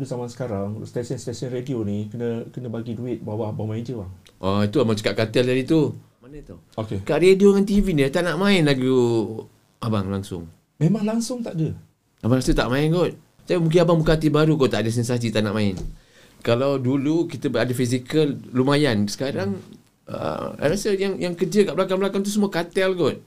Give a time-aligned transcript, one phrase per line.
[0.00, 4.10] Zaman sekarang, stesen-stesen radio ni kena kena bagi duit bawa abang main je bang.
[4.40, 5.92] Oh, itu abang cakap katil tadi tu.
[6.24, 6.56] Mana tu?
[6.80, 7.04] Okey.
[7.04, 8.96] Kat radio dengan TV ni tak nak main lagu
[9.80, 10.48] abang langsung.
[10.80, 11.76] Memang langsung tak ada.
[12.24, 13.12] Abang rasa tak main kot.
[13.44, 15.76] Tapi mungkin abang buka hati baru kot tak ada sensasi tak nak main.
[16.40, 19.04] Kalau dulu kita ada fizikal lumayan.
[19.08, 19.60] Sekarang
[20.08, 23.20] uh, I rasa yang yang kerja kat belakang-belakang tu semua katil kot.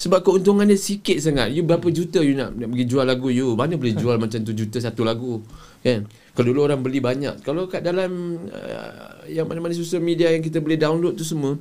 [0.00, 1.54] Sebab keuntungan dia sikit sangat.
[1.54, 3.54] You berapa juta you nak, nak pergi jual lagu you?
[3.54, 5.38] Mana boleh jual macam tu juta satu lagu?
[5.78, 6.10] Kan?
[6.34, 7.44] Kalau dulu orang beli banyak.
[7.46, 8.10] Kalau kat dalam
[8.50, 11.54] uh, yang mana-mana sosial media yang kita boleh download tu semua,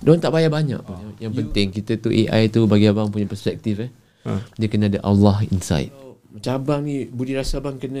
[0.00, 0.80] diorang tak bayar banyak.
[0.80, 0.96] Oh.
[0.96, 3.90] Yang, yang penting kita tu AI tu bagi abang punya perspektif eh.
[4.24, 4.40] Ha.
[4.56, 5.92] Dia kena ada Allah inside.
[6.32, 8.00] Macam abang ni, budi rasa abang kena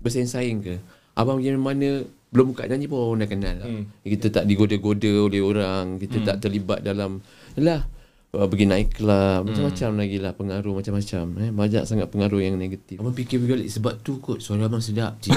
[0.00, 0.74] bersaing-saing ke?
[1.12, 3.68] Abang pergi mana belum buka nyanyi pun orang dah kenal lah.
[3.68, 3.84] Hmm.
[4.00, 6.26] Kita tak digoda-goda oleh orang, kita hmm.
[6.32, 7.20] tak terlibat dalam
[7.60, 7.84] lah
[8.32, 11.24] uh, pergi naik kelab, macam-macam lagi lah pengaruh macam-macam.
[11.38, 11.50] Eh.
[11.52, 12.96] Banyak sangat pengaruh yang negatif.
[12.96, 15.20] Abang fikir balik sebab tu kot suara abang sedap.
[15.20, 15.36] Cik.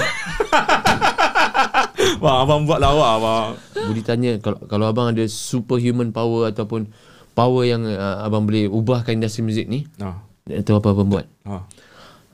[2.22, 3.48] Wah, abang buat lawa abang.
[3.76, 6.88] Budi tanya kalau kalau abang ada superhuman power ataupun
[7.32, 10.16] power yang uh, abang boleh ubahkan industri muzik ni, Ha.
[10.48, 11.26] nak tahu apa abang buat?
[11.44, 11.56] Ha.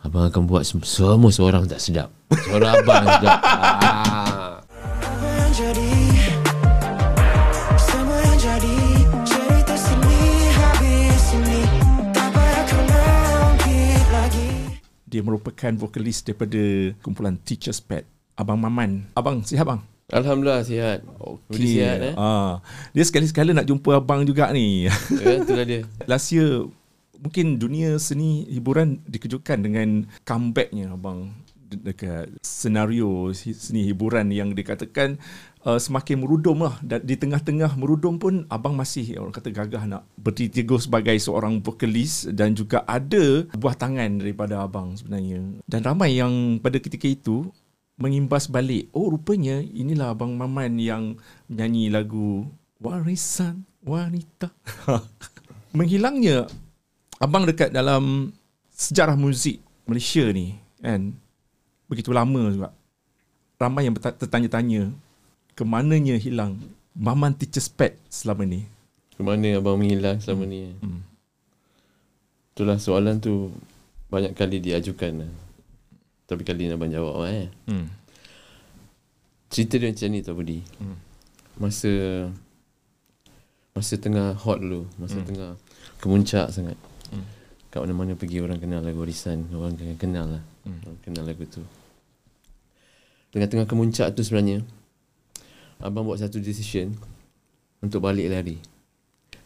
[0.02, 2.10] Abang akan buat sem- semua seorang tak sedap.
[2.30, 3.38] Suara abang sedap.
[3.42, 4.38] Ah.
[15.12, 16.56] Dia merupakan vokalis daripada
[17.04, 18.08] kumpulan Teachers Pet.
[18.32, 19.12] Abang Maman.
[19.12, 19.84] Abang, sihat bang?
[20.08, 21.04] Alhamdulillah sihat.
[21.48, 22.14] Budi sihat eh.
[22.16, 22.64] Ah,
[22.96, 24.88] dia sekali-sekala nak jumpa abang juga ni.
[24.88, 25.84] Ya, itulah dia.
[26.10, 26.68] Last year
[27.16, 35.16] mungkin dunia seni hiburan dikejutkan dengan comebacknya abang de- dekat senario seni hiburan yang dikatakan
[35.66, 36.76] uh, semakin merudum lah.
[36.82, 41.62] Dan di tengah-tengah merudum pun abang masih orang kata gagah nak berdiri teguh sebagai seorang
[41.62, 45.42] vokalis dan juga ada buah tangan daripada abang sebenarnya.
[45.66, 47.50] Dan ramai yang pada ketika itu
[48.00, 51.14] mengimbas balik oh rupanya inilah abang Maman yang
[51.46, 52.48] menyanyi lagu
[52.82, 54.50] Warisan Wanita.
[55.76, 56.50] Menghilangnya
[57.22, 58.34] abang dekat dalam
[58.74, 61.14] sejarah muzik Malaysia ni kan?
[61.86, 62.70] Begitu lama juga.
[63.60, 64.90] Ramai yang tertanya-tanya
[65.52, 66.58] ke mananya hilang
[66.92, 68.68] Maman Teacher's Pet selama ni
[69.16, 70.72] Kemana abang menghilang selama ni?
[70.80, 71.04] Hmm.
[72.52, 73.52] Itulah soalan tu
[74.10, 75.24] banyak kali diajukan.
[75.24, 75.30] lah.
[76.26, 77.46] Tapi kali ni abang jawab eh.
[77.68, 77.86] hmm.
[79.52, 80.58] Cerita dia macam ni tau Budi.
[80.80, 80.96] Hmm.
[81.60, 81.92] Masa
[83.76, 85.28] masa tengah hot dulu, masa Hmm.
[85.28, 85.50] tengah
[86.00, 86.76] kemuncak sangat.
[87.12, 87.24] Hmm.
[87.70, 90.42] Kat mana-mana pergi orang kenal lagu Warisan, orang kenal lah.
[90.64, 90.80] Hmm.
[90.82, 91.62] Orang kenal lagu tu.
[93.32, 94.60] Tengah-tengah kemuncak tu sebenarnya
[95.82, 96.94] abang buat satu decision
[97.82, 98.56] untuk balik lari.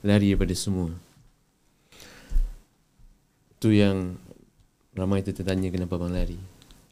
[0.04, 0.92] Lari daripada semua.
[3.56, 4.14] Tu yang
[4.92, 6.38] ramai tertanya kenapa abang lari.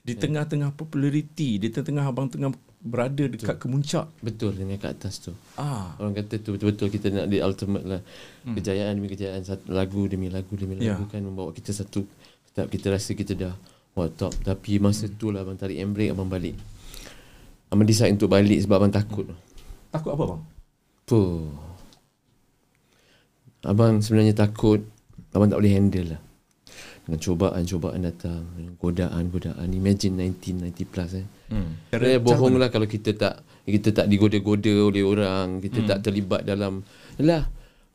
[0.04, 2.52] di tengah-tengah populariti di tengah-tengah abang tengah
[2.84, 5.32] berada dekat kemuncak Betul dengan kat atas tu.
[5.56, 8.00] ah Orang kata tu betul-betul kita nak di ultimate lah.
[8.44, 8.52] Hmm.
[8.52, 10.92] Kejayaan demi kejayaan satu lagu demi lagu demi Ya.
[10.92, 12.04] lagu kan membawa kita satu
[12.52, 13.56] kita rasa kita dah
[13.96, 15.16] wah top tapi masa hmm.
[15.16, 16.52] tu lah abang tarik handbrake abang balik.
[17.72, 19.26] Abang decide untuk balik sebab abang takut.
[19.28, 19.40] Hmm.
[19.92, 20.42] takut apa bang
[21.04, 21.52] Puh.
[23.64, 24.84] Abang sebenarnya takut
[25.34, 26.22] abang tak boleh handle lah.
[27.04, 28.42] Dengan cobaan-cobaan datang,
[28.80, 29.68] godaan-godaan.
[29.68, 31.26] Imagine 1990 plus eh.
[31.52, 31.92] hmm.
[31.92, 35.88] Cara bohong lah kalau kita tak kita tak digoda-goda oleh orang, kita hmm.
[35.88, 36.80] tak terlibat dalam
[37.20, 37.44] lah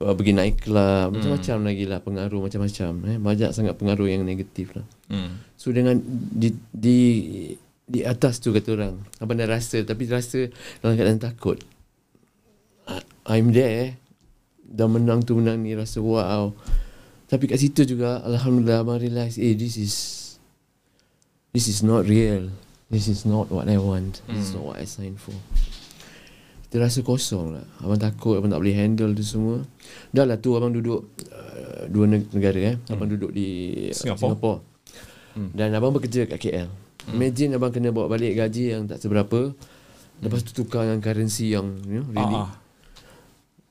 [0.05, 3.17] uh, pergi naik kelab, macam-macam lagi lah pengaruh macam-macam eh.
[3.17, 4.85] Banyak sangat pengaruh yang negatif lah.
[5.09, 5.41] Hmm.
[5.57, 5.97] So dengan
[6.29, 6.99] di di
[7.89, 10.45] di atas tu kata orang, abang dah rasa tapi rasa
[10.79, 11.57] dalam keadaan takut.
[12.85, 13.97] I- I'm there.
[14.61, 16.53] Dah menang tu menang ni rasa wow.
[17.25, 19.93] Tapi kat situ juga alhamdulillah abang realise eh this is
[21.49, 22.53] this is not real.
[22.89, 24.21] This is not what I want.
[24.25, 25.33] This is not what I signed for.
[26.65, 27.65] Kita rasa kosong lah.
[27.81, 29.61] Abang takut, abang tak boleh handle tu semua.
[30.09, 32.75] Dah lah tu abang duduk uh, dua neg- negara eh.
[32.89, 33.45] Abang duduk di
[33.89, 34.21] uh, Singapore.
[34.21, 34.59] Singapore.
[35.53, 36.69] Dan abang bekerja kat KL.
[37.15, 39.53] Imagine abang kena bawa balik gaji yang tak seberapa.
[40.19, 42.37] Lepas tu tukar dengan currency yang you know, really.
[42.37, 42.51] ah.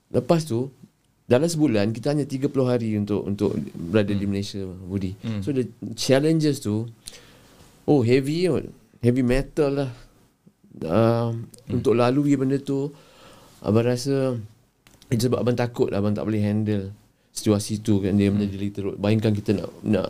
[0.08, 0.72] Lepas tu
[1.28, 5.12] dalam sebulan kita hanya 30 hari untuk untuk berada di Malaysia Budi.
[5.44, 6.88] So the challenges tu
[7.84, 8.48] oh heavy
[9.04, 9.90] heavy metal lah.
[10.78, 11.34] Uh,
[11.68, 12.88] untuk lalui benda tu
[13.60, 14.38] abang rasa
[15.10, 16.94] itu sebab abang takut abang tak boleh handle
[17.34, 18.74] situasi tu kan dia menjadi hmm.
[18.74, 18.96] teruk.
[18.96, 20.08] Bayangkan kita nak nak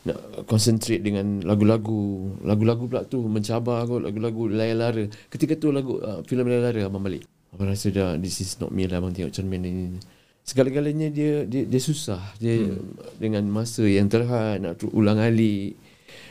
[0.00, 6.24] nak concentrate dengan lagu-lagu lagu-lagu pula tu mencabar kot lagu-lagu layar-lara ketika tu lagu uh,
[6.24, 9.60] filem layar-lara abang balik abang rasa dah this is not me lah abang tengok cermin
[9.60, 10.00] ini
[10.40, 13.20] segala-galanya dia dia, dia susah dia hmm.
[13.20, 15.76] dengan masa yang terhad nak ulang alik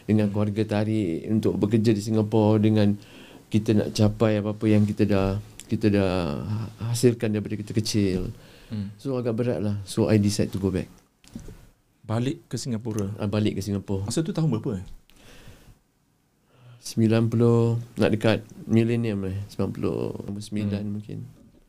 [0.10, 2.98] dengan keluarga tarik untuk bekerja di Singapura dengan
[3.50, 5.38] kita nak capai apa-apa yang kita dah
[5.70, 6.42] kita dah
[6.90, 8.34] hasilkan daripada kita kecil.
[8.74, 8.90] Hmm.
[8.98, 9.78] So agak berat lah.
[9.86, 10.90] So I decide to go back.
[12.10, 13.14] Balik ke Singapura.
[13.16, 14.10] I balik ke Singapura.
[14.10, 14.82] Masa tu tahun berapa?
[14.82, 14.86] Eh?
[16.82, 17.38] 90
[18.02, 19.78] nak dekat millennium eh 90
[20.26, 20.90] nombor 9 Hmm.
[20.90, 21.18] mungkin.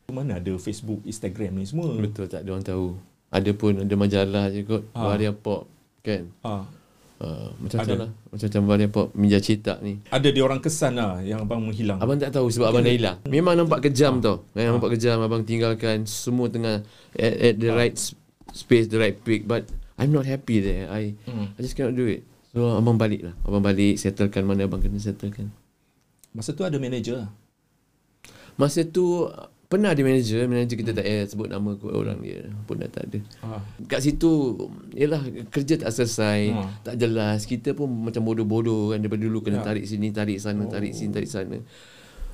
[0.09, 1.93] Mana ada Facebook, Instagram ni semua.
[1.95, 2.97] Betul tak ada orang tahu.
[3.29, 4.83] Ada pun ada majalah je kot.
[4.91, 5.13] Ah.
[5.13, 5.69] Varia Pop
[6.01, 6.25] kan.
[6.41, 6.65] Ah,
[7.21, 8.11] Uh, macam-macam lah.
[8.33, 9.09] Macam-macam Varia Pop.
[9.13, 10.01] Minja cetak ni.
[10.09, 12.01] ada dia orang kesan lah yang abang menghilang.
[12.01, 13.21] Abang tak tahu sebab abang dah hilang.
[13.29, 14.49] Memang nampak kejam tau.
[14.51, 14.73] Eh, Ah.
[14.73, 16.81] nampak kejam abang tinggalkan semua tengah
[17.13, 18.17] at, at the right s-
[18.51, 19.45] space, the right peak.
[19.45, 19.69] But
[20.01, 20.89] I'm not happy there.
[20.89, 21.53] I Hmm.
[21.53, 22.25] I just cannot do it.
[22.51, 23.35] So abang balik lah.
[23.43, 25.53] Abang balik settlekan mana abang kena settlekan.
[26.31, 27.31] Masa tu ada manager lah.
[28.57, 29.29] Masa tu
[29.67, 33.07] pernah ada manager, manager kita tak payah sebut nama kot orang dia pun dah tak
[33.07, 33.19] ada.
[33.41, 33.63] Ah.
[33.87, 34.59] Kat situ
[34.91, 36.63] Yelah kerja tak selesai Ha.
[36.83, 39.65] Tak jelas Kita pun macam bodoh-bodoh kan Daripada dulu kena Ya.
[39.65, 40.67] tarik sini Tarik sana Oh.
[40.67, 41.57] Tarik sini Tarik sana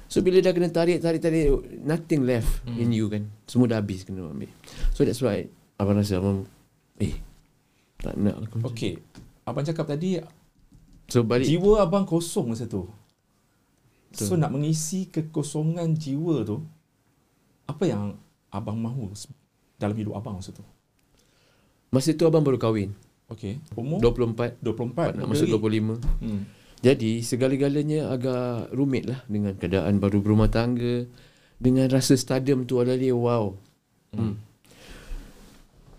[0.08, 2.80] So bila dah kena tarik Tarik tarik Nothing left Hmm.
[2.80, 4.48] in you kan Semua dah habis kena ambil
[4.92, 5.44] So that's why
[5.76, 6.48] Abang rasa abang
[6.96, 7.20] Eh
[7.98, 9.00] Tak nak lah macam Okay.
[9.42, 10.18] Abang cakap tadi
[11.06, 12.84] So balik jiwa abang kosong masa tu.
[14.10, 14.38] So Betul.
[14.40, 16.62] nak mengisi kekosongan jiwa tu
[17.64, 18.16] apa yang
[18.48, 19.10] abang mahu
[19.76, 20.64] dalam hidup abang masa tu?
[21.88, 22.90] Masa tu abang baru kahwin
[23.26, 23.58] Okay.
[23.74, 25.78] Umur 24 24 Nak masuk lagi.
[25.82, 26.42] 25 Hmm.
[26.78, 31.10] Jadi segala-galanya agak rumit lah Dengan keadaan baru berumah tangga
[31.56, 33.44] Dengan rasa stadium tu adalah wow
[34.10, 34.38] Hmm.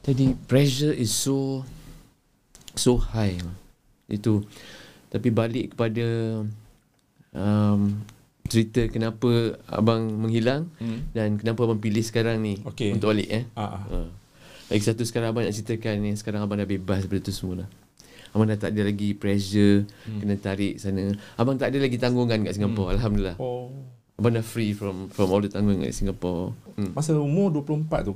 [0.01, 1.67] Jadi pressure is so
[2.77, 3.37] so high.
[4.07, 4.45] Itu
[5.07, 6.03] tapi balik kepada
[7.33, 7.79] um,
[8.47, 9.27] cerita kenapa
[9.67, 11.03] abang menghilang Hmm.
[11.11, 12.95] dan kenapa abang pilih sekarang ni Okey.
[12.95, 13.43] untuk balik eh.
[13.53, 13.83] Ah.
[13.83, 13.99] Ha.
[14.67, 17.69] Lagi satu sekarang abang nak ceritakan ni sekarang abang dah bebas daripada tu semua lah.
[18.31, 20.19] Abang dah tak ada lagi pressure Hmm.
[20.19, 21.11] kena tarik sana.
[21.35, 23.35] Abang tak ada lagi tanggungan kat Singapura alhamdulillah.
[23.37, 23.71] Oh.
[24.15, 26.51] Abang dah free from from all the tanggungan kat Singapura.
[26.75, 26.91] Hmm.
[26.93, 28.15] Masa umur 24 tu.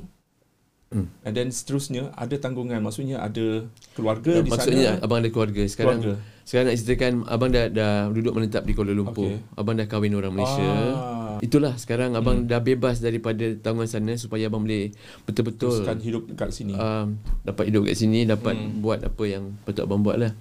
[0.91, 1.07] Hmm.
[1.23, 5.03] And then seterusnya ada tanggungan maksudnya ada keluarga di Maksudnya sana.
[5.03, 6.03] abang ada keluarga sekarang.
[6.03, 6.19] Keluarga.
[6.43, 9.23] Sekarang nak ceritakan abang dah dah duduk menetap di Kuala Lumpur.
[9.25, 9.55] Okey.
[9.55, 10.67] Abang dah kahwin orang Malaysia.
[10.91, 11.39] Ah.
[11.39, 14.91] Itulah sekarang abang dah bebas daripada tanggungan sana supaya abang boleh
[15.23, 16.75] betul-betul Teruskan hidup dekat sini.
[16.75, 18.83] um, dapat hidup kat sini, dapat Hmm.
[18.83, 20.35] buat apa yang patut abang buat lah.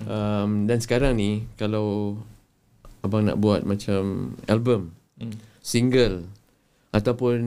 [0.00, 2.18] Um, dan sekarang ni kalau
[3.00, 5.34] abang nak buat macam album, Hmm.
[5.58, 6.30] single
[6.90, 7.38] ataupun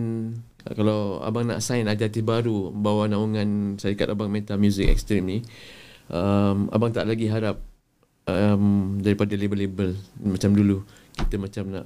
[0.73, 5.37] kalau abang nak sign artis baru bawah naungan syarikat abang Meta Music Extreme ni
[6.09, 7.61] um, abang tak lagi harap
[8.25, 9.93] um, daripada label-label
[10.25, 10.81] macam dulu
[11.13, 11.85] kita macam nak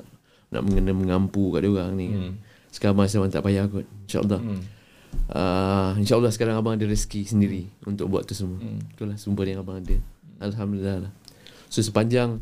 [0.50, 2.08] nak mengena mengampu kat dia orang ni.
[2.10, 2.34] Hmm.
[2.72, 4.62] Sekarang masa abang tak payah kot InsyaAllah Hmm.
[5.34, 8.78] uh, InsyaAllah sekarang abang ada rezeki sendiri Untuk buat tu semua Hmm.
[8.94, 9.98] Itulah sumber yang abang ada
[10.38, 11.12] Alhamdulillah lah
[11.66, 12.38] So sepanjang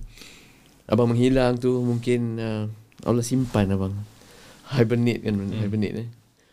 [0.83, 2.63] Abang menghilang tu Mungkin uh,
[3.07, 3.95] Allah simpan abang
[4.68, 5.56] Hibernate kan Hmm.
[5.56, 6.07] Hibernate eh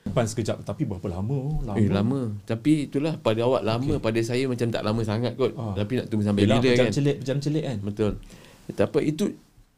[0.05, 1.65] Depan sekejap tapi berapa lama?
[1.65, 1.77] Lama.
[1.77, 4.05] Eh lama Tapi itulah pada awak lama Okey.
[4.05, 5.73] Pada saya macam tak lama sangat kot Ah.
[5.73, 7.79] Tapi nak tunggu sampai Yelah, bila pejam kan celik, pejam celik kan.
[7.81, 8.13] Betul
[8.71, 9.25] Tak apa itu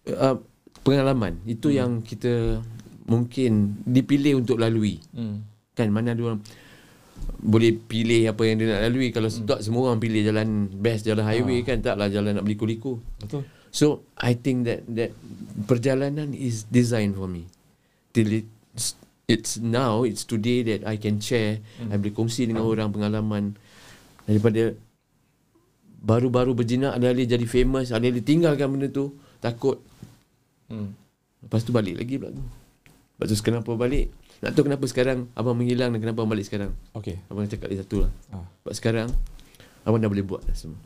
[0.08, 0.36] uh,
[0.82, 1.76] Pengalaman Itu Hmm.
[1.76, 2.58] yang kita
[3.06, 3.52] Mungkin
[3.82, 5.46] Dipilih untuk lalui Hmm.
[5.72, 6.42] Kan mana ada orang
[7.36, 9.48] boleh pilih apa yang dia nak lalui kalau hmm.
[9.48, 11.64] tak semua orang pilih jalan best jalan highway Ah.
[11.64, 13.40] kan taklah jalan nak beli liku Betul.
[13.68, 13.86] so
[14.16, 15.16] i think that that
[15.64, 17.48] perjalanan is designed for me
[18.12, 21.90] till it's, it's now it's today that i can share Hmm.
[21.90, 23.58] I boleh kongsi dengan orang pengalaman
[24.22, 24.74] daripada
[25.98, 29.82] baru-baru berjinak alih-alih jadi famous alih-alih tinggalkan benda tu takut
[30.66, 30.94] Hmm.
[31.40, 32.42] lepas tu balik lagi pula tu
[33.12, 36.74] lepas tu kenapa balik nak tahu kenapa sekarang abang menghilang dan kenapa abang balik sekarang
[36.92, 37.22] Okay.
[37.26, 38.44] Abang cakap dia satu lah Ah.
[38.60, 39.08] Sebab sekarang
[39.80, 40.76] Abang dah boleh buat dah semua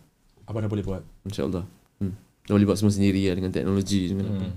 [0.44, 1.02] Abang dah boleh buat.
[1.24, 1.64] InsyaAllah
[1.98, 2.14] hmm.
[2.44, 4.54] Dah boleh buat semua sendiri lah Dengan teknologi dengan apa Hmm.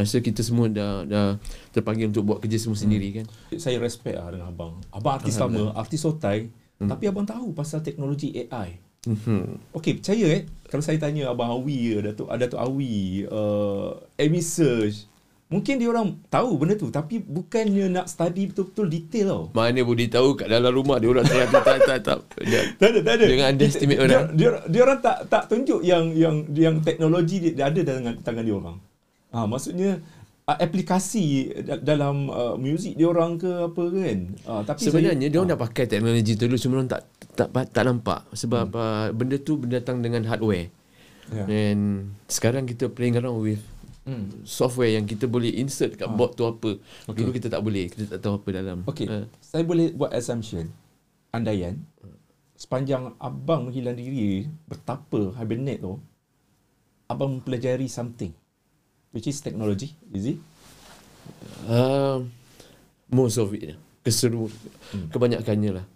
[0.00, 1.36] Rasa kita semua dah dah
[1.70, 4.80] terpanggil untuk buat kerja semua sendiri kan Saya respect lah dengan abang.
[4.88, 6.48] Abang artis lama, artis sotai.
[6.76, 6.88] Hmm.
[6.88, 8.80] Tapi abang tahu pasal teknologi AI.
[9.04, 9.72] hmm.
[9.72, 15.04] Okey, percaya eh kalau saya tanya abang Awi ke Datuk Datuk Awi, uh, Amy Search,
[15.50, 19.42] mungkin dia orang tahu benda tu tapi bukannya nak study betul-betul detail tau.
[19.50, 22.18] Mana boleh tahu kat dalam rumah Dia orang tak tak tak tak, tak.
[22.46, 23.24] Dia- Tak ada, tak ada.
[23.26, 24.08] Jangan underestimate orang.
[24.08, 28.02] Dia, dia, dia orang tak tak tunjuk yang yang yang teknologi dia, dia ada dalam
[28.22, 28.78] tangan dia orang.
[29.30, 30.02] Ha, maksudnya
[30.44, 31.24] uh, aplikasi
[31.62, 34.18] da- dalam uh, muzik dia orang ke apa kan.
[34.42, 37.46] Uh, tapi Sebenarnya saya, dia orang dah pakai teknologi tu dulu Cuma orang tak tak
[37.70, 38.76] tak nampak Sebab Hmm.
[38.76, 40.68] uh, benda tu datang dengan hardware
[41.30, 41.46] Ya.
[41.46, 43.62] And sekarang kita playing around with
[44.02, 44.42] Hmm.
[44.42, 46.10] software yang kita boleh insert kat Ah.
[46.10, 46.82] board tu apa.
[47.06, 47.14] Okay.
[47.14, 48.82] Dulu kita tak boleh, kita tak tahu apa dalam.
[48.82, 49.30] Okey, Ah.
[49.38, 50.66] saya boleh buat assumption.
[51.30, 51.78] Andaian
[52.56, 55.96] sepanjang abang menghilang diri betapa hibernate tu
[57.06, 58.34] abang mempelajari something
[59.10, 60.38] which is technology, is it?
[61.66, 62.24] Uh,
[63.08, 65.12] most of it Keseru hmm.
[65.12, 65.86] Kebanyakannya lah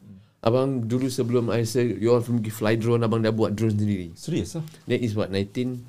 [0.45, 4.13] Abang dulu sebelum I say You all pergi fly drone Abang dah buat drone sendiri
[4.15, 4.65] Serius lah?
[4.87, 5.81] That is what 19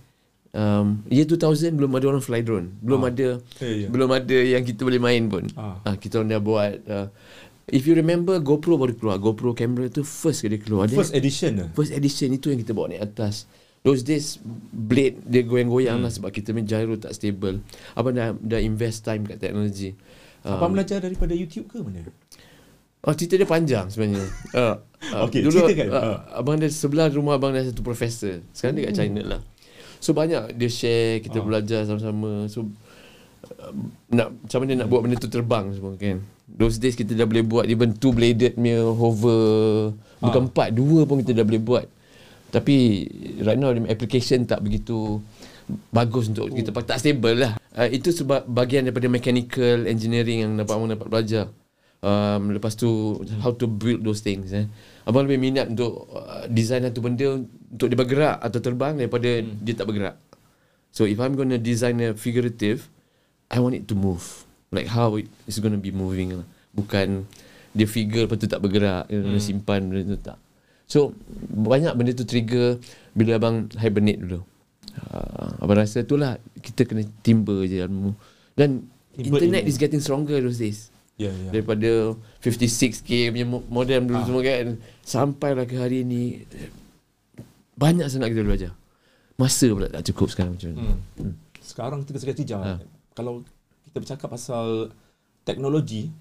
[0.55, 3.11] um, Year 2000 Belum ada orang fly drone Belum Ah.
[3.11, 3.27] ada
[3.59, 3.87] Eh, ya.
[3.91, 5.83] Belum ada yang kita boleh main pun Ah.
[5.83, 5.95] ah.
[5.99, 7.07] Kita orang dah buat uh,
[7.67, 11.51] If you remember GoPro baru keluar GoPro camera tu First kali keluar Dia- First edition
[11.59, 11.69] lah.
[11.75, 13.45] First edition itu yang kita bawa naik atas
[13.85, 14.41] Those days
[14.73, 16.05] Blade dia goyang-goyang hmm.
[16.05, 17.61] lah Sebab kita punya gyro tak stable
[17.93, 19.93] Abang dah, dah invest time kat teknologi
[20.41, 22.01] Abang belajar daripada YouTube ke mana?
[23.01, 24.25] Oh cerita dia panjang sebenarnya
[24.57, 24.81] uh,
[25.29, 25.87] Okey, dulu, ceritakan.
[25.87, 26.17] uh, Ah.
[26.41, 29.41] Abang dia sebelah rumah abang ada satu profesor Sekarang dia kat China lah
[30.01, 31.45] So banyak dia share Kita Ah.
[31.45, 33.73] belajar sama-sama So uh,
[34.09, 37.45] nak macam mana nak buat benda tu terbang semua kan Those days kita dah boleh
[37.45, 40.47] buat Even two bladed punya hover Bukan Ah.
[40.49, 41.85] empat Dua pun kita dah boleh buat
[42.55, 43.03] Tapi
[43.43, 45.19] Right now application tak begitu
[45.91, 50.51] Bagus untuk kita pakai Tak stable lah uh, Itu sebab bagian daripada mechanical engineering Yang
[50.63, 51.45] dapat abang dapat belajar
[51.99, 54.71] um, Lepas tu How to build those things eh.
[55.03, 59.59] Abang lebih minat untuk uh, Design satu benda Untuk dia bergerak Atau terbang Daripada hmm.
[59.59, 60.15] dia tak bergerak
[60.95, 62.87] So if I'm gonna design a figurative
[63.51, 66.47] I want it to move Like how it is gonna be moving lah.
[66.71, 67.27] Bukan
[67.75, 69.41] Dia figure lepas tu tak bergerak hmm.
[69.43, 70.37] simpan benda tu tak
[70.85, 71.13] So
[71.47, 72.77] Banyak benda tu trigger
[73.11, 74.41] Bila abang hibernate dulu
[75.03, 78.13] uh, Abang rasa tu lah Kita kena timba je ilmu
[78.53, 79.69] Dan Timba Internet ilmu.
[79.69, 81.47] is getting stronger those days Ya, ya.
[81.49, 84.25] Daripada 56k punya mo- modem dulu Ah.
[84.25, 84.67] semua kan
[85.01, 86.43] Sampailah ke hari ni
[87.73, 88.71] Banyak sangat kita belajar
[89.35, 91.33] Masa pula tak cukup sekarang macam mana Hmm.
[91.57, 92.61] Sekarang kita sekali tijak.
[92.61, 92.77] Ha.
[93.11, 93.41] Kalau
[93.83, 94.93] kita bercakap pasal
[95.41, 96.13] teknologi,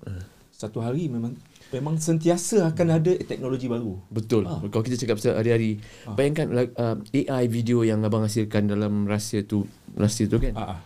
[0.49, 1.37] satu hari memang
[1.75, 3.99] memang sentiasa akan ada teknologi baru.
[4.09, 4.47] Betul.
[4.47, 4.63] Ah.
[4.63, 6.15] Kalau kita cakap pasal hari-hari, Ah.
[6.15, 9.67] bayangkan uh, AI video yang abang hasilkan dalam rahsia tu,
[9.99, 10.55] rahsia tu kan.
[10.55, 10.79] Ah.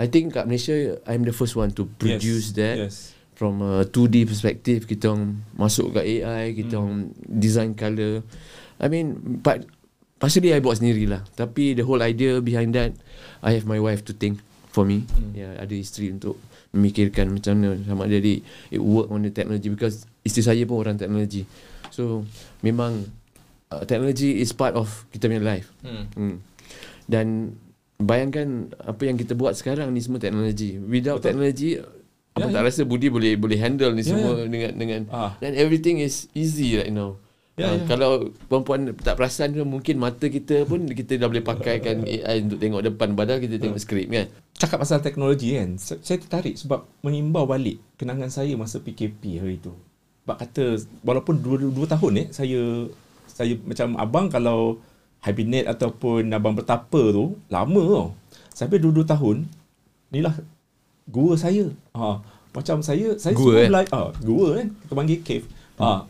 [0.00, 2.58] I think kat Malaysia I'm the first one to produce yes.
[2.58, 2.96] that Yes.
[3.36, 4.88] from a 2D perspective.
[4.88, 6.82] Kita orang masuk kat AI, kita Hmm.
[6.82, 8.24] orang design color.
[8.80, 9.68] I mean, but
[10.20, 12.92] Partially I buat sendiri lah Tapi the whole idea behind that
[13.40, 14.36] I have my wife to think
[14.68, 15.32] for me Hmm.
[15.32, 16.36] Ya, ada isteri untuk
[16.76, 20.78] memikirkan macam mana sama ada dia it work on the technology because isteri saya pun
[20.78, 21.44] orang teknologi.
[21.88, 22.24] So
[22.60, 23.08] memang
[23.68, 25.68] uh, technology is part of kita punya life.
[25.80, 26.06] Hmm.
[26.12, 26.36] Hmm.
[27.04, 27.56] Dan
[27.96, 28.48] bayangkan
[28.78, 30.78] apa yang kita buat sekarang ni semua teknologi.
[30.78, 31.26] Without Betul.
[31.26, 31.70] technology
[32.30, 32.66] apa Ya, tak ya.
[32.70, 34.46] rasa Budi boleh boleh handle ni Ya, semua ya.
[34.46, 35.34] dengan dengan Ah.
[35.36, 37.18] dan everything is easy right now.
[37.58, 37.84] Ya, Uh, ya.
[37.84, 38.10] Kalau
[38.46, 42.80] perempuan tak perasan tu mungkin mata kita pun kita dah boleh pakaikan AI untuk tengok
[42.86, 44.30] depan padahal kita tengok skrip kan.
[44.54, 49.58] Cakap pasal teknologi kan, sa- saya tertarik sebab mengimbau balik kenangan saya masa PKP hari
[49.58, 49.74] tu.
[50.30, 50.64] Sebab kata
[51.02, 52.86] walaupun 2 tahun eh saya
[53.26, 54.78] saya macam abang kalau
[55.26, 58.08] hibernate ataupun abang bertapa tu lama tau.
[58.54, 59.50] Sampai 2 tahun
[60.14, 60.38] inilah
[61.10, 61.66] gua saya.
[61.98, 62.22] Ha,
[62.54, 63.66] macam saya saya Gua, semua eh?
[63.74, 65.46] bela- ah, gua kan kita panggil cave.
[65.82, 66.06] Ha,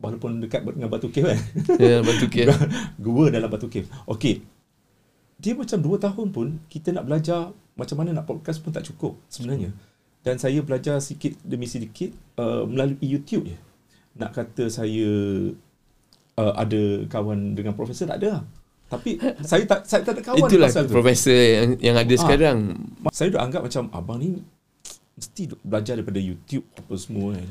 [0.00, 1.40] walaupun dekat dengan batu cave kan.
[1.76, 2.48] Ya, batu cave.
[3.04, 3.84] Gua dalam batu cave.
[4.08, 4.40] Okey.
[5.36, 9.20] Dia macam 2 tahun pun kita nak belajar macam mana nak podcast pun tak cukup
[9.28, 9.76] sebenarnya.
[10.20, 13.58] Dan saya belajar sikit demi sedikit uh, melalui YouTube je.
[14.14, 15.08] Nak kata saya
[16.36, 18.42] uh, ada kawan dengan profesor tak ada lah.
[18.90, 19.16] Tapi
[19.48, 20.92] saya tak saya tak ada kawan Itulah pasal tu.
[20.92, 22.20] profesor yang yang ada Ah.
[22.20, 22.58] sekarang.
[23.10, 24.44] Saya dah anggap macam abang ni
[25.16, 27.48] mesti belajar daripada YouTube apa semua kan.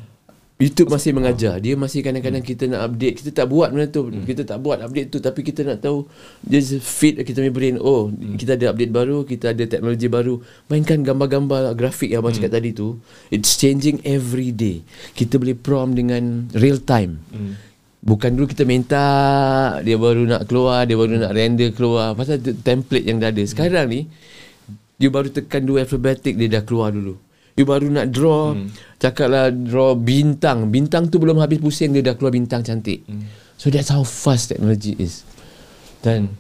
[0.60, 1.56] YouTube masih mengajar.
[1.64, 3.24] Dia masih kadang-kadang kita nak update.
[3.24, 4.12] Kita tak buat benda tu.
[4.12, 6.04] Kita tak buat update tu tapi kita nak tahu
[6.44, 7.76] just feed kita punya brain.
[7.80, 10.44] Oh, kita ada update baru, kita ada teknologi baru.
[10.68, 13.00] Mainkan gambar-gambar grafik yang abang cakap tadi tu.
[13.32, 14.84] It's changing every day.
[15.16, 17.24] Kita boleh prompt dengan real time.
[17.32, 17.56] Hmm.
[18.04, 19.04] Bukan dulu kita minta
[19.80, 22.20] dia baru nak keluar, dia baru nak render keluar.
[22.20, 23.48] Pasal template yang dah ada.
[23.48, 24.12] Sekarang ni
[25.00, 27.16] dia baru tekan dua alphabetic dia dah keluar dulu.
[27.60, 28.72] You baru nak draw hmm.
[29.04, 33.28] Cakaplah draw bintang Bintang tu belum habis pusing Dia dah keluar bintang cantik hmm.
[33.60, 35.28] So that's how fast technology is
[36.00, 36.32] Dan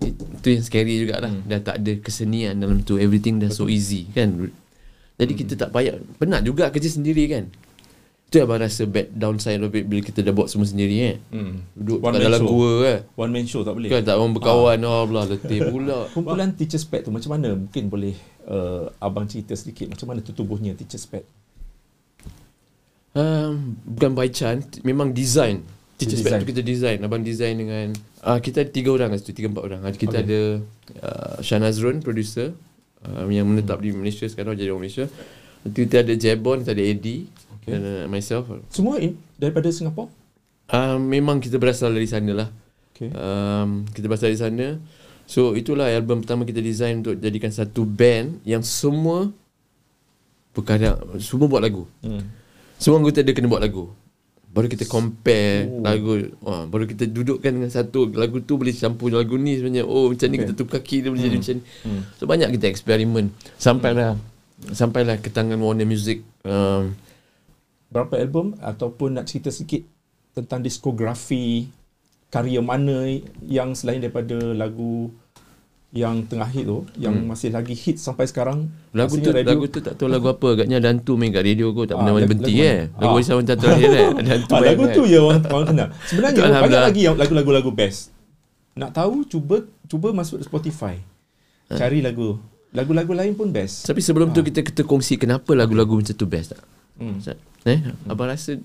[0.00, 1.44] Itu yang scary jugalah hmm.
[1.44, 4.48] Dah tak ada kesenian dalam tu Everything dah so easy kan
[5.20, 5.40] Jadi hmm.
[5.44, 7.52] kita tak payah Penat juga kerja sendiri kan
[8.32, 11.16] Itu yang abang rasa bad downside of it Bila kita dah buat semua sendiri eh
[11.36, 11.68] Hmm.
[11.76, 12.48] Duduk One kat dalam show.
[12.48, 13.92] gua kan One man show tak boleh.
[13.92, 17.52] Kan tak orang berkawan oh, belah letih pula Kumpulan teacher's pet tu macam mana?
[17.52, 21.26] Mungkin boleh uh, abang cerita sedikit macam mana tu tubuhnya teacher's pet.
[23.16, 25.64] Um, bukan by chance Memang design
[25.96, 26.44] Teacher Design.
[26.44, 29.64] tu kita design Abang design dengan uh, Kita ada tiga orang kat situ Tiga empat
[29.64, 30.24] orang Kita Okay.
[30.28, 30.40] ada
[31.00, 32.52] uh, Shah Nazrun Producer
[33.08, 35.08] uh, Yang menetap di Malaysia Sekarang jadi orang Malaysia
[35.64, 37.24] Nanti kita ada Jebon Kita ada Eddie
[37.64, 37.72] Okay.
[37.72, 40.12] Dan uh, myself Semua in, daripada Singapura?
[40.76, 42.48] uh, Memang kita berasal dari sana lah
[42.92, 43.08] Okay.
[43.16, 44.66] um, Kita berasal dari sana
[45.26, 49.34] So itulah album pertama kita design untuk jadikan satu band yang semua
[50.54, 51.84] perkara semua buat lagu.
[52.00, 52.22] Hmm.
[52.78, 53.90] Semua anggota dia kena buat lagu.
[54.56, 55.84] Baru kita compare oh.
[55.84, 60.08] lagu wah, Baru kita dudukkan dengan satu Lagu tu boleh campur lagu ni sebenarnya Oh
[60.08, 61.64] macam ni kita tukar key dia boleh jadi macam ni
[62.16, 64.16] So banyak kita eksperimen Sampailah
[64.72, 66.96] Sampailah ke tangan Warner Music um,
[67.92, 69.84] Berapa album ataupun nak cerita sikit
[70.32, 71.68] tentang diskografi
[72.28, 73.06] karya mana
[73.40, 75.08] yang selain daripada lagu
[75.90, 79.78] yang tengah hit tu yang masih lagi hit sampai sekarang Lagu tu Maksudnya lagu tu
[79.78, 82.52] tak tahu lagu apa Agaknya Dantu main kat radio kot Tak Ah, pernah lagu- berhenti
[82.52, 82.78] lagu eh?
[82.92, 83.16] Lagu Ah.
[83.16, 84.92] Risau Wanita terakhir eh Dantu Ah, main lagu kan.
[84.92, 85.88] tu je orang, orang kenal.
[86.04, 88.12] Sebenarnya banyak lagi yang lagu-lagu best.
[88.74, 89.56] Nak tahu cuba
[89.86, 91.00] cuba masuk Spotify.
[91.66, 91.78] Ah.
[91.78, 92.36] Cari lagu.
[92.70, 93.86] Lagu-lagu lain pun best.
[93.86, 96.60] Tapi sebelum tu kita kita kongsi Kenapa lagu-lagu macam tu best tak
[96.96, 97.20] Hmm.
[97.62, 98.56] Eh Abang rasa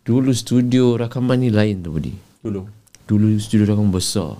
[0.00, 2.10] Dulu studio rakaman ni lain tu Budi
[2.40, 2.62] Dulu.
[3.04, 4.38] Dulu studio rakaman besar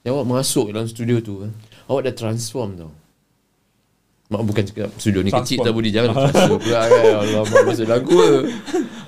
[0.00, 1.52] Yang awak masuk dalam studio tu kan
[1.86, 2.90] Awak dah transform tau
[4.26, 5.64] Mak bukan cakap studio ni kecil Transform.
[5.64, 8.18] tak Budi Jangan transform pula kan Allah mak masuk lagu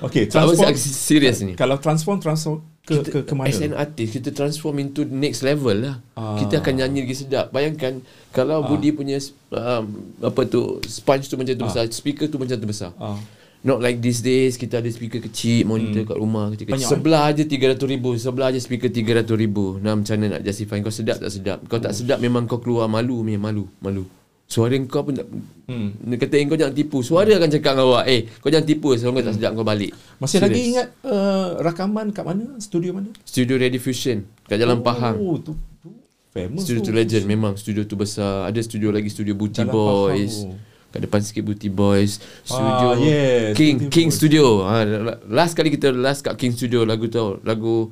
[0.03, 0.67] ke Tak apa transform.
[0.67, 3.47] saya serius ni Kalau transform transform ke ke, ke mana?
[3.47, 6.35] As an artist Kita transform into next level lah Ah.
[6.35, 9.15] Kita akan nyanyi lagi sedap Bayangkan Kalau Budi punya
[9.49, 9.83] um,
[10.19, 13.15] Apa tu Sponge tu macam tu besar Speaker tu macam tu besar Ah.
[13.63, 16.83] Not like these days Kita ada speaker kecil Monitor kat rumah kecil, kecil.
[16.83, 19.79] Sebelah aja 300 ribu Sebelah aja speaker 300 ribu.
[19.79, 20.83] Nah macam mana nak justify?
[20.83, 21.63] Kau sedap tak sedap?
[21.71, 24.03] Kau tak sedap memang kau keluar malu Memang malu Malu.
[24.43, 25.25] Suara kau pun tak
[25.63, 25.95] Hmm.
[25.95, 28.91] Dia kata eh, kau jangan tipu Suara akan cakap dengan awak Eh kau jangan tipu
[28.99, 29.95] Suara kau tak sedap kau balik.
[30.19, 30.51] Masih Serious.
[30.51, 32.59] lagi ingat uh, rakaman kat mana?
[32.59, 33.15] Studio mana?
[33.23, 35.15] Studio Radio Fusion Kat Jalan Pahang.
[35.23, 35.87] Oh, tu, tu
[36.35, 36.91] famous Studio tu.
[36.91, 38.43] legend Memang studio tu besar.
[38.51, 40.43] Ada studio lagi Studio Booty Jalan Boys.
[40.43, 40.72] Pahang.
[40.93, 44.15] Kat depan sikit Booty Boys Studio Ah, yes, King Booty King Boys.
[44.15, 44.85] Studio ha,
[45.25, 47.89] Last kali kita Last kat King Studio Lagu tu Lagu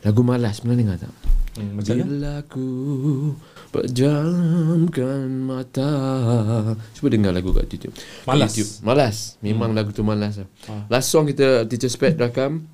[0.00, 1.12] Lagu malas Pernah dengar tak?
[1.52, 1.92] Hmm, macam?
[1.94, 2.66] Bila ku
[3.70, 5.90] Pejamkan mata
[6.92, 7.92] Cuba dengar lagu kat YouTube
[8.24, 8.52] Malas.
[8.52, 8.70] YouTube.
[8.80, 10.48] Malas Memang lagu tu malas lah.
[10.66, 10.88] Ah.
[10.88, 12.64] Last song kita Teacher Spec rakam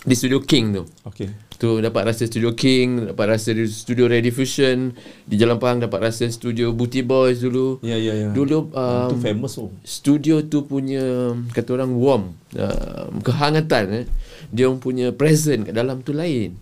[0.00, 1.28] Di Studio King tu Okay.
[1.54, 4.90] Tu dapat rasa Studio King Dapat rasa di Studio Radio Fusion
[5.22, 8.28] Di Jalan Pahang dapat rasa Studio Booty Boys dulu Ya, ya, ya.
[8.34, 9.70] Dulu um, tu famous tu.
[9.86, 14.06] Studio tu punya Kata orang warm uh, Kehangatan eh.
[14.50, 16.58] Dia punya present kat dalam tu lain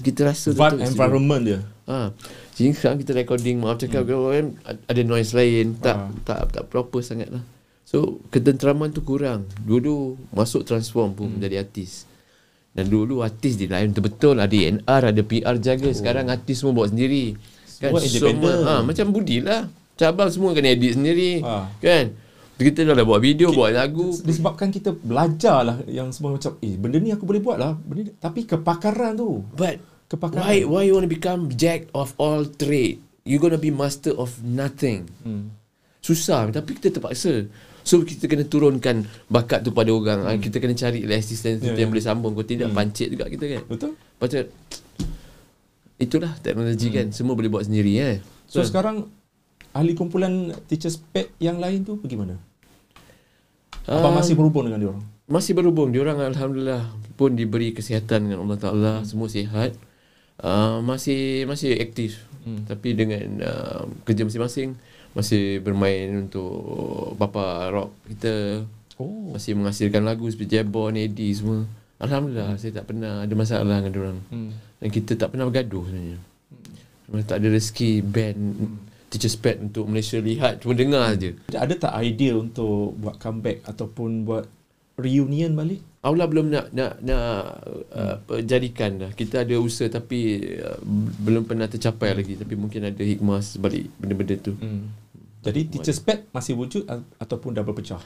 [0.00, 1.60] Kita rasa Vibe tu environment dia.
[1.84, 2.14] Ha.
[2.56, 4.32] Jadi sekarang kita recording Maaf cakap hmm.
[4.32, 4.46] kan
[4.88, 6.08] Ada noise lain Tak Ah.
[6.24, 7.44] tak tak proper sangat lah
[7.84, 12.09] So ketenteraman tu kurang Dulu masuk transform pun menjadi artis
[12.70, 16.88] Dan dulu artis di lain betul-betul Ada NR Ada PR jaga Sekarang artis semua buat
[16.88, 17.34] sendiri
[17.76, 17.90] kan?
[17.90, 18.60] Semua independent.
[18.62, 21.66] ha, Macam Budi lah Cabang semua kena edit sendiri Ah.
[21.76, 22.14] Kan
[22.54, 26.96] Kita dah, buat video Buat lagu Disebabkan kita belajar lah yang semua macam eh benda
[26.96, 27.72] ni aku boleh buat lah.
[27.74, 28.12] Benda ni.
[28.12, 29.42] Tapi kepakaran tu.
[29.50, 30.40] But Kepakaran.
[30.40, 33.00] why why you want to become jack of all trade?
[33.22, 35.08] You gonna be master of nothing.
[35.20, 35.56] Hmm.
[35.98, 37.48] Susah tapi kita terpaksa.
[37.82, 40.20] So kita kena turunkan bakat tu pada orang.
[40.26, 40.40] Hmm.
[40.40, 41.84] Kita kena cari lah assistant yeah, ya.
[41.84, 42.32] yang boleh sambung.
[42.36, 42.76] Kau tidak hmm.
[42.76, 43.62] pancit juga kita kan.
[43.66, 43.90] Betul?
[43.96, 44.40] Macam
[46.00, 46.96] itulah teknologi hmm.
[46.96, 47.06] kan.
[47.12, 48.18] Semua boleh buat sendiri eh.
[48.50, 49.08] So sekarang
[49.72, 52.36] ahli kumpulan teacher spec yang lain tu pergi mana?
[53.88, 55.04] Apa Ah, masih berhubung dengan dia orang?
[55.30, 59.78] Masih berhubung Diorang Alhamdulillah Pun diberi kesihatan Dengan Allah Ta'ala Semua sihat
[60.42, 62.66] uh, Masih Masih aktif hmm.
[62.66, 64.74] Tapi dengan uh, Kerja masing-masing
[65.14, 68.64] Masih bermain Untuk Bapa rock kita
[69.00, 69.32] Oh.
[69.32, 71.64] Masih menghasilkan lagu Seperti Jabon Eddie semua
[71.96, 74.52] Alhamdulillah Saya tak pernah Ada masalah dengan diorang Hmm.
[74.76, 76.20] Dan kita tak pernah bergaduh sebenarnya
[77.08, 78.40] Cuma tak ada rezeki Band
[79.08, 84.28] Teacher Spec Untuk Malaysia lihat Cuma dengar je Ada tak idea untuk buat comeback ataupun
[84.28, 84.44] buat
[85.00, 85.80] reunion balik?
[86.00, 87.28] Allah belum nak nak nak
[87.92, 89.10] uh, apa, jadikan dah.
[89.12, 90.80] Kita ada usaha tapi uh,
[91.20, 94.56] belum pernah tercapai lagi tapi mungkin ada hikmah sebalik benda-benda tu.
[94.56, 94.92] Hmm.
[95.40, 96.84] Jadi teacher spec masih wujud
[97.16, 98.00] ataupun dah berpecah?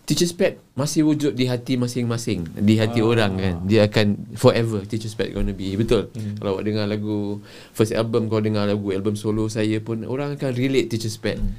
[0.00, 3.06] Teacher Spec masih wujud di hati masing-masing, di hati Ah.
[3.06, 3.54] orang kan.
[3.62, 5.70] Dia akan forever Teacher Spec gonna be.
[5.78, 6.10] Betul.
[6.10, 6.34] Hmm.
[6.34, 7.38] Kalau awak dengar lagu
[7.70, 11.38] first album kau dengar lagu album solo saya pun orang akan relate Teacher Spec.
[11.38, 11.54] Hmm.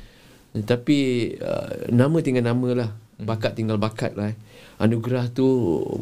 [0.67, 2.89] Tapi uh, nama tinggal nama lah.
[3.23, 4.35] Bakat tinggal bakat lah.
[4.35, 4.37] eh.
[4.83, 5.47] Anugerah tu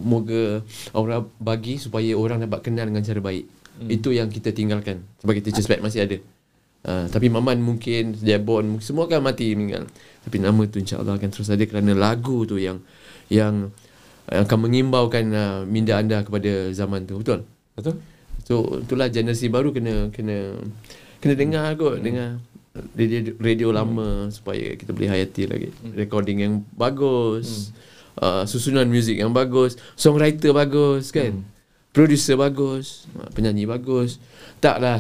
[0.02, 0.66] moga
[0.98, 3.46] orang bagi supaya orang dapat kenal dengan cara baik.
[3.78, 3.94] Hmm.
[3.94, 6.18] Itu yang kita tinggalkan sebagai Teacher Spec masih ada.
[6.80, 9.88] Uh, tapi Maman mungkin Jabon semua akan mati meninggal.
[10.24, 12.80] Tapi nama tu insya-Allah akan terus ada kerana lagu tu yang
[13.28, 13.72] yang
[14.30, 17.20] akan mengimbaukan uh, minda anda kepada zaman tu.
[17.20, 17.44] Betul?
[17.76, 18.00] Betul?
[18.48, 20.56] So itulah generasi baru kena kena
[21.20, 22.04] kena dengar kot hmm.
[22.06, 22.30] dengar
[22.96, 25.70] radio radio lama supaya kita boleh hayati lagi.
[25.70, 25.94] Hmm.
[26.00, 27.70] Recording yang bagus.
[27.70, 27.88] Hmm.
[28.20, 31.40] Uh, susunan muzik yang bagus, songwriter bagus kan.
[31.40, 31.48] Hmm.
[31.90, 34.20] Producer bagus, penyanyi bagus.
[34.60, 35.00] Taklah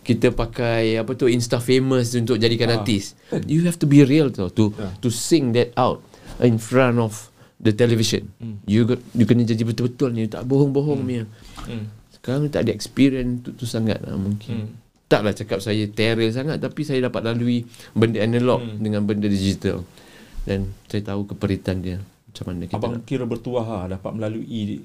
[0.00, 2.76] kita pakai apa tu insta famous untuk jadikan Ah.
[2.76, 3.12] artis.
[3.44, 4.92] You have to be real tau to Ah.
[4.98, 6.00] to sing that out
[6.38, 8.32] in front of the television.
[8.36, 8.56] Hmm.
[8.64, 11.24] You got, you kena jadi betul-betul ni tak bohong-bohong punya.
[11.60, 11.92] Hmm.
[12.10, 14.66] Sekarang tak ada experience tu, tu sangat lah mungkin.
[14.66, 14.70] Hmm.
[15.06, 18.78] Taklah cakap saya terror sangat tapi saya dapat lalui benda analog Hmm.
[18.78, 19.84] dengan benda digital.
[20.40, 23.04] Dan saya tahu keperitan dia macam mana kita Abang nak.
[23.04, 24.80] kira bertuah lah, dapat melalui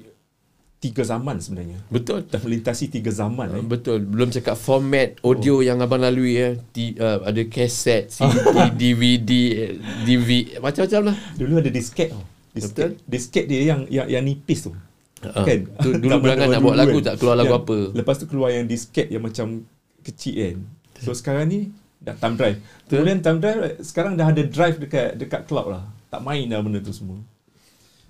[0.76, 1.78] tiga zaman sebenarnya.
[1.88, 2.28] Betul.
[2.28, 3.64] Dah melintasi tiga zaman Uh, eh.
[3.64, 4.04] betul.
[4.04, 5.64] Belum cakap format audio oh.
[5.64, 6.48] yang abang lalui ya.
[6.70, 9.72] T, uh, ada kaset, CD, DVD, eh,
[10.04, 11.16] DV, macam-macam lah.
[11.34, 12.24] Dulu ada disket tau.
[12.56, 13.04] Disket, Betul.
[13.04, 14.72] disket dia yang yang, yang nipis tu.
[15.20, 15.68] Ah, kan?
[15.80, 17.04] tu dulu berangan nak dulu buat lagu kan.
[17.04, 17.78] tak keluar lagu Yang- apa.
[18.00, 19.68] Lepas tu keluar yang disket yang macam
[20.00, 20.56] kecil kan.
[21.04, 21.60] So sekarang ni
[22.00, 22.56] dah thumb drive.
[22.88, 25.84] Kemudian thumb drive sekarang dah ada drive dekat dekat cloud lah.
[26.08, 27.20] Tak main dah benda tu semua.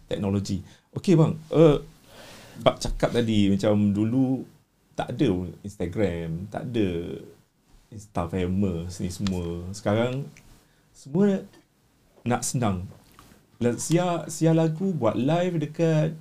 [0.06, 0.62] Teknologi.
[0.94, 1.82] Okey bang, uh,
[2.62, 4.44] bab cakap tadi macam dulu
[4.96, 5.28] tak ada
[5.60, 6.88] Instagram, tak ada
[7.92, 9.62] Insta famous ni semua.
[9.70, 10.26] Sekarang
[10.90, 11.44] semua
[12.26, 12.88] nak senang.
[13.62, 16.16] La- Sia sia lagu buat live dekat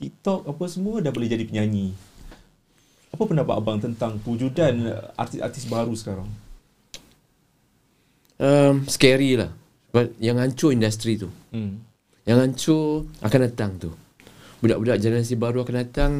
[0.00, 1.94] TikTok apa semua dah boleh jadi penyanyi.
[3.14, 6.26] Apa pendapat abang tentang kewujudan artis-artis baru sekarang?
[8.42, 9.54] Um, scary lah.
[9.94, 11.30] Sebab yang hancur industri tu.
[11.54, 11.78] Hmm.
[12.26, 13.94] Yang hancur akan datang tu.
[14.64, 16.12] Budak-budak generasi baru akan datang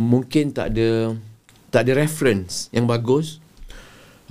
[0.00, 1.12] mungkin tak ada
[1.68, 3.36] tak ada reference yang bagus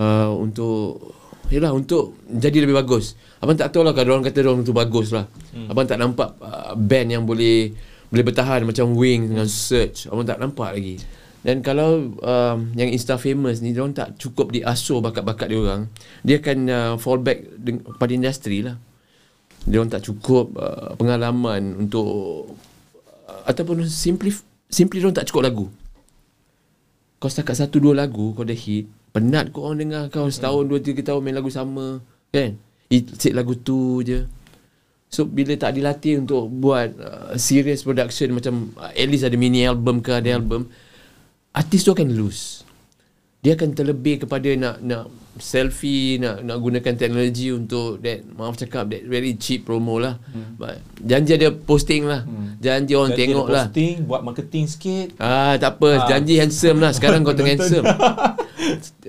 [0.02, 1.14] uh, untuk
[1.54, 3.14] yalah untuk jadi lebih bagus.
[3.38, 5.30] Abang tak tahu lah kalau orang kata orang tu bagus lah.
[5.54, 5.70] Hmm.
[5.70, 7.70] Abang tak nampak uh, band yang boleh
[8.10, 10.10] boleh bertahan macam Wing dengan Search.
[10.10, 10.98] Abang tak nampak lagi.
[11.46, 15.86] Dan kalau um, yang Insta famous ni orang tak cukup diasuh bakat-bakat dia orang,
[16.26, 18.82] dia akan uh, fall back deng- pada industri lah
[19.66, 22.54] dia orang tak cukup uh, pengalaman untuk
[23.26, 24.34] ataupun simply
[24.70, 25.66] simply dia tak cukup lagu.
[27.22, 28.86] Kau setakat satu dua lagu kau dah hit,
[29.16, 32.60] penat kau orang dengar kau setahun dua tiga tahun main lagu sama, kan?
[32.92, 34.28] It lagu tu je.
[35.10, 39.64] So bila tak dilatih untuk buat uh, serious production macam uh, at least ada mini
[39.64, 40.68] album ke ada album,
[41.56, 42.65] artis tu akan lose.
[43.46, 45.06] Dia akan terlebih kepada nak nak
[45.38, 50.18] selfie, nak nak gunakan teknologi untuk that maaf cakap that very cheap promo lah.
[50.34, 50.58] Hmm.
[50.58, 52.26] But, janji ada posting lah.
[52.26, 52.58] Hmm.
[52.58, 53.66] Janji orang Jadi tengok lah.
[53.70, 55.08] posting, buat marketing sikit.
[55.22, 56.08] Ah tak apa, Ah.
[56.10, 56.90] janji handsome lah.
[56.90, 57.86] Sekarang kau tengah handsome.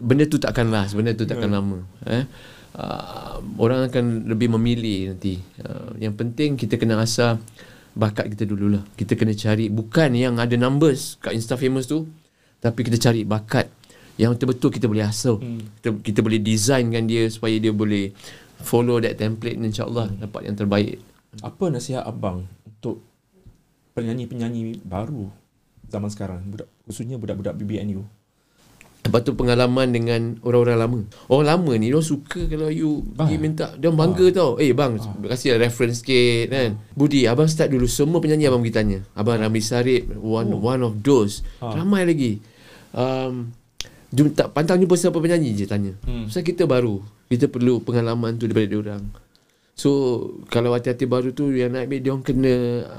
[0.02, 1.80] Benda tu takkan last, benda tu takkan lama.
[2.04, 2.26] Eh?
[2.76, 5.40] Uh, orang akan lebih memilih nanti.
[5.64, 7.40] Uh, yang penting kita kena asah
[7.96, 8.84] bakat kita dululah.
[9.00, 12.04] Kita kena cari bukan yang ada numbers kat Insta famous tu,
[12.60, 13.72] tapi kita cari bakat
[14.16, 15.36] yang betul-betul kita boleh asah.
[15.36, 15.60] Hmm.
[15.80, 18.12] Kita, kita boleh designkan dia supaya dia boleh
[18.64, 20.20] follow that template dan insya-Allah hmm.
[20.24, 20.96] dapat yang terbaik.
[21.44, 23.04] Apa nasihat abang untuk
[23.92, 25.28] penyanyi-penyanyi baru
[25.92, 28.04] zaman sekarang, budak khususnya budak-budak BBNU?
[29.06, 31.00] Lepas tu pengalaman dengan orang-orang lama.
[31.30, 33.30] Orang lama ni dia suka kalau you Bang.
[33.30, 33.66] pergi minta.
[33.78, 34.58] Dia bangga tau.
[34.58, 36.74] Eh bang, kasih lah reference sikit kan.
[36.90, 37.86] Budi, abang start dulu.
[37.86, 38.98] Semua penyanyi abang pergi tanya.
[39.14, 41.46] Abang Ramli Sarip, one one of those.
[41.62, 41.78] Ah.
[41.78, 42.42] Ramai lagi.
[42.90, 43.54] Um,
[44.16, 45.92] jum, tak pantang jumpa siapa penyanyi je tanya.
[46.08, 46.26] Hmm.
[46.32, 47.04] Pasal kita baru.
[47.28, 49.04] Kita perlu pengalaman tu daripada dia orang.
[49.76, 49.90] So
[50.48, 52.52] kalau hati-hati baru tu yang naik dia orang kena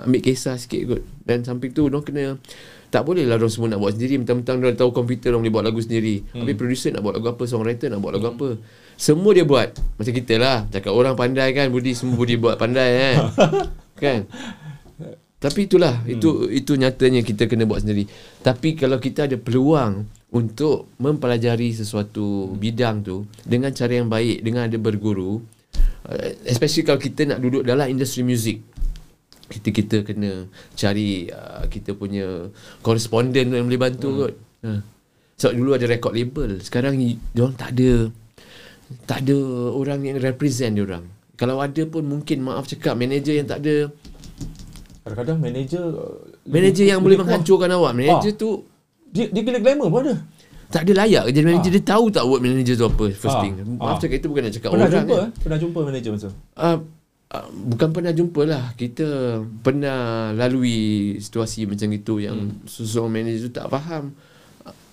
[0.06, 1.02] ambil kisah sikit kot.
[1.26, 2.24] Dan samping tu dia orang kena
[2.88, 5.66] tak boleh lah orang semua nak buat sendiri Mentang-mentang dia tahu komputer Orang boleh buat
[5.68, 6.40] lagu sendiri hmm.
[6.40, 8.48] Habis producer nak buat lagu apa Songwriter nak buat lagu apa
[8.96, 12.90] Semua dia buat Macam kita lah Cakap orang pandai kan Budi semua Budi buat pandai
[12.96, 13.16] kan
[14.04, 14.20] Kan
[15.44, 16.16] Tapi itulah hmm.
[16.16, 18.08] Itu itu nyatanya kita kena buat sendiri
[18.40, 24.68] Tapi kalau kita ada peluang Untuk mempelajari sesuatu bidang tu Dengan cara yang baik Dengan
[24.68, 25.40] ada berguru
[26.08, 28.60] uh, Especially kalau kita nak duduk dalam industri muzik
[29.48, 32.52] kita kita kena cari uh, kita punya
[32.84, 34.20] koresponden yang boleh bantu hmm.
[34.20, 34.34] kot.
[34.68, 34.72] Ha.
[35.38, 36.60] Sebab dulu ada record label.
[36.60, 37.92] Sekarang dia orang tak ada
[39.08, 39.38] tak ada
[39.72, 41.08] orang yang represent dia orang.
[41.40, 43.94] Kalau ada pun mungkin maaf cakap manager yang tak ada
[45.08, 47.96] Kadang-kadang manager uh, manager yang boleh menghancurkan awak.
[47.96, 48.36] Manager Ah.
[48.36, 48.67] tu
[49.10, 50.16] dia dia gila glamour pun ada.
[50.68, 53.42] tak ada layak jadi manager dia tahu tak buat manager tu apa first Ah.
[53.42, 53.54] thing.
[53.78, 53.98] Maaf Ah.
[53.98, 55.24] cakap itu bukan nak cakap Pernah orang jumpa kan.
[55.24, 55.30] eh?
[55.40, 56.30] Pernah jumpa manager masa?
[56.54, 56.78] Uh,
[57.30, 59.08] uh, bukan pernah jumpa lah Kita
[59.58, 59.98] pernah
[60.32, 60.78] lalui
[61.18, 62.68] situasi macam itu Yang hmm.
[62.68, 64.12] seseorang manager tu tak faham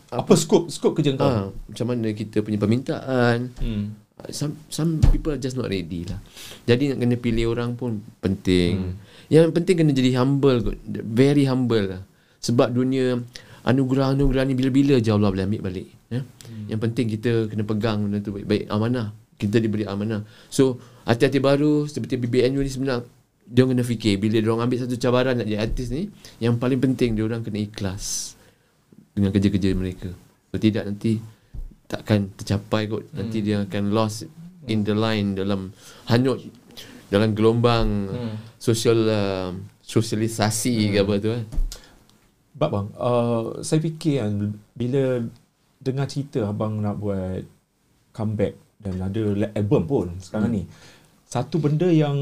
[0.08, 1.26] Apa skop skop kerja kau?
[1.26, 3.50] Ah, macam mana kita punya permintaan.
[3.58, 3.98] Hmm.
[4.14, 6.22] Ah, Some some people are just not ready lah.
[6.64, 8.78] Jadi nak kena pilih orang pun penting.
[8.78, 8.94] Hmm.
[9.26, 10.78] Yang penting kena jadi humble kot.
[11.02, 12.02] Very humble lah.
[12.38, 13.18] Sebab dunia
[13.64, 15.88] anugerah-anugerah ni bila-bila je Allah boleh ambil balik.
[16.12, 16.20] Ya?
[16.20, 16.66] Hmm.
[16.68, 18.68] Yang penting kita kena pegang benda tu baik-baik.
[18.68, 19.16] Amanah.
[19.34, 20.22] Kita diberi amanah.
[20.46, 23.02] So, hati-hati baru seperti BBNU ni sebenarnya
[23.44, 26.08] dia kena fikir bila dia orang ambil satu cabaran nak jadi artis ni,
[26.40, 28.36] yang paling penting dia orang kena ikhlas
[29.12, 30.08] dengan kerja-kerja mereka.
[30.48, 31.18] Kalau tidak nanti
[31.90, 33.04] takkan tercapai kot.
[33.12, 34.24] Nanti dia akan lost
[34.70, 35.76] in the line dalam
[36.08, 36.40] hanyut
[37.12, 38.08] dalam gelombang
[38.56, 39.50] sosial uh,
[39.84, 41.44] sosialisasi ke apa tu kan.
[42.54, 45.26] Bab bang, uh, saya fikir kan bila
[45.82, 47.42] dengar cerita abang nak buat
[48.14, 50.58] comeback dan ada album pun sekarang hmm.
[50.58, 50.64] ni.
[51.26, 52.14] Satu benda yang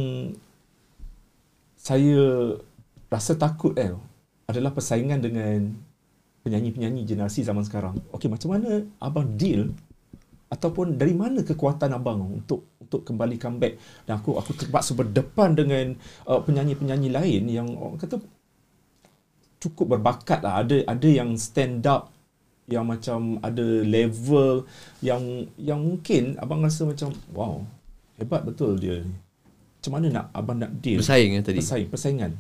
[1.76, 2.56] saya
[3.12, 4.00] rasa takut kan
[4.48, 5.68] adalah persaingan dengan
[6.42, 8.00] penyanyi-penyanyi generasi zaman sekarang.
[8.16, 9.68] Okey, macam mana abang deal
[10.52, 15.96] ataupun dari mana kekuatan abang untuk untuk kembali comeback dan aku aku terpaksa berdepan dengan
[16.28, 18.20] uh, penyanyi-penyanyi lain yang orang kata
[19.62, 20.66] cukup berbakat lah.
[20.66, 22.10] Ada ada yang stand up
[22.66, 24.66] yang macam ada level
[24.98, 25.22] yang
[25.54, 27.62] yang mungkin abang rasa macam wow
[28.18, 29.14] hebat betul dia ni.
[29.78, 31.58] Macam mana nak abang nak deal Bersaing kan tadi.
[31.58, 32.32] persaing persaingan.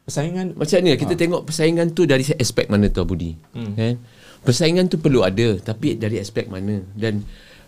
[0.00, 1.18] Persaingan Macam ni kita Ah.
[1.18, 3.36] tengok persaingan tu dari aspek mana tu Budi.
[3.52, 3.76] Hmm.
[3.76, 3.94] Kan?
[4.40, 7.20] Persaingan tu perlu ada tapi dari aspek mana dan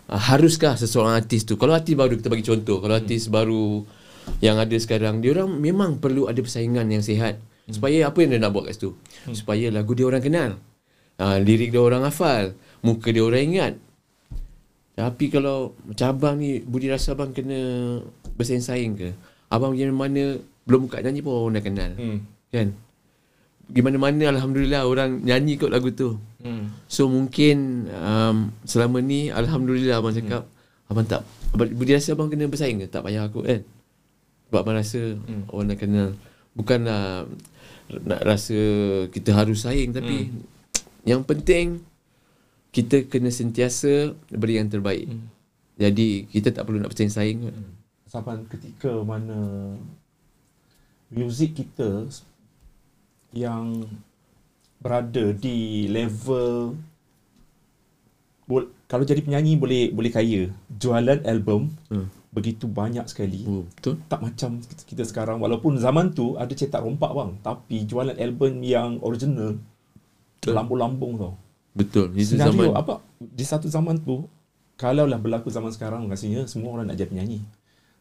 [0.09, 3.85] uh, haruskah seseorang artis tu kalau artis baru kita bagi contoh kalau artis baru
[4.41, 7.37] yang ada sekarang dia orang memang perlu ada persaingan yang sihat
[7.69, 8.91] supaya apa yang dia nak buat kat situ?
[9.31, 10.51] Supaya lagu dia orang kenal.
[11.15, 12.51] Uh, lirik dia orang hafal.
[12.83, 13.73] Muka dia orang ingat.
[14.93, 17.57] Tapi kalau macam abang ni Budi rasa abang kena
[18.37, 19.09] bersaing-saing ke?
[19.49, 20.37] Abang yang mana
[20.69, 21.91] belum buka nyanyi pun orang dah kenal.
[21.97, 22.19] Hmm.
[22.53, 22.67] kan?
[23.73, 26.19] Gimana mana alhamdulillah orang nyanyi kot lagu tu.
[26.43, 26.75] Hmm.
[26.91, 30.43] so mungkin um, selama ni alhamdulillah abang cakap
[30.91, 31.23] abang tak
[31.55, 32.91] abang, Budi rasa abang kena bersaing ke?
[32.91, 33.63] Tak payah aku kan?
[34.51, 35.47] Sebab abang rasa Hmm.
[35.49, 36.09] orang dah kenal
[36.53, 37.25] bukanlah
[37.89, 38.57] nak rasa
[39.09, 40.31] kita harus saing tapi
[41.03, 41.83] yang penting
[42.73, 45.29] kita kena sentiasa beri yang terbaik Hmm.
[45.77, 47.55] jadi kita tak perlu nak bersaing-saing kot.
[48.07, 49.73] sampai ketika mana
[51.09, 52.09] muzik kita
[53.33, 53.85] yang
[54.77, 56.77] berada di level
[58.45, 62.09] bol, kalau jadi penyanyi boleh boleh kaya jualan album Hmm.
[62.33, 63.45] Begitu banyak sekali.
[63.45, 64.01] Oh, betul.
[64.09, 65.37] Tak macam kita- kita sekarang.
[65.37, 67.31] Walaupun zaman tu ada cetak rompak bang.
[67.45, 69.55] Tapi jualan album yang original
[70.43, 71.33] lambung-lambung tau.
[71.77, 72.11] Betul.
[72.17, 72.95] Itu senario zaman apa?
[73.21, 74.25] Di satu zaman tu
[74.75, 77.39] kalau lah berlaku zaman sekarang rasanya semua orang nak jadi penyanyi.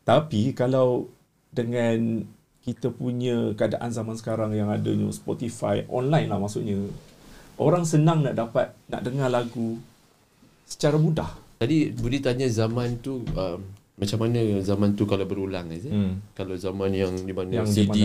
[0.03, 1.07] Tapi kalau
[1.53, 2.27] dengan
[2.65, 6.79] kita punya keadaan zaman sekarang yang adanya Spotify online lah maksudnya
[7.59, 9.79] orang senang nak dapat nak dengar lagu
[10.65, 11.29] secara mudah.
[11.59, 13.61] Tadi Budi tanya zaman tu um,
[13.93, 15.85] macam mana zaman tu kalau berulang it?
[15.85, 16.25] Hmm.
[16.33, 17.99] Kalau zaman yang di mana Yang di CD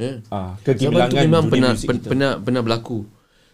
[0.00, 0.14] eh?
[0.32, 3.04] ah Zaman tu memang pernah pen, pernah pernah berlaku.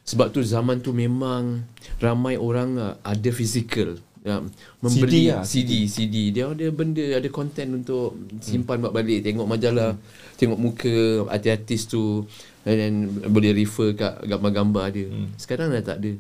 [0.05, 1.65] Sebab tu zaman tu memang
[1.99, 4.41] ramai orang uh, ada fizikal ya,
[4.81, 9.49] membeli CD lah, CD, CD, Dia ada benda, ada konten untuk simpan buat balik, tengok
[9.49, 9.97] majalah,
[10.37, 12.25] tengok muka artis-artis tu
[12.65, 12.95] and then
[13.29, 15.09] boleh refer kat gambar-gambar dia.
[15.09, 15.29] Hmm.
[15.37, 16.13] Sekarang dah tak ada.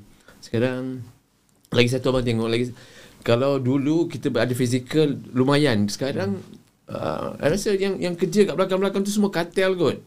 [0.45, 1.01] Sekarang
[1.73, 2.71] lagi satu abang tengok lagi
[3.25, 5.89] kalau dulu kita ada fizikal lumayan.
[5.89, 6.45] Sekarang
[6.93, 9.99] uh, I rasa yang yang kerja kat belakang-belakang tu semua kartel kot.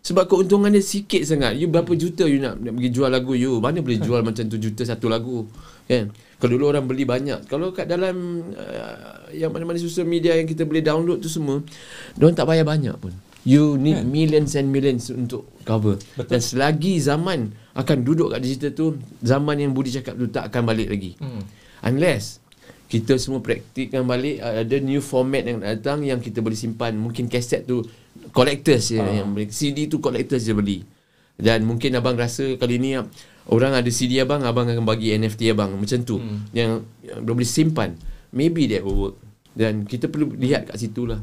[0.00, 1.60] Sebab keuntungan dia sikit sangat.
[1.60, 3.36] You berapa juta you nak, nak pergi jual lagu?
[3.36, 5.44] You mana boleh jual macam tu juta satu lagu?
[5.84, 6.08] Kan?
[6.40, 7.44] Kalau dulu orang beli banyak.
[7.50, 11.60] Kalau kat dalam uh, yang mana-mana social media yang kita boleh download tu semua
[12.16, 13.12] diorang tak bayar banyak pun.
[13.44, 14.08] You need Kan?
[14.08, 16.00] millions and millions untuk cover.
[16.16, 16.32] Betul.
[16.32, 18.86] dan selagi zaman akan duduk kat digital tu
[19.20, 21.20] zaman yang Budi cakap tu tak akan balik lagi.
[21.20, 21.44] Hmm.
[21.84, 22.39] Unless
[22.90, 26.98] kita semua praktikkan balik uh, ada new format yang datang yang kita boleh simpan.
[26.98, 27.86] Mungkin kaset tu
[28.28, 29.22] collectors je Ah.
[29.22, 29.46] yang beli.
[29.48, 30.82] CD tu collectors je beli.
[31.38, 33.06] Dan mungkin abang rasa kali ni uh,
[33.46, 35.72] orang ada CD abang abang akan bagi NFT abang.
[35.72, 36.18] Macam tu.
[36.18, 36.50] Hmm.
[36.50, 37.94] yang, yang boleh simpan.
[38.30, 39.16] Maybe that will work.
[39.50, 41.22] Dan kita perlu lihat kat situ lah.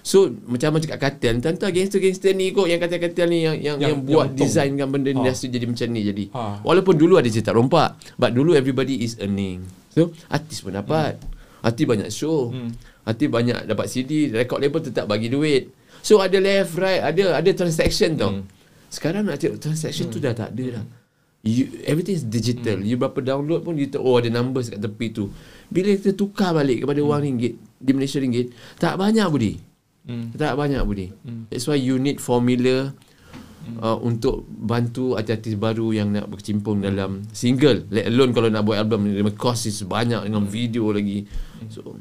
[0.00, 3.90] So macam abang cakap kartel Tentang gangster-gangster ni kot Yang kartel-kartel ni Yang, yang, yang,
[3.92, 4.48] Yang- buat yang untung.
[4.48, 5.26] desainkan benda ni Ha.
[5.28, 6.00] Dah jadi macam ni.
[6.00, 6.42] Jadi Ha.
[6.64, 11.18] Walaupun dulu ada cetak rompak But dulu everybody is earning So artis pun dapat
[11.60, 12.70] Artis banyak show Hmm.
[13.04, 17.50] Artis banyak dapat CD Record label tetap bagi duit So ada left right Ada ada
[17.52, 18.46] transaction tau Hmm.
[18.90, 20.84] Sekarang nak tengok transaction tu dah tak ada dah
[21.40, 22.84] You, everything is digital.
[22.84, 25.32] You berapa download pun you tahu oh ada numbers kat tepi tu.
[25.72, 29.56] Bila kita tukar balik kepada wang ringgit di Malaysia ringgit, tak banyak budi.
[30.04, 30.36] Hmm.
[30.36, 31.08] Tak banyak budi.
[31.24, 31.48] Hmm.
[31.48, 32.92] That's why you need formula
[33.80, 37.86] uh, untuk bantu artis-artis baru yang nak berkecimpung dalam single.
[37.92, 41.24] Let alone kalau nak buat album dengan cost is banyak dengan video lagi.
[41.68, 41.96] So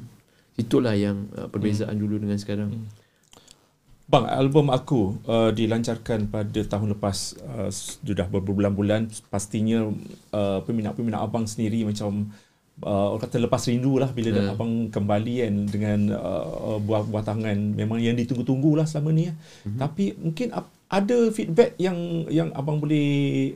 [0.59, 2.75] itulah yang uh, perbezaan dulu dengan sekarang.
[4.09, 9.85] Bang, album aku uh, dilancarkan pada tahun lepas uh, sudah berbulan-bulan pastinya
[10.33, 12.33] uh, peminat-peminat abang sendiri macam
[12.81, 14.49] uh, orang kata lepas rindu lah bila yeah.
[14.49, 19.33] abang kembali kan dengan uh, buah-buah tangan memang yang ditunggu-tunggu lah selama ni ya.
[19.37, 19.77] Mm-hmm.
[19.77, 21.95] Tapi mungkin ap- ada feedback yang
[22.27, 23.05] yang abang boleh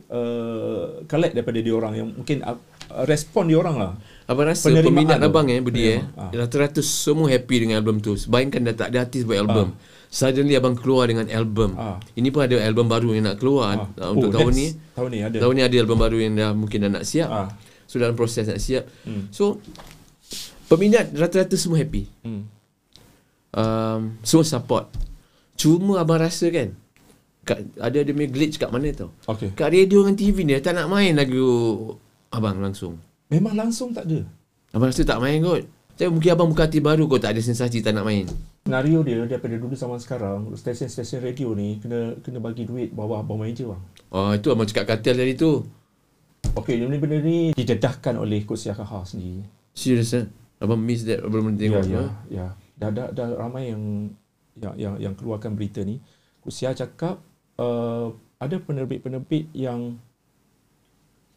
[0.06, 2.54] uh, collect daripada dia orang yang mungkin uh,
[3.04, 3.92] respon dia orang lah.
[4.24, 5.26] Abang rasa Penerimaan peminat tu.
[5.26, 6.00] abang eh Budi eh.
[6.16, 6.32] Ah.
[6.32, 9.76] Rata-rata semua happy dengan album tu Bayangkan dah tak ada artis buat album
[10.08, 12.00] Suddenly abang keluar dengan album Ah.
[12.16, 14.66] Ini pun ada album baru yang nak keluar uh, Untuk tahun next ni
[14.96, 15.36] Tahun ni ada.
[15.36, 17.52] Tahun ni ada album baru yang dah mungkin dah nak siap Ah.
[17.84, 19.28] So dalam proses nak siap Hmm.
[19.28, 19.60] So
[20.64, 22.48] Peminat rata-rata semua happy Hmm.
[23.52, 24.88] um, Semua support
[25.54, 26.72] Cuma abang rasa kan
[27.44, 29.52] kat, Ada ada punya glitch kat mana tau Okay.
[29.52, 31.44] Kat radio dengan TV ni tak nak main lagu
[32.32, 34.24] Abang langsung Memang langsung tak ada.
[34.74, 35.62] Abang rasa tak main kot
[35.94, 38.26] Saya mungkin abang buka hati baru kot Tak ada sensasi tak nak main
[38.64, 43.44] Senario dia daripada dulu zaman sekarang, stesen-stesen radio ni kena kena bagi duit bawah bawah
[43.44, 43.82] meja bang.
[44.08, 45.60] Oh itu abang cakap katil tadi tu
[46.56, 49.44] Okey, ni benda ni didedahkan oleh Coach Yakaha sendiri.
[49.76, 50.24] Serius eh
[50.64, 52.46] Abang miss that Abang tengok ya, ya, ya, ya.
[52.80, 54.08] Dah, dah, dah ramai yang
[54.56, 56.00] yang yang, yang keluarkan berita ni.
[56.40, 57.20] Kusia cakap
[57.58, 59.96] uh, ada penerbit-penerbit yang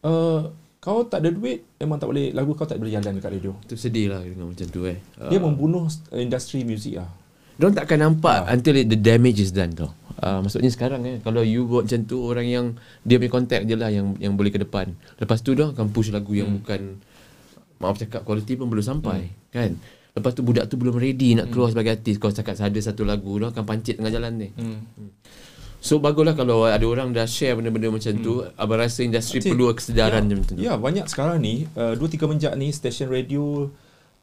[0.04, 3.54] uh, kau tak ada duit memang tak boleh lagu kau tak boleh jalan dekat radio.
[3.66, 7.10] Itu sedih lah dengan macam tu eh Dia membunuh industri muzik lah.
[7.58, 8.54] Diorang takkan nampak Ah.
[8.54, 9.92] until the damage is done tau.
[10.18, 12.66] Uh, maksudnya sekarang eh kalau you buat macam tu orang yang
[13.06, 14.94] dia punya contact je lah yang yang boleh ke depan.
[15.18, 16.98] Lepas tu dia akan push lagu yang bukan
[17.78, 19.78] maaf cakap quality pun belum sampai kan.
[20.18, 22.18] Lepas tu budak tu belum ready nak keluar sebagai artis.
[22.18, 24.50] Kau cakap ada satu lagu dia akan pancit tengah jalan ni.
[24.58, 24.82] Hmm.
[25.78, 28.44] So baguslah kalau ada orang dah share benda-benda macam tu.
[28.58, 30.62] Abang rasa industri Cik, perlu kesedaran ya, macam tu.
[30.62, 33.70] Ya, banyak sekarang ni uh, dua tiga menjak ni stesen radio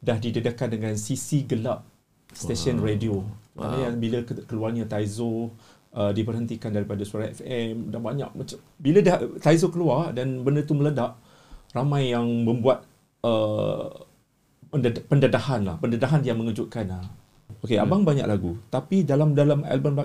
[0.04, 1.86] dah didedahkan dengan sisi gelap
[2.34, 2.84] stesen wow.
[2.84, 3.14] radio.
[3.54, 5.54] Maknanya yang bila ke- keluarnya Taizo
[5.94, 10.74] uh, diberhentikan daripada Suara FM dan banyak macam bila dah Taizo keluar dan benda tu
[10.74, 11.14] meledak
[11.70, 12.82] ramai yang membuat
[13.22, 13.88] uh,
[14.74, 17.06] pended- pendedahan lah, pendedahan yang mengejutkan lah.
[17.62, 20.02] Okey, abang banyak lagu, tapi dalam dalam album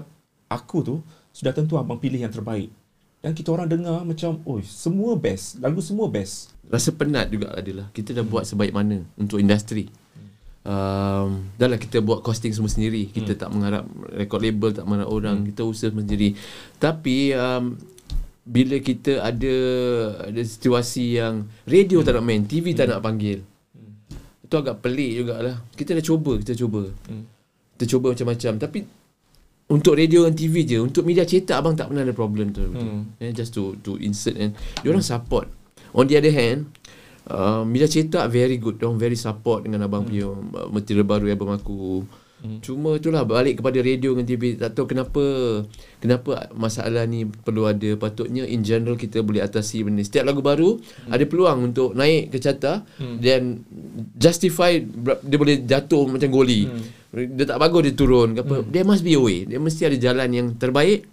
[0.49, 0.95] aku tu
[1.31, 2.73] sudah tentu abang pilih yang terbaik.
[3.19, 6.55] Dan kita orang dengar macam, oi, semua best, lagu semua best.
[6.69, 9.89] Rasa penat juga adalah Kita dah buat sebaik mana Untuk industri.
[10.61, 13.09] Um, Dah lah kita buat costing semua sendiri.
[13.09, 15.37] Kita tak mengharap Record label tak mengharap orang.
[15.49, 16.37] Kita usaha sendiri.
[16.77, 17.73] Tapi um,
[18.45, 19.55] Bila kita ada
[20.29, 23.41] Ada situasi yang Radio tak nak main TV tak nak panggil
[24.45, 25.57] Itu agak pelik jugalah.
[25.73, 26.85] Kita dah cuba Kita cuba.
[27.73, 28.53] Kita cuba macam-macam.
[28.61, 28.79] Tapi
[29.69, 32.65] untuk radio dan TV je Untuk media cetak Abang tak pernah ada problem tu.
[32.65, 33.13] Hmm.
[33.21, 35.45] eh, Just to to insert and Diorang support.
[35.93, 36.73] On the other hand
[37.29, 41.53] uh, Media cetak very good Diorang very support Dengan abang punya uh, Material baru album
[41.53, 42.03] aku
[42.63, 45.23] Cuma itulah Balik kepada radio dengan TV Tak tahu kenapa
[45.99, 47.89] Kenapa masalah ni Perlu ada.
[47.99, 49.99] Patutnya in general Kita boleh atasi benda.
[49.99, 50.79] Setiap lagu baru
[51.11, 53.63] Ada peluang untuk Naik ke carta Dan
[54.15, 54.79] Justify
[55.23, 56.63] Dia boleh jatuh Macam goli.
[57.09, 58.61] Dia tak bagus dia turun ke apa.
[58.69, 59.49] There must be a way.
[59.49, 61.09] Dia mesti ada jalan yang terbaik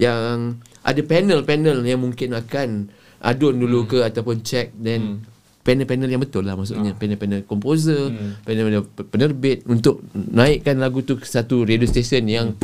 [0.00, 2.88] yang ada panel-panel yang mungkin akan
[3.20, 4.72] adun dulu ke ataupun check.
[4.80, 5.28] Then
[5.66, 11.26] panel-panel yang betul lah maksudnya panel-panel komposer panel-panel pe- penerbit untuk naikkan lagu tu ke
[11.26, 12.54] satu radio station yang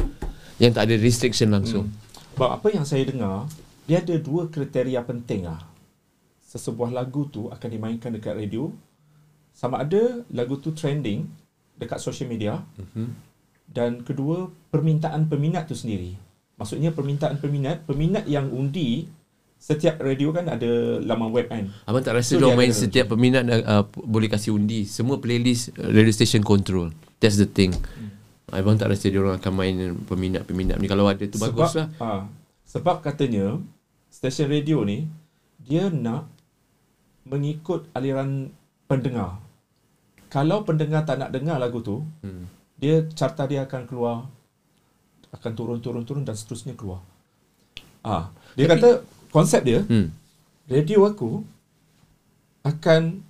[0.56, 1.90] yang tak ada restriction langsung
[2.32, 3.44] Sebab apa yang saya dengar,
[3.84, 5.60] dia ada dua kriteria penting lah.
[6.40, 8.72] Sesebuah lagu tu akan dimainkan dekat radio,
[9.52, 11.28] sama ada lagu tu trending
[11.76, 13.08] dekat social media, Mhm.
[13.68, 16.16] dan kedua, permintaan peminat tu sendiri.
[16.56, 19.12] Maksudnya permintaan peminat, peminat yang undi,
[19.62, 21.70] setiap radio kan ada laman web kan.
[21.86, 24.90] Abang tak rasa So, dia main setiap peminat uh, boleh kasih undi.
[24.90, 26.90] Semua playlist uh, radio station control.
[27.22, 27.70] That's the thing.
[27.70, 28.10] Hmm.
[28.50, 30.90] Abang tak rasa dia orang akan main peminat-peminat ni.
[30.90, 31.86] Kalau ada tu bagus lah.
[32.02, 32.26] Ha,
[32.66, 33.62] sebab katanya,
[34.10, 35.06] stesen radio ni,
[35.62, 36.26] dia nak
[37.22, 38.50] mengikut aliran
[38.90, 39.38] pendengar.
[40.26, 42.50] Kalau pendengar tak nak dengar lagu tu, Hmm.
[42.76, 44.26] dia carta dia akan keluar
[45.32, 47.00] akan turun turun turun dan seterusnya keluar.
[48.02, 48.88] Ah, dia Tapi- kata
[49.32, 50.12] konsep dia Hmm.
[50.68, 51.42] radio aku
[52.62, 53.24] akan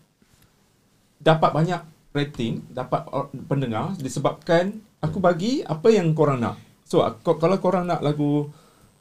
[1.23, 3.07] dapat banyak rating, dapat
[3.49, 6.61] pendengar disebabkan aku bagi apa yang korang nak.
[6.85, 8.53] So aku, kalau korang nak lagu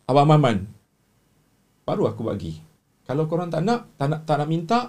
[0.08, 0.64] Abang Maman
[1.84, 2.62] baru aku bagi.
[3.04, 4.80] Kalau korang tak nak, tak nak tak nak minta,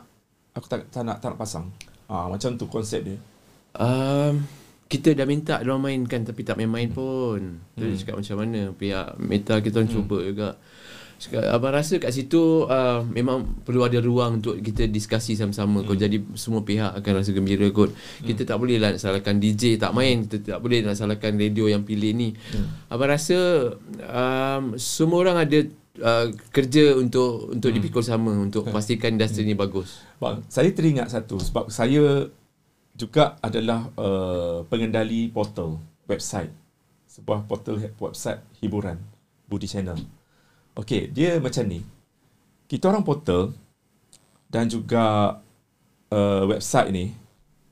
[0.54, 1.66] aku tak tak nak tak nak pasang.
[2.06, 3.18] Ah macam tu konsep dia.
[3.74, 4.44] Um,
[4.86, 7.58] kita dah minta dia mainkan tapi tak main-main pun.
[7.74, 10.48] Tu dia cakap macam mana pihak metal kita orang cuba juga.
[11.30, 15.86] Abang rasa kat situ uh, memang perlu ada ruang untuk kita diskusi sama-sama.
[15.86, 17.94] Kau jadi semua pihak akan rasa gembira kot.
[18.24, 20.26] Kita tak boleh lah nak salahkan DJ tak main.
[20.26, 22.34] Kita tak boleh nak salahkan radio yang pilih ni.
[22.90, 23.38] Abang rasa
[24.02, 25.58] um, semua orang ada
[26.00, 30.02] uh, kerja untuk untuk dipikul sama untuk pastikan industri ni bagus.
[30.18, 32.26] Bang, saya teringat satu sebab saya
[32.92, 36.52] juga adalah uh, pengendali portal website
[37.12, 38.96] sebuah portal website hiburan
[39.44, 40.21] Budi Channel.
[40.72, 41.84] Okey, dia macam ni.
[42.64, 43.52] Kita orang portal
[44.48, 45.36] dan juga
[46.08, 47.12] uh, website ni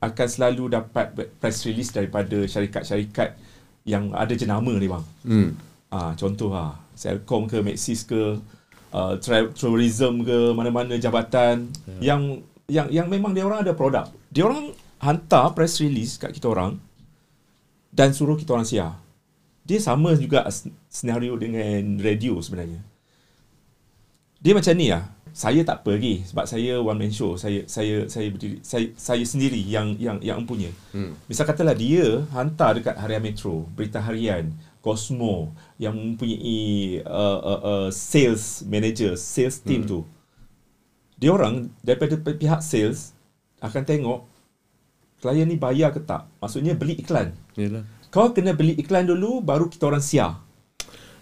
[0.01, 3.37] akan selalu dapat press release daripada syarikat-syarikat
[3.85, 5.05] yang ada jenama ni bang.
[5.25, 5.49] Hmm.
[5.91, 8.39] Ah, contoh lah, Selcom ke, Maxis ke,
[8.93, 11.67] uh, tra- tourism ke, mana-mana jabatan
[11.99, 12.13] yeah.
[12.13, 12.21] yang
[12.71, 14.07] yang yang memang dia orang ada produk.
[14.31, 14.71] Dia orang
[15.03, 16.79] hantar press release kat kita orang
[17.91, 18.95] dan suruh kita orang siar.
[19.67, 20.47] Dia sama juga
[20.87, 22.90] senario dengan radio sebenarnya.
[24.41, 25.05] Dia macam ni lah.
[25.31, 27.39] Saya tak apa lagi sebab saya one man show.
[27.39, 30.67] Saya saya saya berdiri saya saya sendiri yang yang yang punya.
[30.91, 31.15] Hmm.
[31.31, 34.51] Misal katalah dia hantar dekat Harian Metro, Berita Harian,
[34.83, 39.89] Cosmo yang mempunyai uh, uh, uh, sales manager, sales team hmm.
[39.93, 39.99] tu.
[41.15, 43.15] Dia orang daripada pi- pihak sales
[43.63, 44.25] akan tengok
[45.21, 46.27] klien ni bayar ke tak.
[46.41, 47.31] Maksudnya beli iklan.
[47.55, 47.85] Yalah.
[48.11, 50.43] Kau kena beli iklan dulu baru kita orang siar.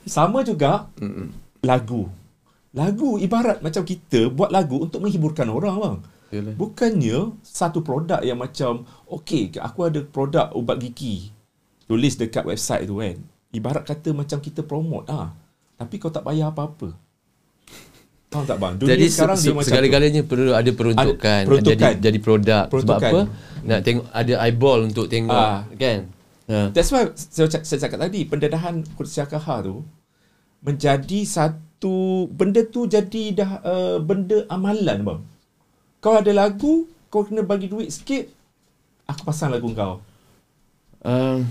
[0.07, 1.29] Sama juga Mm-mm.
[1.61, 2.09] lagu.
[2.71, 5.97] Lagu ibarat macam kita buat lagu untuk menghiburkan orang bang.
[6.29, 6.53] Yalah.
[6.53, 11.33] Bukannya satu produk yang macam okay, aku ada produk ubat gigi.
[11.83, 13.17] Tulis dekat website tu kan.
[13.49, 15.33] Ibarat kata macam kita promote ah.
[15.75, 16.93] Tapi kau tak bayar apa-apa.
[18.29, 18.77] Faham tak bang?
[18.77, 19.69] Dunia Jadi sekarang se- dia se- macam tu.
[19.73, 21.77] segala-galanya perlu ada peruntukan, Ada peruntukan.
[21.81, 22.61] jadi jadi produk.
[22.61, 23.09] Sebab Peruntukan.
[23.09, 23.21] apa?
[23.59, 25.65] Nak tengok ada eyeball untuk tengok Ah.
[25.73, 25.99] kan.
[26.45, 26.69] Ha.
[26.69, 29.81] That's why saya, cak- saya cakap tadi pendedahan kursi akaha tu
[30.59, 31.57] menjadi satu
[32.27, 35.21] benda tu jadi dah uh, benda amalan bang.
[36.03, 38.27] Kau ada lagu, kau kena bagi duit sikit,
[39.07, 40.03] aku pasang lagu kau.
[40.99, 41.47] Um,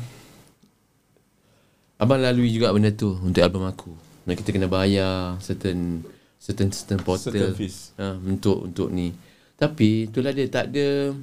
[1.96, 3.92] abang lalui juga benda tu untuk album aku.
[4.28, 6.04] Nah, kita kena bayar certain
[6.36, 7.96] certain certain portal Certain fees.
[7.96, 9.16] ha, untuk untuk ni.
[9.56, 11.16] Tapi itulah dia tak ada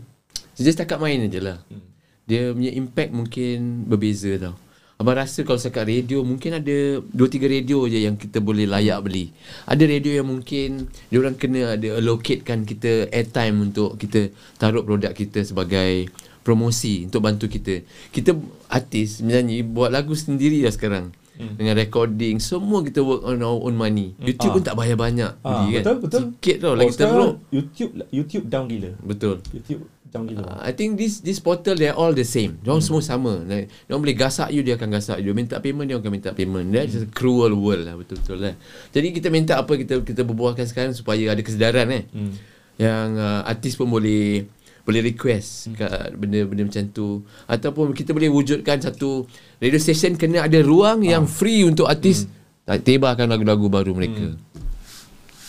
[0.58, 1.62] dia setakat main je lah.
[1.70, 1.86] Hmm.
[2.26, 4.56] Dia punya impact mungkin berbeza tau.
[4.96, 9.04] Abang rasa kalau setakat radio mungkin ada 2 3 radio je yang kita boleh layak
[9.04, 9.36] beli.
[9.66, 15.12] Ada radio yang mungkin dia orang kena ada allocatekan kita airtime untuk kita taruh produk
[15.12, 16.08] kita sebagai
[16.42, 17.84] promosi untuk bantu kita.
[18.08, 21.12] Kita artis menyanyi buat lagu sendiri lah sekarang.
[21.36, 21.60] Hmm.
[21.60, 24.16] Dengan recording semua kita work on our own money.
[24.16, 24.56] YouTube Ah.
[24.56, 25.84] pun tak bayar banyak Ah, beli kan.
[25.84, 26.22] betul betul.
[26.32, 27.36] Sikit tau lagi Oh, sekarang rock.
[27.52, 28.92] YouTube YouTube down gila.
[29.04, 29.44] Betul.
[29.52, 29.84] YouTube
[30.16, 30.48] down gila.
[30.48, 32.56] Uh, I think this this portal they are all the same.
[32.64, 32.80] Dia hmm.
[32.80, 33.44] semua sama.
[33.44, 35.36] Like, dia boleh gasak you dia akan gasak you.
[35.36, 36.72] Minta payment dia akan minta payment.
[36.72, 37.06] That's hmm.
[37.06, 38.56] a cruel world lah betul-betul lah.
[38.96, 42.04] Jadi kita minta apa kita kita berbualkan sekarang supaya ada kesedaran eh.
[42.16, 42.34] Hmm.
[42.80, 44.48] Yang uh, artis pun boleh
[44.86, 45.76] boleh request hmm.
[45.76, 47.08] kat benda-benda macam tu
[47.50, 49.26] ataupun kita boleh wujudkan satu
[49.58, 51.18] radio station kena ada ruang Ah.
[51.18, 52.80] yang free untuk artis hmm.
[52.86, 54.32] tebarkan lagu-lagu baru mereka.
[54.32, 54.40] Hmm.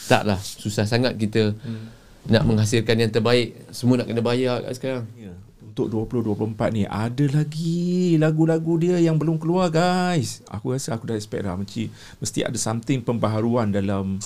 [0.07, 1.95] Taklah susah sangat kita hmm.
[2.27, 3.55] Nak menghasilkan yang terbaik.
[3.70, 5.07] Semua nak kena bayar kat sekarang.
[5.18, 5.35] Ya.
[5.62, 10.41] Untuk 2024 ni ada lagi lagu-lagu dia yang belum keluar guys.
[10.49, 14.16] Aku rasa aku dah expect dah mesti mesti ada something pembaharuan dalam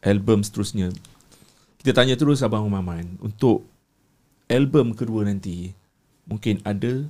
[0.00, 0.94] album seterusnya.
[1.80, 3.64] Kita tanya terus abang Maman untuk
[4.46, 5.72] album kedua nanti
[6.28, 7.08] mungkin ada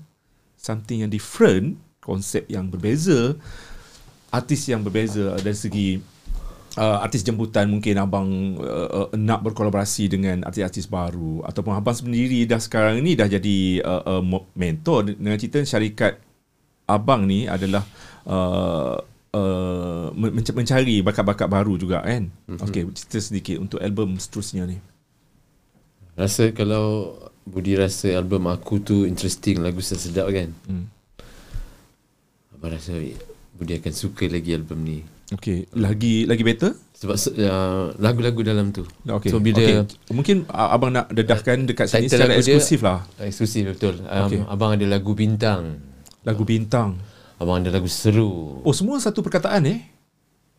[0.57, 3.36] something yang different, konsep yang berbeza,
[4.30, 5.88] artis yang berbeza dari segi
[6.76, 8.28] uh, artis jemputan mungkin abang
[8.60, 13.82] uh, uh, nak berkolaborasi dengan artis-artis baru ataupun abang sendiri dah sekarang ni dah jadi
[13.82, 14.22] uh, uh,
[14.54, 16.20] mentor dengan cerita syarikat
[16.86, 17.82] abang ni adalah
[18.26, 18.98] uh,
[19.34, 22.30] uh, men- menc- mencari bakat-bakat baru juga kan.
[22.30, 22.64] Mm-hmm.
[22.66, 24.78] Okey, cerita sedikit untuk album seterusnya ni.
[26.18, 27.16] Rasa kalau
[27.48, 30.52] Budi rasa album aku tu interesting, lagu sedap kan.
[30.68, 30.86] Hmm.
[32.54, 32.92] Abang rasa
[33.56, 34.98] Budi akan suka lagi album ni.
[35.30, 36.74] Okey, lagi lagi better?
[37.00, 38.84] Sebab uh, lagu-lagu dalam tu.
[39.06, 39.30] Okey.
[39.30, 39.86] So bila okay.
[40.10, 43.06] mungkin uh, abang nak dedahkan dekat sini secara dia- eksklusif lah.
[43.16, 43.94] eksklusif betul.
[44.02, 44.40] Um, Okey.
[44.44, 45.80] Abang ada lagu bintang.
[46.20, 46.98] Lagu bintang.
[47.38, 48.60] Abang ada lagu seru.
[48.60, 49.80] Oh, semua satu perkataan eh?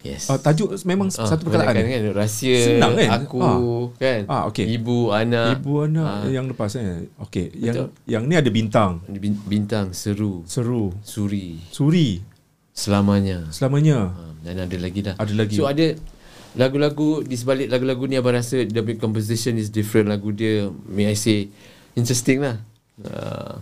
[0.01, 0.33] Yes.
[0.33, 1.85] Uh, tajuk memang Ah, satu perkataan eh?
[1.85, 3.21] kan rahsia Senang kan?
[3.21, 3.57] aku Ah.
[4.01, 4.65] kan Ah, okey.
[4.73, 6.25] ibu anak Ibu anak Ah.
[6.25, 7.05] yang lepas eh.
[7.21, 12.17] Okey, yang yang ni ada bintang, Bin- bintang seru seru, suri suri
[12.71, 14.11] selamanya selamanya.
[14.15, 15.55] Ah, dan ada lagi dah Ada lagi.
[15.59, 15.93] so ada
[16.51, 21.15] lagu-lagu di sebalik lagu-lagu ni abang rasa punya composition is different lagu dia may I
[21.15, 21.47] say
[21.95, 22.59] interesting lah
[23.07, 23.55] uh,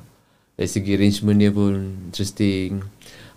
[0.58, 1.74] dari segi arrangement dia pun
[2.10, 2.82] interesting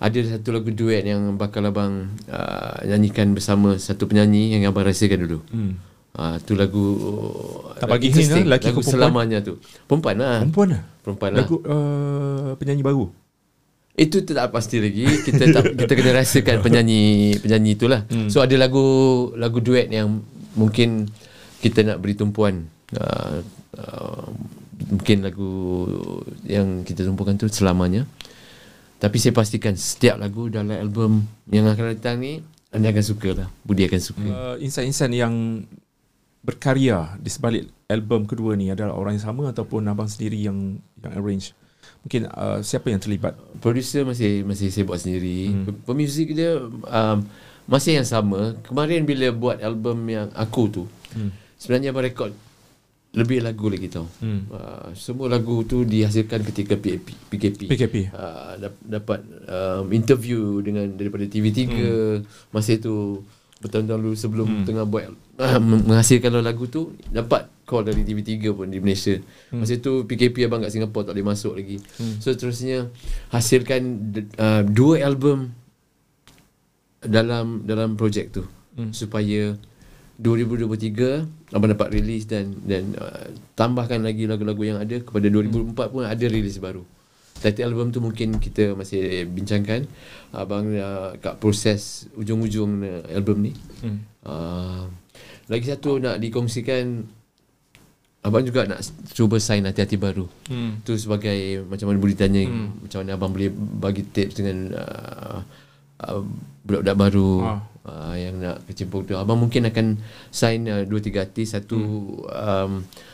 [0.02, 5.20] ada satu lagu duet yang bakal abang uh, nyanyikan bersama satu penyanyi yang abang rahsiakan
[5.28, 5.74] dulu Hmm.
[6.12, 7.00] Ah, tu lagu
[7.80, 9.56] Tak bagi hint lah, lelaki lagu selamanya tu.
[9.88, 10.44] Perempuan lah.
[10.44, 10.82] Perempuan lah.
[11.00, 11.40] Perempuan lah.
[11.40, 13.08] Lagu uh, penyanyi baru.
[13.93, 15.05] Itu tak pasti lagi.
[15.05, 18.09] Kita tak, kita kena rasakan penyanyi penyanyi itulah.
[18.09, 18.32] Hmm.
[18.32, 20.24] So ada lagu lagu duet yang
[20.57, 21.12] mungkin
[21.61, 22.66] kita nak beri tumpuan.
[22.93, 23.45] Uh,
[23.76, 24.28] uh,
[24.93, 25.53] mungkin lagu
[26.49, 28.09] yang kita tumpukan tu selamanya.
[28.97, 32.38] Tapi saya pastikan setiap lagu dalam album yang akan datang ni
[32.72, 33.49] anda akan suka lah.
[33.68, 34.24] Budi akan suka.
[34.24, 35.34] Uh, insan-insan yang
[36.43, 41.12] berkarya di sebalik album kedua ni adalah orang yang sama ataupun abang sendiri yang yang
[41.20, 41.53] arrange?
[42.03, 43.39] Mungkin uh, siapa yang terlibat?
[43.62, 45.51] Producer masih masih saya buat sendiri.
[45.51, 45.74] Hmm.
[45.87, 47.18] Pemuzik dia um,
[47.70, 48.59] masih yang sama.
[48.66, 50.83] Kemarin bila buat album yang aku tu,
[51.14, 51.30] hmm.
[51.59, 52.33] sebenarnya abang rekod
[53.12, 54.09] lebih lagu lagi tau.
[54.24, 54.49] Hmm.
[54.49, 57.28] Uh, semua lagu tu dihasilkan ketika PKP.
[57.28, 57.61] PKP.
[57.68, 57.97] PKP.
[58.09, 62.16] Uh, dap- dapat um, interview dengan daripada TV3 hmm.
[62.57, 63.20] masa tu
[63.62, 64.64] bertahun-tahun dulu sebelum hmm.
[64.66, 69.16] tengah buat uh, menghasilkan lagu tu dapat call dari TV3 pun di Malaysia.
[69.54, 69.62] Hmm.
[69.62, 71.78] Masa tu PKP abang kat Singapura tak boleh masuk lagi.
[71.96, 72.18] Hmm.
[72.18, 72.90] So terusnya
[73.30, 73.82] hasilkan
[74.36, 75.54] uh, dua album
[77.02, 78.42] dalam dalam projek tu
[78.76, 78.90] hmm.
[78.90, 79.54] supaya
[80.18, 86.02] 2023 abang dapat release dan dan uh, tambahkan lagi lagu-lagu yang ada kepada 2004 pun
[86.02, 86.82] ada release baru.
[87.41, 89.89] Title album tu mungkin kita masih bincangkan
[90.35, 93.53] abang uh, kat proses ujung-ujung uh, album ni.
[93.83, 93.99] Hmm.
[94.22, 94.85] Uh,
[95.51, 97.03] lagi satu nak dikongsikan
[98.22, 98.80] abang juga nak
[99.11, 100.30] cuba sign hati-hati baru.
[100.47, 100.78] Hmm.
[100.87, 102.87] Tu sebagai macam mana Budi tanya hmm.
[102.87, 105.39] macam mana abang boleh bagi tips dengan uh,
[106.07, 106.22] uh,
[106.62, 107.33] budak-budak baru.
[107.43, 107.55] Ha.
[107.83, 109.99] Uh, yang nak kecimpung tu abang mungkin akan
[110.30, 112.30] sign uh, dua tiga artis satu hmm.
[112.30, 112.72] um,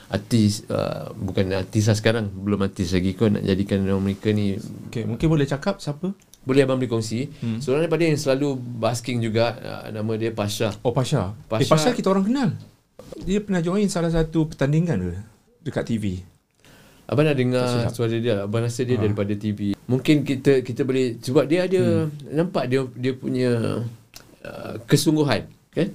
[0.08, 4.56] artis uh, bukan artis lah sekarang belum artis lagi kau nak jadikan orang mereka ni.
[4.88, 6.16] Okay, mungkin boleh cakap siapa?
[6.48, 7.28] Boleh abang boleh kongsi.
[7.44, 7.60] Hmm.
[7.60, 10.72] seorang daripada yang selalu basking juga uh, nama dia Pasha.
[10.80, 11.36] Oh Pasha.
[11.46, 12.50] Pasha, eh, Pasha kita orang kenal.
[13.20, 15.12] Dia pernah join salah satu pertandingan ke
[15.68, 16.04] dekat TV
[17.08, 19.02] Abang nak dengar suara dia Abang rasa dia ha.
[19.02, 22.36] daripada TV Mungkin kita kita boleh Sebab dia ada hmm.
[22.36, 23.50] Nampak dia dia punya
[24.44, 25.88] uh, Kesungguhan kan?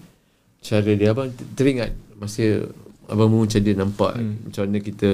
[0.65, 2.65] Cara dia Abang teringat Masa
[3.09, 4.35] Abang pun macam dia nampak hmm.
[4.49, 5.09] Macam mana kita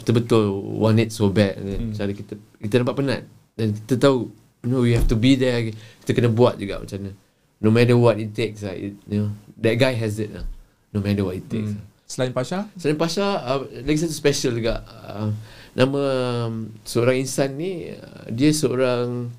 [0.00, 0.44] Betul-betul
[0.80, 1.92] Want it so bad hmm.
[1.96, 3.22] Cara kita Kita nampak penat
[3.56, 4.28] Dan kita tahu
[4.60, 5.72] You know we have to be there
[6.04, 7.12] Kita kena buat juga macam mana
[7.60, 9.30] No matter what it takes lah, it, you know,
[9.60, 10.48] That guy has it lah.
[10.96, 11.90] No matter what it takes hmm.
[12.10, 12.66] Selain Pasha?
[12.74, 14.82] Selain Pasha, uh, lagi satu special juga.
[14.82, 15.30] Uh,
[15.78, 16.02] nama
[16.50, 19.30] um, seorang insan ni, uh, dia seorang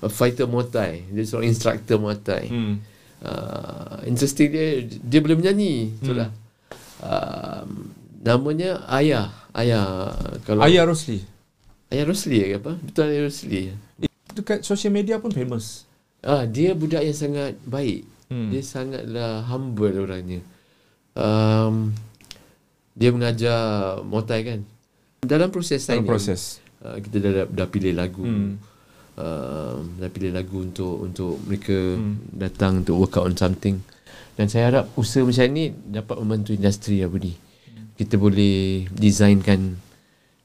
[0.00, 1.04] uh, fighter Muay Thai.
[1.12, 2.48] Dia seorang instructor Muay Thai.
[2.48, 2.80] Hmm.
[3.20, 6.00] Uh, interesting dia, dia boleh menyanyi.
[6.00, 6.32] Hmm.
[7.02, 7.64] Uh,
[8.22, 9.32] namanya Ayah.
[9.54, 10.14] Ayah.
[10.46, 11.22] Kalau Ayah Rosli?
[11.90, 12.72] Ayah Rosli ke apa?
[12.78, 13.60] Betul Ayah Rosli.
[14.34, 15.86] Dekat social media pun famous.
[16.24, 18.06] Ah, dia budak yang sangat baik.
[18.32, 18.50] Hmm.
[18.50, 20.40] Dia sangatlah humble orangnya.
[21.14, 21.94] Um,
[22.94, 23.58] dia mengajar
[24.06, 24.60] motai kan
[25.26, 28.54] dalam proses dalam proses uh, kita dah, dah dah pilih lagu hmm.
[29.18, 32.38] uh, dah pilih lagu untuk untuk mereka hmm.
[32.38, 33.82] datang untuk work out on something
[34.34, 37.34] dan saya harap usaha macam ni dapat membantu industri ya Budi
[37.94, 39.78] kita boleh designkan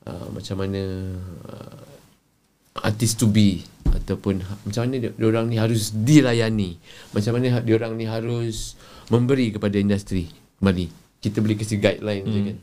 [0.06, 0.82] uh, macam mana
[1.50, 1.82] uh,
[2.86, 6.78] artis to be ataupun macam mana dia, orang ni harus dilayani
[7.12, 8.78] macam mana dia orang ni harus
[9.10, 10.30] memberi kepada industri
[10.62, 12.34] kembali kita boleh kasi guideline hmm.
[12.34, 12.58] je kan.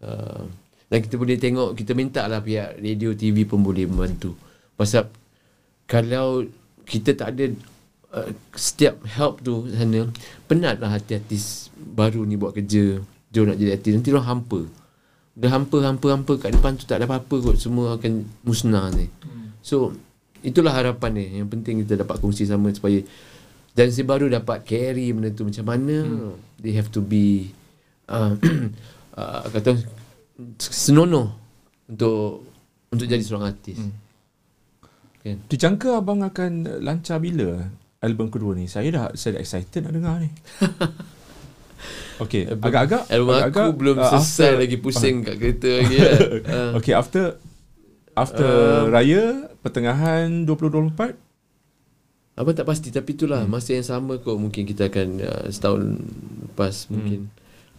[0.00, 0.42] Uh,
[0.90, 4.34] dan kita boleh tengok, kita minta lah pihak radio, TV pun boleh membantu.
[4.74, 5.06] Pasal
[5.86, 6.42] kalau
[6.82, 7.46] kita tak ada
[8.14, 10.10] uh, setiap help tu sana,
[10.50, 11.38] penat lah hati-hati
[11.76, 13.00] baru ni buat kerja,
[13.30, 14.60] dia nak jadi artis, nanti orang hampa.
[15.38, 19.06] Dah hampa, hampa, hampa kat depan tu tak ada apa-apa kot, semua akan musnah ni.
[19.22, 19.54] Hmm.
[19.62, 19.94] So,
[20.42, 21.24] itulah harapan ni.
[21.40, 23.00] Yang penting kita dapat kongsi sama supaya
[23.70, 26.58] dan si baru dapat carry benda tu macam mana hmm.
[26.58, 27.54] they have to be
[28.10, 28.34] uh,
[29.18, 29.78] uh, kata
[30.58, 31.38] senonoh
[31.86, 32.50] untuk
[32.90, 33.78] untuk jadi seorang artis.
[33.78, 33.94] Hmm.
[35.20, 35.36] Kan?
[35.46, 37.70] Dijangka abang akan lancar bila
[38.00, 38.66] album kedua ni?
[38.66, 40.30] Saya dah saya dah excited nak dengar ni.
[42.20, 45.96] Okay, agak-agak album agak-agak, aku belum uh, selesai after, lagi pusing uh, kat kereta lagi.
[45.96, 46.12] Ya.
[46.52, 46.70] Uh.
[46.76, 47.24] Okay, after
[48.12, 51.16] after uh, raya pertengahan 2024
[52.36, 53.52] apa tak pasti tapi itulah hmm.
[53.52, 56.04] masa yang sama kot mungkin kita akan uh, setahun
[56.52, 56.92] lepas hmm.
[56.92, 57.20] mungkin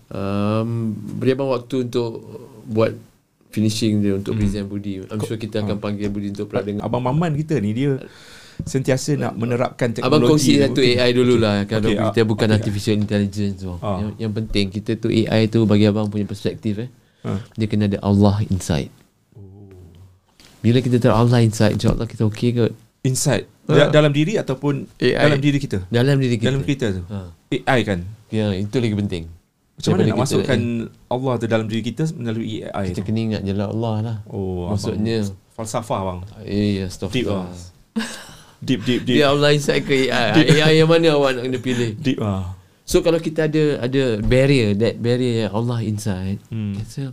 [0.10, 2.26] um, beri abang waktu untuk
[2.66, 2.94] buat
[3.54, 4.42] finishing dia untuk hmm.
[4.42, 5.06] present Budi.
[5.06, 5.84] I'm sure kita akan ha.
[5.84, 6.84] panggil Budi untuk pernah dengar.
[6.88, 8.00] Abang Maman kita ni dia
[8.66, 10.18] sentiasa nak menerapkan teknologi.
[10.18, 12.58] Abang kongsi satu AI dululah kalau okay, kita uh, bukan okay.
[12.58, 13.74] artificial intelligence tu.
[13.78, 13.80] Uh.
[13.80, 16.90] Yang, yang penting kita tu AI tu bagi abang punya perspektif eh.
[17.22, 17.40] Uh.
[17.58, 18.90] Dia kena ada Allah inside.
[19.38, 19.72] Oh.
[20.62, 22.66] Bila kita tahu Allah inside, insya-Allah kita okey ke?
[23.06, 23.46] Inside.
[23.70, 23.88] Uh.
[23.90, 25.18] Dalam diri ataupun AI.
[25.18, 25.86] dalam diri kita?
[25.88, 26.48] Dalam diri kita.
[26.50, 27.02] Dalam kita tu.
[27.08, 27.30] Uh.
[27.52, 28.00] AI kan.
[28.32, 29.24] Ya, itu lagi penting.
[29.82, 30.60] Macam mana nak masukkan
[31.10, 33.10] Allah tu dalam diri kita melalui AI Kita tu?
[33.10, 35.58] kena ingat je lah Allah lah Oh Maksudnya abang.
[35.58, 37.50] Falsafah bang Eh ya Deep lah
[38.62, 39.18] Deep deep deep.
[39.18, 40.48] Dia Allah inside ke AI deep.
[40.62, 41.90] AI yang mana awak nak kena pilih?
[41.98, 42.54] Deep lah
[42.86, 46.78] So kalau kita ada ada barrier That barrier Allah inside hmm.
[46.78, 47.10] Kita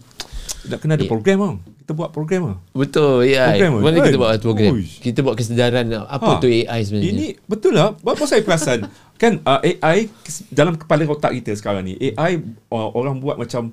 [0.68, 1.56] nak kena ada program bang
[1.88, 4.72] kita buat program lah Betul AI program Mana kita buat program?
[4.76, 5.00] Uish.
[5.00, 6.40] Kita buat kesedaran Apa ha.
[6.44, 7.12] tu AI sebenarnya?
[7.16, 7.96] Ini betul lah.
[8.04, 8.84] Bapak saya perasan.
[9.22, 13.72] Kan uh, AI kes- dalam kepala otak kita sekarang ni AI uh, orang buat macam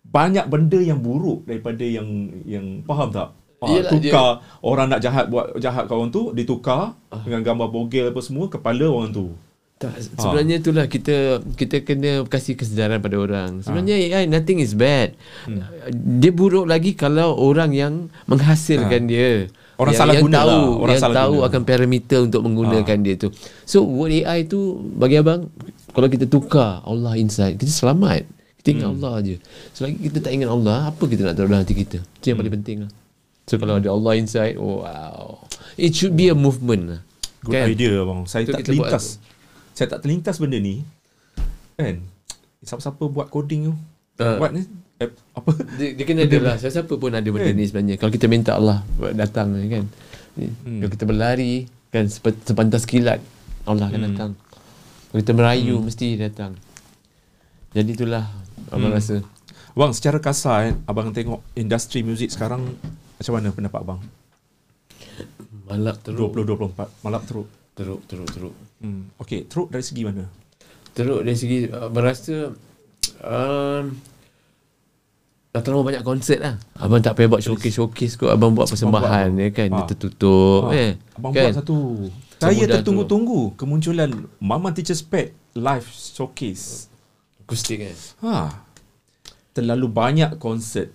[0.00, 2.08] banyak benda yang buruk daripada yang
[2.48, 4.28] yang faham tak Yelah, tukar
[4.60, 8.84] orang nak jahat buat jahat kat orang tu ditukar dengan gambar bogel apa semua kepala
[8.84, 9.26] orang tu
[9.76, 11.16] Tak, sebenarnya itulah kita
[11.54, 13.66] kita kena kasih kesedaran pada orang.
[13.66, 14.22] Sebenarnya Ah.
[14.22, 15.18] AI nothing is bad.
[15.42, 15.58] Hmm.
[16.16, 19.50] Dia buruk lagi kalau orang yang menghasilkan dia.
[19.50, 19.82] Ah.
[19.82, 20.62] Orang yang, salah yang guna tahu, lah.
[20.78, 21.42] Orang yang salah tahu guna.
[21.42, 21.48] Ah.
[21.50, 23.28] akan parameter untuk menggunakan dia tu.
[23.64, 24.60] So word AI tu
[24.94, 25.50] bagi abang
[25.90, 28.22] kalau kita tukar Allah inside, kita selamat.
[28.56, 28.94] Kita ingat Hmm.
[28.96, 29.36] Allah je.
[29.74, 31.98] Selagi kita tak ingat Allah, apa kita nak taruh dalam hati kita?
[31.98, 32.40] Itu yang Hmm.
[32.40, 32.90] paling penting lah.
[33.44, 35.42] So kalau ada Allah inside, oh, wow.
[35.74, 37.02] It should be a movement.
[37.42, 38.22] Good idea abang.
[38.24, 39.18] Saya Tu tak terlintas.
[39.72, 40.84] saya tak terlintas benda ni
[41.74, 41.98] kan?
[42.62, 43.74] Siapa-siapa buat coding tu?
[44.20, 44.38] Ah.
[44.38, 44.62] buat ni?
[45.00, 45.50] Eh, apa?
[45.74, 46.54] Dia, dia kena ada lah.
[46.54, 47.56] Siapa pun ada benda Kan?
[47.58, 47.96] ni sebenarnya.
[47.98, 48.86] Kalau kita minta Allah
[49.16, 49.84] datang kan?
[50.38, 50.78] Hmm.
[50.78, 52.06] Kalau kita berlari kan?
[52.46, 53.18] Sepantas kilat
[53.66, 54.08] Allah akan Hmm.
[54.14, 54.30] datang.
[55.10, 56.54] Kalau kita merayu mesti dia datang.
[57.72, 58.28] Jadi itulah
[58.70, 59.00] Abang Hmm.
[59.00, 59.16] rasa.
[59.72, 62.76] Bang, secara kasar kan, abang tengok industri muzik sekarang
[63.22, 64.00] macam mana pendapat abang?
[65.64, 67.48] Malap teruk 2024 malap teruk.
[67.72, 69.06] Teruk teruk teruk Hmm.
[69.16, 70.26] Okey, teruk dari segi mana?
[70.92, 72.50] Teruk dari segi uh, Berasa
[73.22, 73.84] um,
[75.48, 79.38] Dah terlalu banyak konsert lah Abang tak payah buat showcase-showcase kot Abang buat persembahan buat.
[79.38, 79.86] ya kan Dia Ah.
[79.86, 81.44] tertutup Ah, eh, abang kan?
[81.46, 81.76] buat satu.
[82.36, 86.90] Saya tertunggu-tunggu kemunculan Mama Teacher Spec live showcase.
[87.38, 88.34] Akustik kan Ha.
[89.52, 90.90] Terlalu banyak konsert.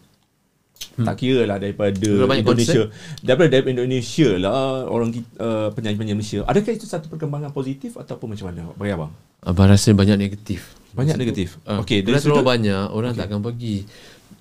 [0.98, 1.06] Hmm.
[1.06, 1.94] Tak kira lah daripada
[2.34, 2.90] Indonesia.
[3.22, 6.42] Daripada, daripada Indonesia lah orang kita, uh, penyanyi-penyanyi Malaysia.
[6.44, 8.62] Adakah itu satu perkembangan positif ataupun macam mana?
[8.74, 9.12] Bagi abang.
[9.40, 11.62] Abang rasa banyak negatif Banyak negatif.
[11.62, 13.22] Ah, Okey, dari sudut banyak Orang okay.
[13.22, 13.86] takkan pergi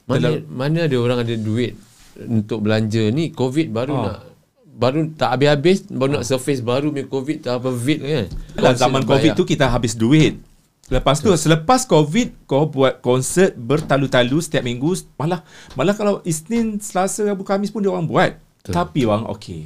[0.08, 1.76] mana, Terlalu- mana ada orang ada duit
[2.16, 4.00] Untuk belanja Ni covid baru Ah.
[4.02, 4.18] nak
[4.64, 8.26] Baru tak habis-habis Baru nak surface baru punya covid Tak apa vid kan
[8.56, 10.40] Dalam zaman COVID tu kita habis duit.
[10.88, 15.42] Lepas tu selepas COVID kau buat konsert bertalu-talu setiap minggu malah
[15.74, 18.38] malah kalau Isnin, Selasa, Rabu, Khamis pun dia orang buat.
[18.60, 18.72] Betul.
[18.72, 19.62] Tapi bang okey.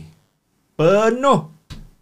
[0.75, 1.41] Penuh.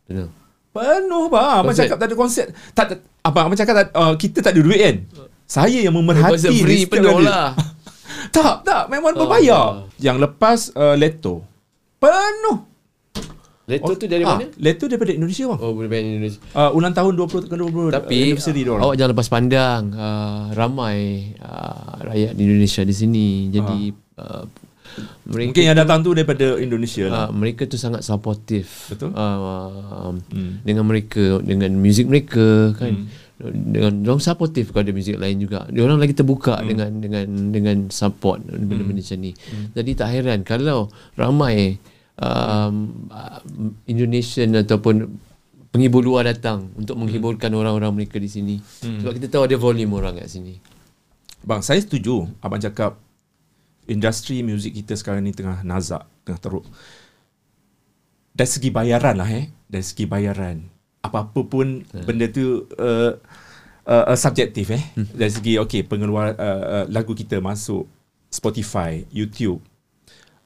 [0.05, 0.31] Betul
[0.69, 1.61] Penuh bang.
[1.61, 2.49] Abang cakap tak ada konsert.
[2.71, 4.97] Tak tak- abang abang cakap tak, uh, kita tak ada duit kan.
[5.45, 7.25] Saya yang memerhati Konsert free penuh kali.
[7.25, 7.57] lah
[8.37, 9.83] Tak, tak, memang Oh, berbayar.
[9.83, 9.89] Allah.
[9.97, 11.43] Yang lepas uh, Leto.
[11.97, 12.68] Penuh.
[13.69, 14.49] Letter tu dari Ah, mana?
[14.57, 15.61] Leto daripada Indonesia bang.
[15.61, 18.81] Oh dari Indonesia Uh, ulang tahun 20 ke 20 Tapi anniversary orang.
[18.83, 20.99] awak jangan lepas pandang uh, Ramai
[21.39, 23.79] uh, rakyat di Indonesia di sini Jadi
[24.17, 24.45] uh,
[25.29, 27.19] mereka Mungkin yang datang tu daripada Indonesia lah.
[27.23, 29.13] uh, mereka tu sangat supportive Betul.
[29.13, 30.59] uh, Hmm.
[30.61, 33.05] dengan mereka dengan muzik mereka kan
[33.39, 36.67] dengan orang supportive kalau ada muzik lain juga dia orang lagi terbuka Hmm.
[36.67, 39.31] dengan dengan dengan support benda-benda macam ni
[39.71, 41.77] jadi tak heran kalau ramai
[42.19, 43.07] um,
[43.87, 45.09] Indonesian ataupun
[45.71, 50.19] penghibur luar datang untuk menghiburkan orang-orang mereka di sini sebab kita tahu ada volume orang
[50.19, 50.59] kat sini
[51.47, 52.99] Bang, saya setuju abang cakap
[53.87, 56.67] industri muzik kita sekarang ni tengah nazak, tengah teruk.
[58.35, 59.51] Dari segi bayaran lah eh.
[59.67, 60.63] Dari segi bayaran.
[61.03, 63.17] Apa-apa pun benda tu uh,
[63.87, 64.83] uh, uh, subjektif eh.
[64.95, 67.87] Dari segi okay, pengeluaran uh, uh, lagu kita masuk
[68.29, 69.63] Spotify, YouTube.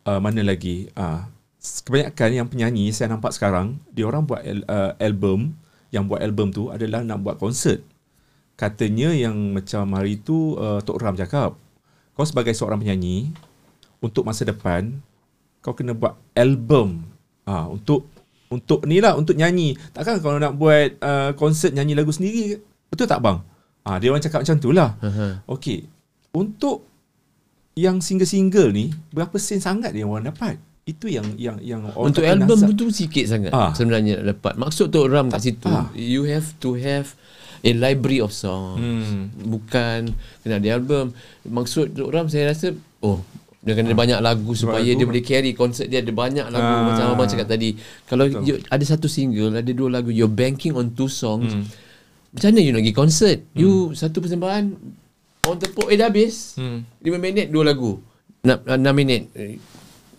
[0.07, 0.87] Uh, mana lagi?
[0.95, 1.27] Uh,
[1.63, 5.55] kebanyakan yang penyanyi saya nampak sekarang, dia orang buat uh, album,
[5.95, 7.87] yang buat album tu adalah nak buat konsert.
[8.59, 11.55] Katanya yang macam hari tu uh, Tok Ram cakap,
[12.19, 13.31] kau sebagai seorang penyanyi,
[14.03, 14.99] untuk masa depan,
[15.63, 17.07] kau kena buat album.
[17.47, 18.11] Ah, untuk
[18.51, 19.79] untuk ni lah, untuk nyanyi.
[19.95, 22.59] Takkan kalau nak buat uh, konsert nyanyi lagu sendiri,
[22.91, 23.39] betul tak bang?
[23.87, 24.99] Ah, dia orang cakap macam tu lah.
[25.47, 25.87] Okey,
[26.35, 26.85] untuk
[27.79, 30.61] yang single-single ni, berapa sen sangat dia orang dapat?
[30.83, 32.75] Itu yang yang yang orang Untuk album nazar.
[32.75, 33.71] tu sikit sangat Ah.
[33.71, 34.59] sebenarnya dapat.
[34.59, 35.87] Maksud Tok Ram kat situ, ah.
[35.95, 37.15] you have to have
[37.63, 38.83] a library of song.
[38.83, 39.21] Hmm.
[39.47, 40.11] Bukan
[40.43, 41.15] kena ada album.
[41.45, 43.23] Maksud Tok Ram saya rasa oh
[43.63, 44.99] dia kena ada banyak lagu supaya Lagu.
[44.99, 46.83] dia boleh carry konsert dia ada banyak lagu Ah.
[46.83, 47.79] macam abang cakap tadi.
[48.05, 51.55] Kalau you, ada satu single, ada dua lagu, you're banking on two songs.
[51.55, 51.63] Hmm.
[52.35, 53.39] Macam mana you nak pergi konsert?
[53.55, 54.65] You satu persembahan
[55.45, 56.59] orang tepuk eh dah habis.
[56.59, 56.83] Hmm.
[56.99, 58.03] 5 minit dua lagu.
[58.43, 59.31] 6, 6 minit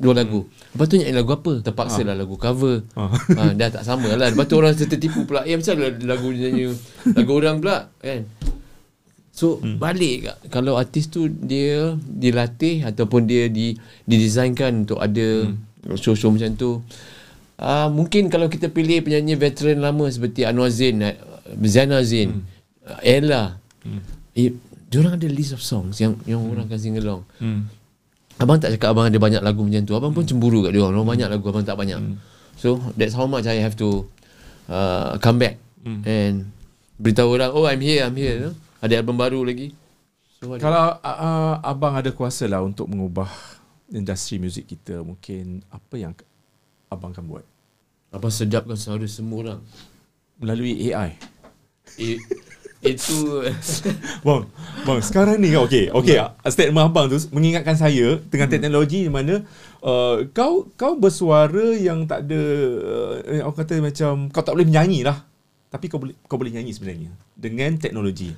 [0.03, 0.45] dua lagu.
[0.75, 1.53] Lepas tu nyanyi lagu apa?
[1.63, 2.83] Terpaksa lah lagu cover.
[2.99, 3.09] Ah.
[3.15, 4.29] Ha, dah tak sama lah.
[4.29, 5.47] Lepas tu orang tertipu pula.
[5.47, 6.75] Eh macam lagu nyanyi
[7.15, 8.27] lagu orang pula kan?
[9.33, 9.81] So hmm.
[9.81, 13.73] balik kalau artis tu dia dilatih ataupun dia di
[14.05, 15.97] didesainkan untuk ada hmm.
[15.97, 16.83] show-show macam tu.
[17.57, 21.15] Uh, mungkin kalau kita pilih penyanyi veteran lama seperti Anwar Zain, uh,
[21.65, 23.01] Zainal Zain, hmm.
[23.01, 23.57] Ella.
[23.81, 24.01] Hmm.
[24.33, 24.53] Eh,
[24.89, 26.51] diorang ada list of songs yang yang hmm.
[26.53, 27.21] orang akan sing along.
[27.41, 27.69] Hmm.
[28.41, 29.93] Abang tak cakap abang ada banyak lagu macam tu.
[29.93, 30.97] Abang pun cemburu kat dia orang.
[31.01, 31.99] Orang banyak lagu abang tak banyak.
[31.99, 32.17] Hmm.
[32.57, 34.09] So that's how much I have to
[34.69, 35.61] uh, come back.
[35.85, 36.01] Hmm.
[36.07, 36.35] And
[36.97, 38.35] Beritahu orang, oh I'm here, I'm here.
[38.37, 38.55] You know?
[38.83, 39.73] Ada album baru lagi.
[40.39, 40.55] So.
[40.59, 43.27] Kalau uh, abang ada kuasa lah untuk mengubah
[43.89, 46.13] industri muzik kita, mungkin apa yang
[46.87, 47.45] abang akan buat?
[48.13, 49.61] Apa sedapkan suara semua orang.
[50.37, 51.17] Melalui AI.
[51.97, 52.21] It,
[52.83, 53.47] itu
[54.27, 54.51] Bang,
[54.83, 56.19] bang sekarang ni okey, okey.
[56.51, 59.39] Statement abang tu mengingatkan saya dengan teknologi di mana
[59.79, 62.43] uh, kau kau bersuara yang tak ada
[63.23, 65.23] uh, orang kata macam kau tak boleh menyanyi lah.
[65.73, 68.29] Tapi kau boleh kau boleh nyanyi sebenarnya dengan teknologi.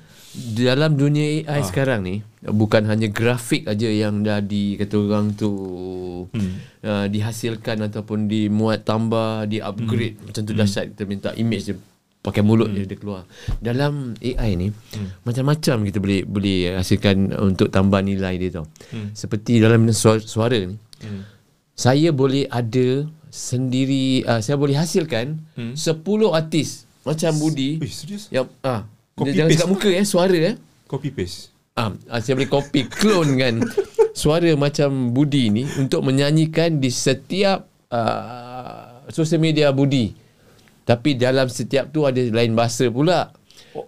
[0.56, 1.68] dalam dunia AI ha.
[1.68, 5.52] sekarang ni bukan hanya grafik aja yang dah di kata orang tu
[6.28, 6.52] hmm.
[6.84, 10.24] uh, dihasilkan ataupun dimuat tambah, di-upgrade hmm.
[10.28, 11.76] macam tu dahsyat kita minta image dia
[12.26, 12.76] pakai mulut hmm.
[12.76, 13.22] je dia keluar.
[13.62, 15.22] Dalam AI ni hmm.
[15.22, 18.66] macam-macam kita boleh boleh hasilkan untuk tambah nilai dia tau.
[18.90, 19.14] Hmm.
[19.14, 20.74] Seperti dalam suara, suara ni.
[21.06, 21.22] Hmm.
[21.78, 25.78] Saya boleh ada sendiri uh, saya boleh hasilkan hmm.
[25.78, 26.02] 10
[26.32, 28.32] artis macam Budi Eh, serius?
[28.34, 30.56] yang ah Copy jangan cakap muka eh suara eh.
[30.84, 31.54] Copy paste.
[31.76, 33.54] Ah, ah, saya boleh copy clone kan
[34.20, 40.16] suara macam Budi ni untuk menyanyikan di setiap uh, social media Budi.
[40.86, 43.34] Tapi dalam setiap tu ada lain bahasa pula.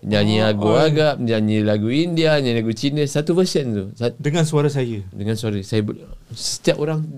[0.03, 0.77] Nyanyi lagu oh.
[0.77, 3.85] Arab, nyanyi lagu India, nyanyi lagu Cina, satu version tu.
[3.95, 5.01] Sat- Dengan suara saya.
[5.09, 5.81] dengan suara saya
[6.29, 7.09] setiap orang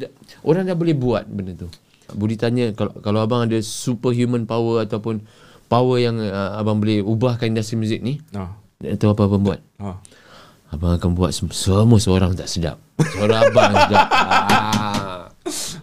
[0.46, 1.66] orang dah boleh buat benda tu.
[2.10, 5.22] Budi tanya kalau kalau abang ada superhuman power ataupun
[5.66, 8.54] power yang uh, abang boleh ubahkan industri muzik ni, Ha.
[8.76, 9.60] tak tahu apa abang buat.
[9.78, 9.90] Ha.
[10.70, 12.78] Abang akan buat sem- semua seorang tak sedap.
[13.00, 14.06] Suara abang sedap.
[14.20, 15.26] Ah.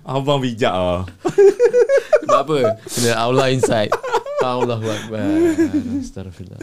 [0.08, 1.04] Abang bijak ah.
[2.28, 2.58] Sebab apa?
[2.92, 3.92] Kena Allah inside.
[4.44, 5.24] Allah Akbar.
[6.04, 6.62] Astagfirullah.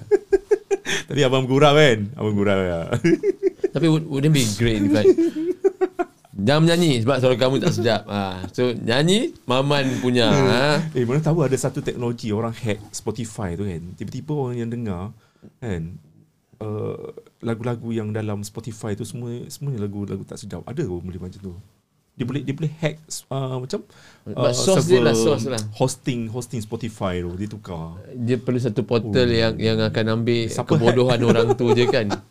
[1.09, 2.13] Tadi abang gurau kan?
[2.15, 2.93] Abang gurau ya.
[3.73, 5.05] Tapi would, wouldn't be great if I...
[6.35, 8.03] Jangan menyanyi sebab suara kamu tak sedap.
[8.11, 8.51] Ha.
[8.51, 10.29] So nyanyi Maman punya.
[10.29, 10.93] Ha.
[10.93, 13.83] Eh mana tahu ada satu teknologi orang hack Spotify tu kan.
[13.95, 15.03] Tiba-tiba orang yang dengar
[15.63, 15.95] kan
[16.59, 20.67] uh, lagu-lagu yang dalam Spotify tu semua semuanya lagu-lagu tak sedap.
[20.67, 21.55] Ada boleh macam tu.
[22.15, 23.83] Dia boleh dia boleh hack uh, macam
[24.23, 25.59] But source dia lah, source lah.
[25.75, 27.99] hosting hosting Spotify tu dia tukar.
[28.15, 29.35] Dia perlu satu portal Oh.
[29.35, 32.07] yang yang akan ambil Siapa kebodohan orang tu je kan.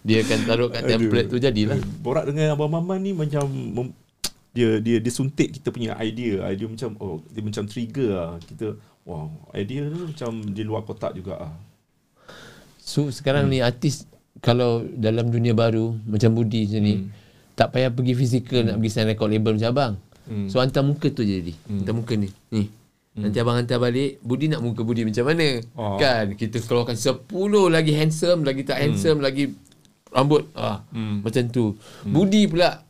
[0.00, 1.76] Dia akan taruh kat template tu jadilah.
[1.76, 3.92] Eh, Borak dengan Abang Maman ni macam mem-
[4.50, 6.40] dia dia dia suntik kita punya idea.
[6.48, 8.32] Idea macam oh dia macam trigger lah.
[8.40, 11.54] Kita wow, idea tu macam di luar kotak juga ah.
[12.76, 13.52] So sekarang hmm.
[13.52, 14.04] ni artis
[14.40, 17.08] kalau dalam dunia baru macam Budi macam ni Hmm.
[17.60, 18.68] Tak payah pergi fizikal hmm.
[18.72, 19.94] nak pergi sign record label macam abang.
[20.24, 20.48] Hmm.
[20.48, 21.52] So hantar muka tu je jadi.
[21.68, 21.84] Hmm.
[21.84, 22.32] Hantar muka ni.
[22.48, 22.64] Ni.
[23.10, 23.26] Hmm.
[23.26, 25.98] Nanti abang hantar balik Budi nak muka Budi macam mana Oh.
[25.98, 27.26] Kan Kita keluarkan 10
[27.66, 29.50] lagi handsome Lagi tak handsome Lagi
[30.14, 31.18] rambut ah, Hmm.
[31.18, 31.74] Macam tu
[32.06, 32.86] Budi pula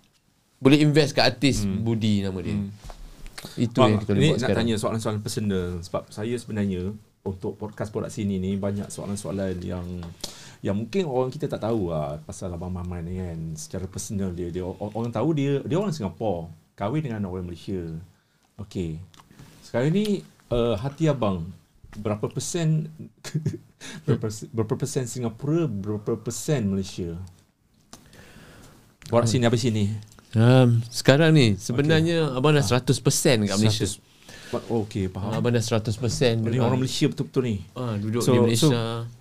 [0.61, 2.53] Boleh invest kat artis Budi nama dia
[3.57, 6.93] Itu yang kita boleh ni buat nak sekarang tanya soalan-soalan personal sebab saya sebenarnya
[7.25, 10.05] untuk podcast Borak Sini ni banyak soalan-soalan yang
[10.61, 13.39] yang mungkin orang kita tak tahu lah pasal Abang Maman ni kan.
[13.55, 17.81] Secara personal dia dia or- orang tahu dia dia orang Singapura kahwin dengan orang Malaysia.
[18.57, 19.01] Okey.
[19.61, 21.49] Sekarang ni uh, hati abang.
[21.91, 22.87] Berapa persen
[24.07, 27.17] berapa, berapa persen Singapura berapa persen Malaysia?
[29.09, 29.91] Borak sini apa sini.
[30.31, 33.83] Um, Sekarang ni Sebenarnya Abang dah 100% kat Malaysia.
[33.83, 33.99] 100
[34.71, 35.35] Oh, okay, faham.
[35.35, 35.91] Abang dah 100%
[36.43, 37.57] Ni ah, orang Malaysia betul-betul ni.
[37.75, 38.71] ah, Duduk So- di Malaysia.
[38.71, 39.19] So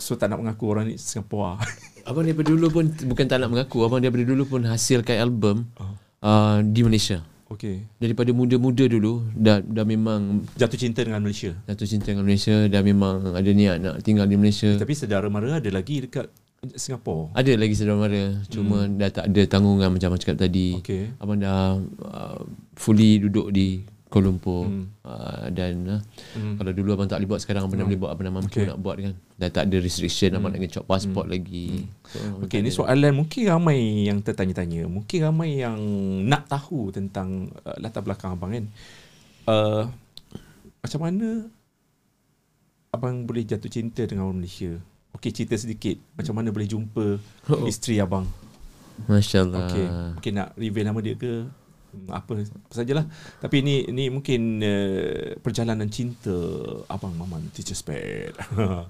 [0.00, 1.60] tak nak mengaku orang ni Singapura.
[2.08, 5.68] Abang daripada dulu pun Bukan tak nak mengaku Abang daripada dulu pun Hasilkan album
[6.24, 7.84] uh, Di Malaysia okay.
[8.00, 11.52] Daripada muda-muda dulu Dah dah memang Jatuh cinta dengan Malaysia.
[11.68, 15.60] Jatuh cinta dengan Malaysia Dah memang ada niat Nak tinggal di Malaysia Tapi saudara mara
[15.60, 16.26] ada lagi dekat
[16.76, 17.32] Singapura.
[17.32, 21.12] Ada lagi saudara mara Cuma dah tak ada tanggungan Macam abang cakap tadi Okay.
[21.20, 22.40] Abang dah uh,
[22.76, 24.90] Fully duduk di Kuala Lumpur Hmm.
[25.00, 26.00] uh, Dan uh,
[26.34, 26.58] Hmm.
[26.58, 28.66] Kalau dulu abang tak boleh buat Sekarang abang dah boleh buat Abang dah mampu Okay.
[28.66, 32.42] nak buat kan Dah tak ada restriction Abang nak kena cop pasport lagi so, abang
[32.42, 34.82] Okay, tak ni ada- soalan mungkin ramai yang tertanya-tanya.
[34.84, 35.78] Mungkin ramai yang
[36.24, 37.28] nak tahu tentang
[37.60, 38.66] uh, latar belakang abang kan.
[39.44, 39.86] Uh,
[40.80, 41.46] macam mana
[42.90, 44.74] abang boleh jatuh cinta dengan orang Malaysia?
[45.12, 45.98] Okey, cerita sedikit.
[46.12, 47.62] Macam mana boleh jumpa Oh.
[47.64, 48.26] isteri abang?
[49.02, 51.46] Masya Allah Okey, mungkin nak reveal nama dia ke?
[51.90, 52.38] Hmm, Apa,
[52.70, 53.06] sajalah.
[53.42, 56.32] Tapi ni ni mungkin uh, perjalanan cinta
[56.86, 58.34] abang Maman Teacher Spade.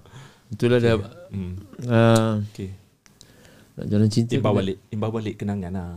[0.53, 0.94] Itulah dah
[1.30, 1.53] hmm.
[1.86, 2.70] uh, Okey.
[3.78, 5.92] Nak jalan cinta Imbau kena- balik, imbau balik kenangan lah.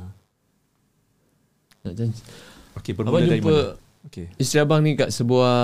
[1.84, 2.12] Nak jalan
[2.80, 3.82] Okey, Abang bermula dari jumpa mana?
[4.08, 4.26] Okey.
[4.40, 5.58] Isteri abang ni kat sebuah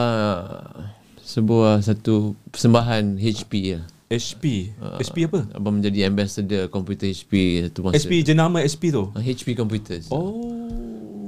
[1.22, 3.82] Sebuah satu Persembahan HP ya.
[4.10, 4.74] HP.
[4.82, 4.98] Ah.
[4.98, 5.46] HP apa?
[5.54, 9.14] Abang menjadi ambassador Komputer HP Satu masa SP jenama SP tu.
[9.14, 10.59] Ah, HP Computers Oh,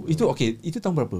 [0.05, 0.61] itu okey.
[0.61, 1.19] Itu tahun berapa?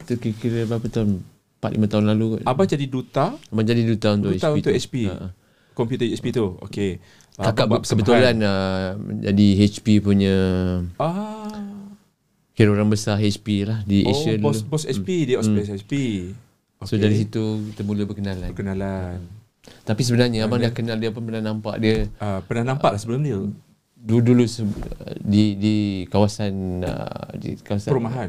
[0.00, 1.22] Itu kira-kira berapa tahun
[1.58, 4.76] 4-5 tahun lalu kot Abang jadi duta Abang jadi duta untuk Duta HP untuk tu.
[4.76, 4.94] HP.
[5.04, 5.28] Ha, ha.
[5.72, 6.46] Komputer HP tu.
[6.60, 6.90] Okey.
[7.34, 10.36] Ah, Kakak buat kebetulan uh, jadi HP punya
[10.98, 11.48] Ah.
[12.52, 14.68] kira orang besar HP lah di Oh, Asia bos dulu.
[14.68, 15.92] bos HP dia Osplace HP.
[16.82, 18.50] So dari situ kita mula berkenalan.
[18.50, 19.22] perkenalan.
[19.80, 23.22] Tapi sebenarnya abang dah kenal dia pun pernah nampak dia Ah, pernah nampak lah sebelum
[23.22, 23.38] dia
[24.02, 24.66] dulu-dulu se-
[25.16, 25.74] di di
[26.06, 28.28] kawasan uh, di kawasan perumahan.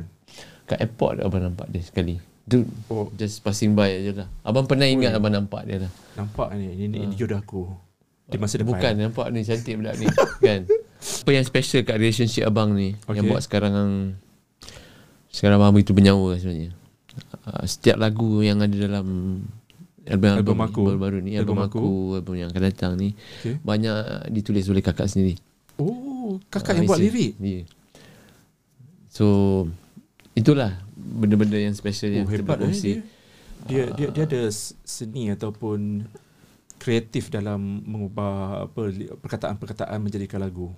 [0.64, 2.22] kat airport abang nampak dia sekali.
[2.44, 4.30] Tu Oh, just passing by aje lah.
[4.42, 5.92] Abang pernah ingat abang nampak dia lah.
[6.14, 7.64] nampak ni ini ini jodoh aku.
[8.24, 8.72] Di masa depan.
[8.72, 10.06] Bukan nampak ni cantik budak ni
[10.46, 10.68] kan.
[11.24, 13.18] Apa yang special kat relationship abang ni okay.
[13.18, 14.14] yang buat sekarang
[15.28, 16.72] sekarang abang begitu bernyawa sebenarnya.
[17.44, 19.06] Uh, setiap lagu yang ada dalam
[20.04, 20.82] album album, Album aku.
[20.98, 21.92] baru ni album, Album aku, aku.
[22.20, 23.56] album yang akan datang ni Okay.
[23.58, 23.96] banyak
[24.30, 25.40] ditulis oleh kakak sendiri.
[25.78, 27.34] Oh, kakak Ah, yang buat lirik.
[27.38, 27.64] Ya.
[29.10, 29.26] So
[30.34, 32.98] itulah benda-benda yang special yang Oh, kita hebat eh, dia.
[33.64, 34.42] Dia, dia dia ada
[34.84, 36.04] seni ataupun
[36.78, 38.82] kreatif dalam mengubah apa
[39.18, 40.74] perkataan-perkataan menjadikan lagu.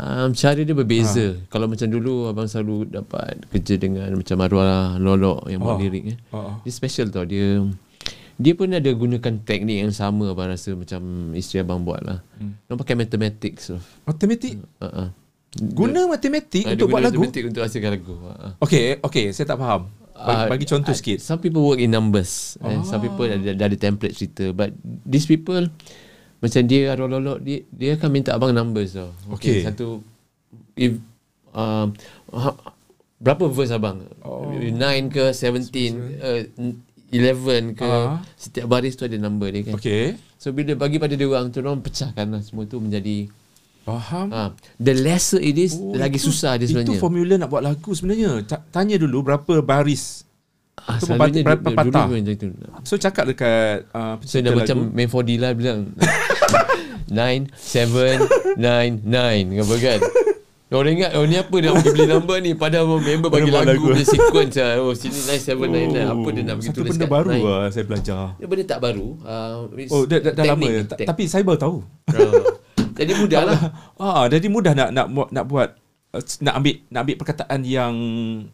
[0.00, 1.36] Um, cara dia berbeza.
[1.36, 1.44] Ha.
[1.52, 5.82] Kalau macam dulu abang selalu dapat kerja dengan macam Marwah Lolok yang buat Oh.
[5.82, 6.18] lirik eh.
[6.32, 6.54] Oh, oh.
[6.64, 7.60] Dia special tau dia
[8.40, 12.24] dia pun ada gunakan teknik yang sama abang rasa macam isteri abang buat lah.
[12.40, 12.56] Hmm.
[12.64, 13.82] Dia pakai mathematics lah.
[14.08, 14.64] Matematik.
[14.80, 15.08] Uh-uh.
[15.76, 17.20] Guna matematik Ah, dia untuk guna buat lagu.
[17.20, 18.14] Matematik untuk hasilkan lagu.
[18.16, 18.52] Uh-uh.
[18.64, 19.92] Okey, okey, saya tak faham.
[20.16, 21.20] Bagi, Ah, bagi contoh ah, sikit.
[21.20, 22.56] Some people work in numbers.
[22.64, 22.72] Oh.
[22.72, 24.56] And some people dah ada template cerita.
[24.56, 24.72] But
[25.04, 25.68] these people
[26.40, 29.12] macam dia Lolok dia dia akan minta abang numbers tau.
[29.36, 29.60] Okay.
[29.60, 30.00] Satu
[30.72, 30.96] if
[31.52, 31.92] um,
[32.32, 32.56] ha,
[33.20, 34.08] berapa verse abang?
[34.24, 34.48] Oh.
[34.48, 34.72] 9
[35.12, 35.68] ke 17
[36.24, 36.40] uh,
[37.10, 38.22] 11 ke Ah.
[38.32, 39.74] setiap baris tu ada number dia kan.
[39.74, 40.14] Okey.
[40.34, 43.26] So bila bagi pada dia orang tu orang pecahkan lah semua tu menjadi
[43.80, 44.28] Faham.
[44.28, 44.42] ha,
[44.76, 46.90] the lesser it is Oh, lagi itu- susah dia sebenarnya.
[46.90, 48.44] Itu formula nak buat lagu sebenarnya.
[48.44, 50.22] Ta- Tanya dulu berapa baris.
[50.80, 52.06] ah, selalunya berapa patah?
[52.06, 52.48] Dulu macam tu.
[52.84, 55.92] So cakap dekat uh, So dah macam main 4D lah bilang
[57.06, 58.22] 9, 7,
[58.56, 59.98] 9, 9 Apa kan
[60.70, 63.82] Orang ingat Oh ni apa dia pergi beli number ni Padahal member bagi buat lagu,
[63.82, 63.86] lagu.
[63.90, 66.90] punya sequence lah Oh sini 9, 7, 9, 9 Apa dia nak pergi Satu tulis
[66.90, 67.42] benda kat baru nine.
[67.42, 68.22] lah saya belajar.
[68.32, 69.54] Dia benda tak baru uh,
[69.88, 70.62] Oh, dah, dah, dah lama.
[70.62, 71.76] teknik, Ta- Tapi saya baru tahu.
[72.08, 72.44] Ah.
[72.92, 73.58] Jadi mudah lah
[74.00, 75.68] Ah, jadi mudah nak nak nak buat
[76.40, 77.94] nak ambil nak ambil perkataan yang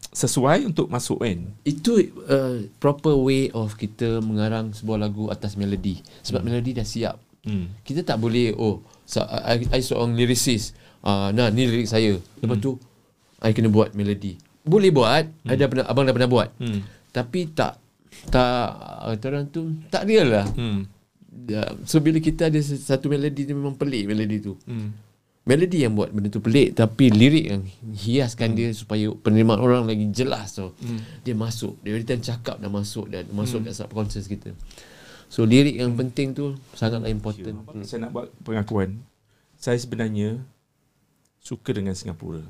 [0.07, 1.53] sesuai untuk masuk kan.
[1.63, 7.17] Itu uh, proper way of kita mengarang sebuah lagu atas melodi Sebab melodi dah siap
[7.41, 7.71] Hmm.
[7.79, 12.57] Kita tak boleh Oh so, I, I seorang lyricist uh, Nah ni lirik saya Lepas
[12.57, 12.77] tu
[13.41, 15.49] I kena buat melodi Boleh buat hmm.
[15.49, 16.81] ada pernah, Abang dah pernah buat Hmm.
[17.11, 17.77] Tapi tak
[18.29, 18.65] Tak
[19.13, 20.89] Kata orang tu Tak real lah Hmm.
[21.47, 24.93] Ya, So bila kita ada satu melodi tu Memang pelik melodi tu Hmm.
[25.47, 30.03] Melodi yang buat benda tu pelik Tapi lirik yang hiaskan dia Supaya penerimaan orang lagi
[30.11, 30.75] jelas tu
[31.23, 34.51] Dia masuk Dia time cakap dah masuk Dah masuk kat subconscious kita
[35.27, 37.83] So lirik yang penting tu Sangatlah important Hmm.
[37.83, 39.03] Saya nak buat pengakuan.
[39.55, 40.43] Saya sebenarnya
[41.47, 42.43] suka dengan Singapura.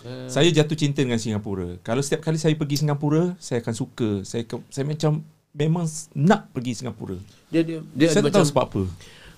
[0.00, 1.76] Uh, Saya jatuh cinta dengan Singapura.
[1.84, 4.08] Kalau setiap kali saya pergi Singapura, saya akan suka.
[4.24, 5.22] Saya saya macam
[5.54, 7.14] memang nak pergi Singapura.
[7.46, 8.82] dia dia dia saya tak macam tahu sebab apa.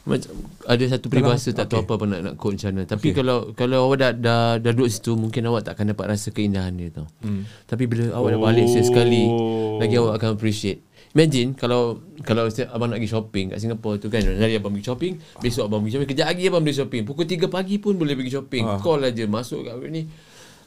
[0.06, 0.30] macam
[0.64, 1.86] ada satu peribahasa tak tahu okay.
[1.90, 2.82] apa apa nak nak quote macam mana.
[2.88, 3.16] Tapi Okay.
[3.20, 6.72] kalau kalau awak dah, dah dah duduk situ mungkin awak tak akan dapat rasa keindahan
[6.72, 7.06] dia tau.
[7.20, 7.44] Hmm.
[7.68, 9.76] Tapi bila awak dah balik sekali Oh.
[9.76, 10.80] lagi awak akan appreciate.
[11.16, 15.12] Imagine kalau kalau abang nak pergi shopping kat Singapura tu kan hari abang pergi shopping,
[15.40, 17.02] besok abang pergi shopping, kejap lagi abang pergi shopping.
[17.08, 18.64] Pukul 3 pagi pun boleh pergi shopping.
[18.68, 18.76] Ah.
[18.76, 20.04] Call aja masuk kat ni.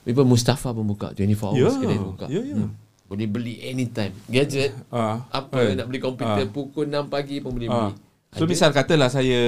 [0.10, 2.26] Lepas Mustafa pun buka 24 hours Ya, kedai buka.
[2.26, 2.56] ya, ya.
[2.58, 2.74] Hmm.
[3.06, 4.10] Boleh beli anytime.
[4.26, 6.50] Gadget Ah, apa eh, nak beli komputer ah.
[6.50, 7.94] pukul 6 pagi pun boleh Ah.
[7.94, 7.94] beli.
[8.34, 9.42] So misal katalah saya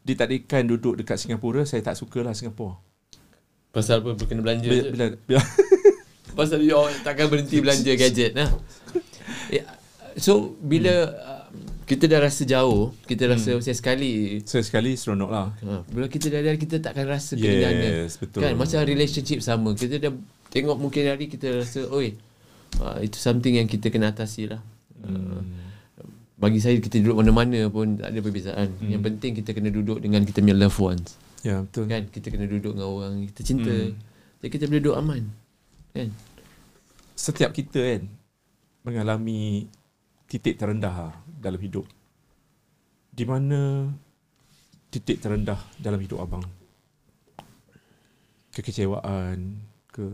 [0.00, 2.76] ditakdirkan duduk dekat Singapura, saya tak sukalah Singapura.
[3.72, 4.90] Pasal apa kena belanja Bila, je.
[4.92, 5.40] bila, bila
[6.38, 8.50] Pasal dia orang takkan berhenti belanja gadget nah.
[9.56, 9.66] Ya,
[10.16, 11.44] so bila uh,
[11.84, 13.76] kita dah rasa jauh, kita rasa hmm.
[13.76, 14.12] sekali
[14.48, 15.52] saya sekali seronok lah.
[15.52, 17.36] ha, bila kita dah ada kita takkan rasa.
[17.36, 18.40] Yes, betul.
[18.40, 19.76] Kan macam relationship sama.
[19.76, 20.12] Kita dah
[20.48, 22.16] tengok mungkin hari kita rasa oi
[22.80, 24.64] uh, itu something yang kita kena atasi lah.
[25.04, 25.44] Uh,
[26.40, 28.68] bagi saya kita duduk mana-mana pun tak ada perbezaan.
[28.80, 28.90] Hmm.
[28.90, 31.08] Yang penting kita kena duduk dengan kita punya loved ones.
[31.44, 31.84] Ya, betul.
[31.86, 33.70] Kan kita kena duduk dengan orang kita cinta.
[33.72, 33.94] Hmm.
[34.40, 35.22] Jadi kita boleh duduk aman.
[35.92, 36.08] Kan?
[37.14, 38.02] Setiap kita kan
[38.84, 39.68] mengalami
[40.34, 41.86] titik terendah dalam hidup.
[43.14, 43.86] Di mana
[44.90, 46.42] titik terendah dalam hidup abang?
[48.50, 49.62] Kekecewaan
[49.94, 50.06] ke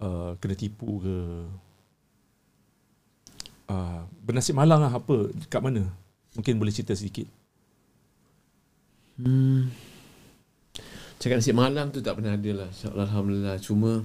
[0.00, 1.16] uh, kena tipu ke
[3.68, 5.92] uh, bernasib malang lah apa kat mana
[6.32, 7.28] mungkin boleh cerita sedikit
[9.20, 9.68] Hmm.
[11.20, 12.70] Cakap nasib malang tu tak pernah ada lah.
[12.72, 13.60] Alhamdulillah.
[13.62, 14.02] Cuma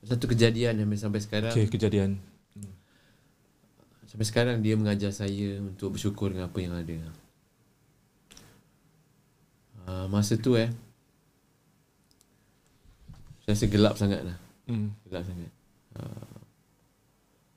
[0.00, 1.52] satu kejadian yang sampai sekarang.
[1.52, 2.16] okay, kejadian
[4.14, 6.94] sampai sekarang dia mengajar saya untuk bersyukur dengan apa yang ada.
[9.90, 10.70] Uh, masa tu eh
[13.42, 14.38] saya rasa gelap sangat lah.
[14.70, 14.94] Hmm.
[15.10, 15.50] Gelap sangat.
[15.98, 16.38] Uh,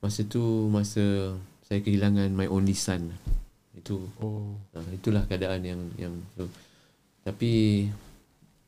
[0.02, 3.14] masa tu masa saya kehilangan my only son.
[3.78, 4.58] Itu Oh.
[4.74, 6.50] uh, itulah keadaan yang yang so,
[7.22, 7.86] tapi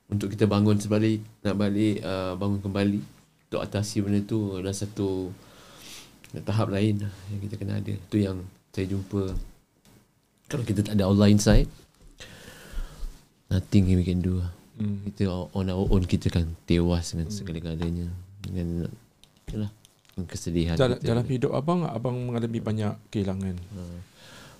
[0.07, 3.03] untuk kita bangun sebalik nak balik uh, bangun kembali
[3.51, 5.35] untuk atasi benda tu adalah satu
[6.39, 7.95] tahap lain lah yang kita kena ada.
[8.07, 8.39] Tu yang
[8.71, 9.35] saya jumpa
[10.47, 11.67] kalau kita tak ada Allah inside
[13.51, 14.51] nothing we can do lah.
[14.79, 15.03] Hmm.
[15.11, 18.07] Kita on our own kita kan tewas dengan segala-galanya
[18.41, 18.87] dengan
[19.45, 19.71] dengan
[20.31, 21.07] kesedihan Dalam, kita.
[21.11, 23.57] dalam hidup abang, abang mengalami banyak kehilangan.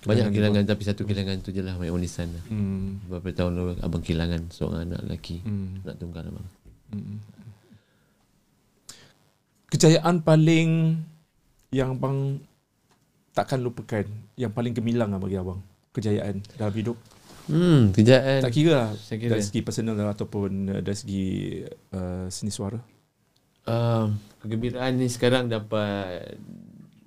[0.01, 2.43] banyak kehilangan kehilangan tapi satu kehilangan tu je lah my only son lah.
[2.51, 2.99] Hmm.
[3.07, 5.79] Beberapa tahun lalu abang kehilangan seorang anak lelaki Hmm.
[5.87, 6.47] Anak tunggal abang
[6.91, 7.23] Hmm.
[9.71, 10.99] Kejayaan paling
[11.71, 12.37] yang abang
[13.31, 14.03] takkan lupakan,
[14.35, 15.63] yang paling gemilang lah bagi abang.
[15.91, 16.95] Kejayaan dalam hidup.
[17.49, 19.33] Hmm kejayaan Tak kira lah saya kira.
[19.33, 21.25] dari segi personal ataupun uh, dari segi
[21.91, 22.77] uh, seni suara.
[23.65, 24.07] uh,
[24.39, 26.37] Kegembiraan ni sekarang dapat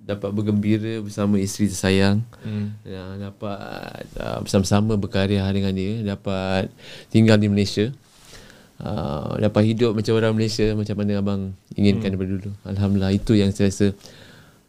[0.05, 2.77] Dapat bergembira bersama isteri tersayang Hmm.
[2.85, 6.69] yang dapat uh, bersama-sama berkarya dengan dia dapat
[7.09, 7.89] tinggal di Malaysia
[8.85, 11.41] uh, dapat hidup macam orang Malaysia macam mana abang
[11.73, 12.13] inginkan hmm.
[12.13, 13.93] daripada dulu Alhamdulillah itu yang saya rasa uh,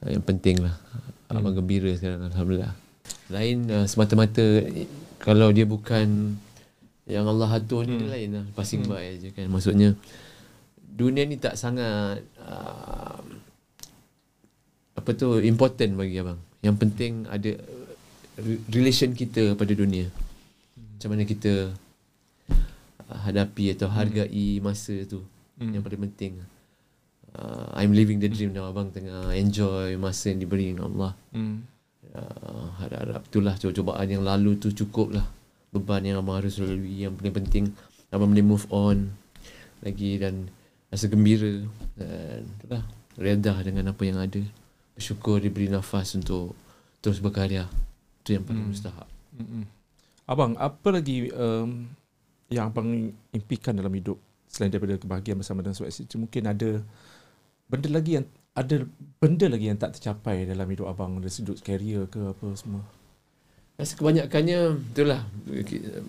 [0.04, 0.76] yang penting lah
[1.32, 2.72] abang gembira sekarang Alhamdulillah
[3.32, 4.86] lain uh, semata-mata eh,
[5.22, 6.36] kalau dia bukan
[7.06, 9.94] yang Allah atur ni dia lain lah passing by je kan maksudnya
[10.96, 13.20] dunia ni tak sangat uh,
[14.96, 16.40] apa tu important bagi abang.
[16.64, 17.88] Yang penting ada uh,
[18.40, 20.08] re- relation kita pada dunia.
[20.96, 21.76] Macam mana kita
[22.48, 25.20] uh, hadapi atau hargai masa tu.
[25.60, 25.76] Hmm.
[25.76, 26.32] Yang paling penting.
[27.36, 31.12] Uh, I'm living the dream now abang tengah enjoy masa yang diberi oleh Allah.
[31.36, 31.68] Hmm.
[32.16, 35.26] Uh, harap-harap itulah cubaan yang lalu tu cukup lah
[35.68, 37.64] beban yang abang harus lalui yang paling penting
[38.08, 39.12] abang boleh move on
[39.84, 40.48] lagi dan
[40.88, 41.60] rasa gembira
[42.00, 42.82] dan itulah
[43.20, 44.40] reda dengan apa yang ada
[44.96, 46.56] bersyukur diberi nafas untuk
[47.04, 47.68] terus berkarya
[48.24, 48.72] itu yang paling Hmm.
[48.72, 49.68] mustahak Mm-mm.
[50.24, 51.86] Abang, apa lagi um,
[52.48, 54.16] yang abang impikan dalam hidup
[54.48, 56.18] selain daripada kebahagiaan bersama dengan suami isteri?
[56.18, 56.82] Mungkin ada
[57.66, 58.88] benda lagi yang ada
[59.18, 62.80] benda lagi yang tak tercapai dalam hidup abang dari sudut career ke apa semua.
[63.76, 64.60] rasa kebanyakannya
[64.90, 65.20] itulah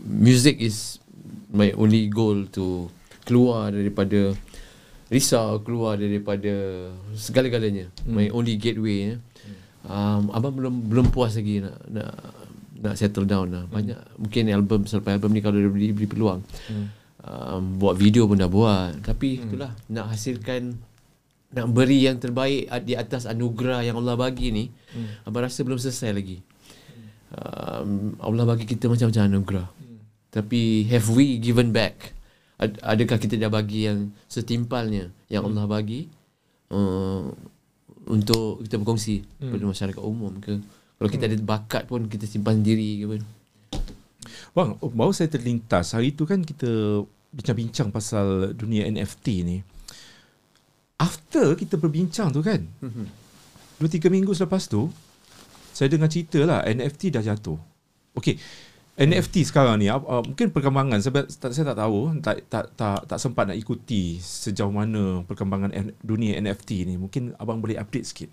[0.06, 1.04] music is
[1.52, 2.88] my only goal to
[3.28, 4.32] keluar daripada
[5.08, 8.16] risau keluar daripada segala-galanya Hmm.
[8.16, 9.16] my only gateway ya.
[9.84, 12.12] um, abang belum belum puas lagi nak nak
[12.78, 16.40] nak settle down lah banyak mungkin album selepas album ni kalau dia beri, beri peluang
[16.72, 16.88] Hmm.
[17.20, 20.80] um, buat video pun dah buat tapi itulah nak hasilkan
[21.58, 25.26] nak beri yang terbaik di atas anugerah yang Allah bagi ni Hmm.
[25.26, 26.38] abang rasa belum selesai lagi.
[27.28, 29.68] Um, Allah bagi kita macam-macam anugerah.
[30.30, 32.14] Tapi have we given back?
[32.56, 36.08] Ad- adakah kita dah bagi yang setimpalnya yang Allah bagi?
[36.68, 37.32] Uh,
[38.08, 39.52] untuk kita berkongsi Hmm.
[39.52, 40.56] kepada masyarakat umum ke?
[40.98, 43.22] Kalau kita ada bakat pun kita simpan sendiri ke pun
[44.52, 45.94] Bang, oh, baru saya terlintas.
[45.94, 49.62] Hari tu kan kita bincang-bincang pasal dunia NFT ni.
[50.98, 52.66] After kita berbincang tu kan,
[53.78, 54.90] dua tiga minggu selepas tu,
[55.70, 57.58] saya dengar cerita lah NFT dah jatuh.
[58.18, 58.42] Okay,
[58.98, 63.20] NFT sekarang ni, uh, mungkin perkembangan, sebab tak, saya tak tahu, tak, tak, tak, tak
[63.22, 65.70] sempat nak ikuti sejauh mana perkembangan
[66.02, 66.98] dunia NFT ni.
[66.98, 68.30] Mungkin abang boleh update sikit.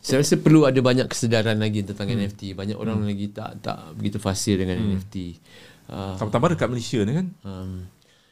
[0.00, 2.56] Saya rasa perlu ada banyak kesedaran lagi tentang NFT.
[2.56, 5.36] Banyak orang lagi tak tak begitu fasih dengan NFT.
[5.92, 7.26] Uh, Tambah-tambah dekat Malaysia ni kan.
[7.44, 7.84] um,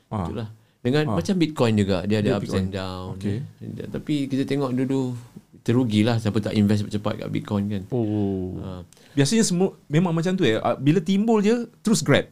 [0.06, 0.24] Ah.
[0.24, 0.48] itulah.
[0.86, 1.16] Dengan Ah.
[1.18, 2.62] macam Bitcoin juga, dia Dia ada ups Bitcoin.
[2.62, 3.06] and down.
[3.12, 3.38] Okey.
[3.58, 5.00] Dia- Tapi kita tengok dulu
[5.60, 7.82] terugilah siapa tak invest cepat kat Bitcoin kan.
[7.90, 8.54] Oh.
[8.56, 8.80] Uh,
[9.12, 10.60] Biasanya semua memang macam tu ya.
[10.60, 12.30] Ah, Bila timbul je terus grab.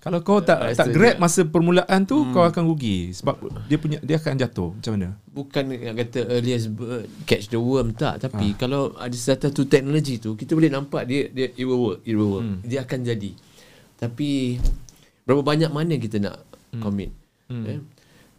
[0.00, 2.32] Kalau kau tak Rasanya- tak grab masa permulaan tu hmm.
[2.32, 4.70] kau akan rugi sebab dia punya dia akan jatuh.
[4.74, 5.08] Macam mana?
[5.34, 8.56] bukan nak kata earliest bird catch the worm tak tapi Ah.
[8.56, 12.30] kalau ada satu teknologi tu kita boleh nampak dia dia it will work it will
[12.30, 12.62] work Hmm.
[12.62, 13.34] dia akan jadi
[13.96, 14.62] tapi
[15.22, 16.38] berapa banyak mana kita nak
[16.78, 17.10] commit
[17.54, 17.66] Hmm.
[17.68, 17.80] eh?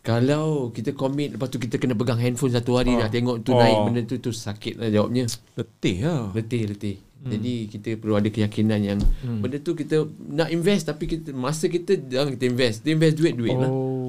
[0.01, 2.99] kalau kita commit lepas tu kita kena pegang handphone satu hari Ah.
[3.01, 3.57] nak tengok tu Oh.
[3.57, 6.29] naik benda tu tu sakit lah jawabnya Letih lah.
[6.31, 9.41] letih letih jadi kita perlu ada keyakinan yang Hmm.
[9.41, 13.33] benda tu kita nak invest tapi kita masa kita jangan kita invest kita invest duit
[13.33, 14.05] duit lah Oh.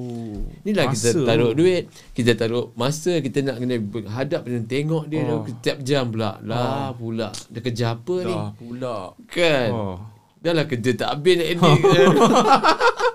[0.61, 3.79] Inilah Masa kita taruh duit, kita taruh masa, kita nak kena
[4.11, 5.39] hadap dan tengok dia Oh.
[5.39, 5.47] oh.
[5.47, 6.35] setiap jam pula.
[6.41, 8.35] Lah pula, dia kerja apa ni?
[8.35, 8.97] Dah pula.
[9.25, 9.69] Kan?
[9.71, 9.97] Oh.
[10.37, 11.79] Dah lah kerja tak habis nak edit.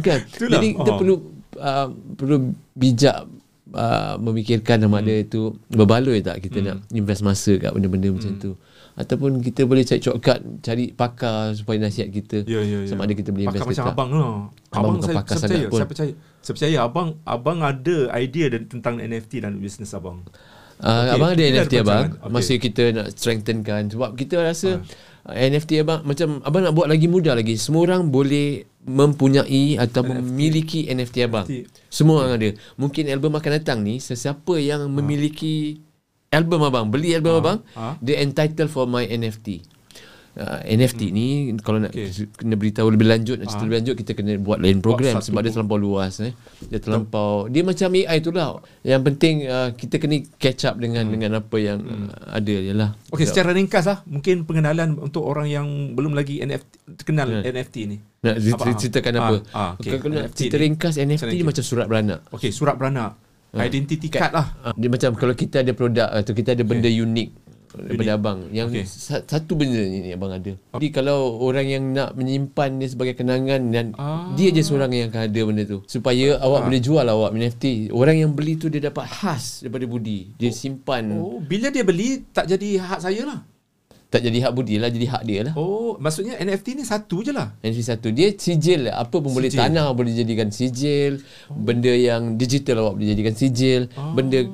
[0.00, 0.20] kan?
[0.22, 0.52] Itulah.
[0.52, 0.98] Jadi kita Oh.
[0.98, 1.14] perlu
[1.56, 2.36] uh, perlu
[2.72, 3.16] bijak
[3.70, 8.52] uh, memikirkan sama ada itu berbaloi tak kita nak invest masa kat benda-benda macam tu
[8.94, 12.88] ataupun kita boleh cari shortcut cari pakar supaya nasihat kita Ya, ya, ya.
[12.88, 13.92] sama ada kita boleh Pakar invest macam tak.
[13.92, 14.32] abang lah.
[14.70, 15.76] Abang Abang, saya, pakar saya percaya, pun.
[15.76, 16.12] saya percaya.
[16.40, 20.24] Saya percaya abang abang ada idea dan- tentang NFT dan bisnes abang.
[20.76, 22.04] Uh, Okey, abang ada kita ada NFT abang.
[22.06, 22.30] Okey.
[22.30, 25.32] Masa kita nak strengthenkan Sebab kita rasa uh.
[25.32, 30.86] NFT abang Macam abang nak buat lagi mudah lagi Semua orang boleh Mempunyai Atau memiliki
[30.86, 31.44] NFT abang.
[31.44, 31.66] NFT.
[31.90, 32.50] Semua orang ada.
[32.78, 35.82] Mungkin album akan datang ni Sesiapa yang memiliki
[36.30, 37.98] Album abang Beli album abang Ah.
[37.98, 39.75] Dia entitled for my NFT
[40.36, 42.12] Uh, NFT ni kalau nak okay.
[42.28, 45.32] kena beritahu lebih lanjut nak cerita lebih lanjut kita kena buat lain program satu.
[45.32, 46.36] sebab dia terlampau luas eh.
[46.68, 51.08] Dia terlampau dia macam AI tu lah yang penting uh, kita kena catch up dengan
[51.08, 52.92] dengan apa yang uh, ada je lah.
[53.08, 55.64] Okey, secara ringkas lah, mungkin pengenalan untuk orang yang
[55.96, 57.96] belum lagi NFT kenal NFT ni.
[58.20, 58.76] nak cerita- Apa?
[58.76, 59.36] ceritakan Ah, apa?
[59.56, 59.96] Ah, okey.
[59.96, 60.62] kalau NFT cerita ni.
[60.68, 62.18] ringkas NFT Macam ni macam surat beranak.
[62.28, 63.16] Okey, surat beranak.
[63.56, 64.46] Identity card lah.
[64.60, 67.45] Ah, dia macam kalau kita ada produk atau kita ada benda unik
[67.78, 68.82] daripada abang yang Okey.
[68.82, 70.52] sa- satu benda ni, ni abang ada.
[70.72, 74.32] Jadi kalau orang yang nak menyimpan dia sebagai kenangan dan Ah.
[74.32, 77.88] dia je seorang yang akan ada benda tu supaya awak boleh jual awak NFT.
[77.90, 80.32] Orang yang beli tu dia dapat khas daripada Budi.
[80.34, 83.40] Dia simpan Oh, bila dia beli tak jadi hak saya lah.
[84.06, 85.54] tak jadi hak Budi lah jadi hak dia lah.
[85.54, 87.52] Oh, maksudnya NFT ni satu je lah.
[87.60, 89.02] NFT satu dia sijil lah.
[89.02, 89.60] apa pun boleh Sijil.
[89.60, 91.20] tanah boleh jadikan sijil
[91.50, 93.80] benda yang digital awak boleh jadikan sijil
[94.14, 94.46] benda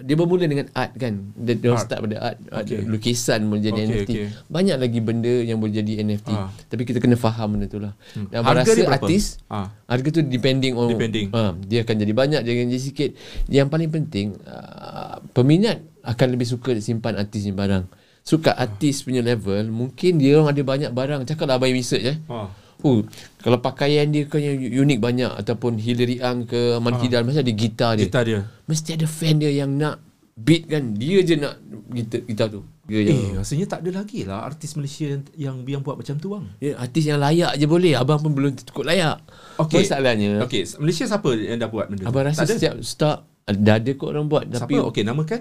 [0.00, 1.82] dia bermula dengan art kan dia, dia Art.
[1.82, 2.82] start pada art, art Okay.
[2.82, 4.26] lukisan boleh jadi Okay, NFT okay.
[4.46, 6.48] banyak lagi benda yang boleh jadi NFT Ah.
[6.66, 7.92] tapi kita kena faham benda tu lah
[8.26, 9.68] dan abang Harga rasa artis Ah.
[9.84, 11.28] harga tu depending on Depending.
[11.30, 13.10] Ah, dia akan jadi banyak dia akan jadi sikit
[13.46, 17.84] yang paling penting uh, peminat akan lebih suka simpan artis ni barang
[18.20, 22.16] suka artis punya level mungkin dia orang ada banyak barang cakap lah abang research eh
[22.26, 22.48] Ah.
[22.82, 23.04] Oh,
[23.38, 27.52] kalau pakaian dia kan yang unik banyak ataupun Hillary Ang ke Aman Kidal mesti ada
[27.52, 28.04] gitar dia.
[28.04, 28.40] Kita dia.
[28.64, 30.00] Mesti ada fan dia yang nak
[30.32, 30.92] beat kan.
[30.92, 31.54] Dia je nak
[31.88, 32.62] gitar, gitar tu.
[32.84, 36.16] Dia Eh, yang rasanya tak ada lagi lah artis Malaysia yang yang, yang buat macam
[36.16, 36.44] tu bang.
[36.58, 37.94] dia artis yang layak je boleh.
[37.94, 39.22] Abang pun belum cukup layak.
[39.58, 39.84] Okey.
[39.84, 42.08] Masalahnya Okey, Malaysia siapa yang dah buat benda tu?
[42.08, 42.54] abang rasa tak ada.
[42.56, 44.58] setiap start dah ada kot orang buat Siapa?
[44.60, 45.40] tapi Okey, namakan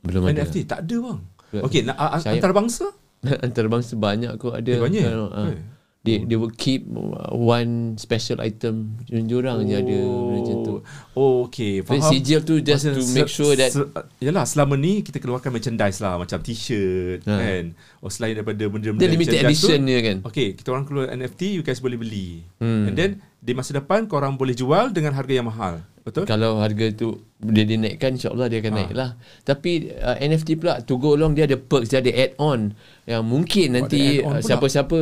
[0.00, 0.42] belum ada.
[0.42, 1.18] NFT tak ada bang.
[1.60, 2.86] Okey, na- antarabangsa?
[3.44, 4.70] Antarabangsa banyak kot ada.
[4.70, 5.02] Eh, banyak?
[5.02, 5.46] Kan, ah.
[5.46, 5.60] Eh.
[6.00, 6.88] They, they will keep
[7.30, 8.96] one special item.
[9.04, 9.98] Diorang je ada
[10.32, 10.74] macam tu.
[11.12, 12.08] Oh, Then faham.
[12.08, 13.84] sijil tu just Macam to make sure that se-
[14.18, 17.36] Yalah, selama ni kita keluarkan merchandise lah Macam t-shirt Ha.
[17.36, 17.64] kan
[17.98, 20.16] Oh, selain daripada benda-benda dia limited edition tu, kan.
[20.24, 22.88] Okay, kita orang keluar NFT You guys boleh beli Hmm.
[22.88, 26.24] And then Di masa depan Korang boleh jual Dengan harga yang mahal Betul?
[26.24, 28.78] Kalau harga tu dia dinaikkan insyaAllah dia akan Ha.
[28.78, 29.10] naik lah
[29.42, 32.72] Tapi uh, NFT pula to go along dia ada perks Dia ada add-on
[33.04, 34.98] Yang mungkin Oh, nanti uh, siapa-siapa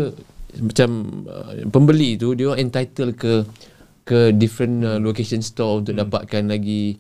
[0.55, 0.91] Macam
[1.25, 3.45] uh, pembeli tu Dia orang entitled ke
[4.03, 6.03] Ke different uh, location store Untuk Hmm.
[6.03, 6.97] dapatkan lagi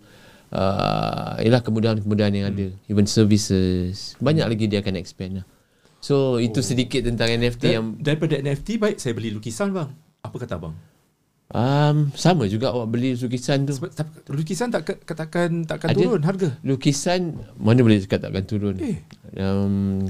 [0.53, 2.85] uh, Yalah kemudahan-kemudahan yang ada Hmm.
[2.87, 5.47] Even services Banyak lagi dia akan expand lah
[5.99, 9.89] So itu sedikit tentang NFT Dan, yang Daripada NFT Baik saya beli lukisan bang
[10.21, 10.77] Apa kata abang?
[11.49, 13.91] um, Sama juga awak beli lukisan tu Sebab
[14.29, 15.99] lukisan tak katakan takkan Ada.
[15.99, 16.49] turun harga.
[16.61, 17.21] lukisan
[17.57, 18.77] mana boleh cakap takkan turun.
[18.79, 19.01] Eh.
[19.35, 20.07] Um,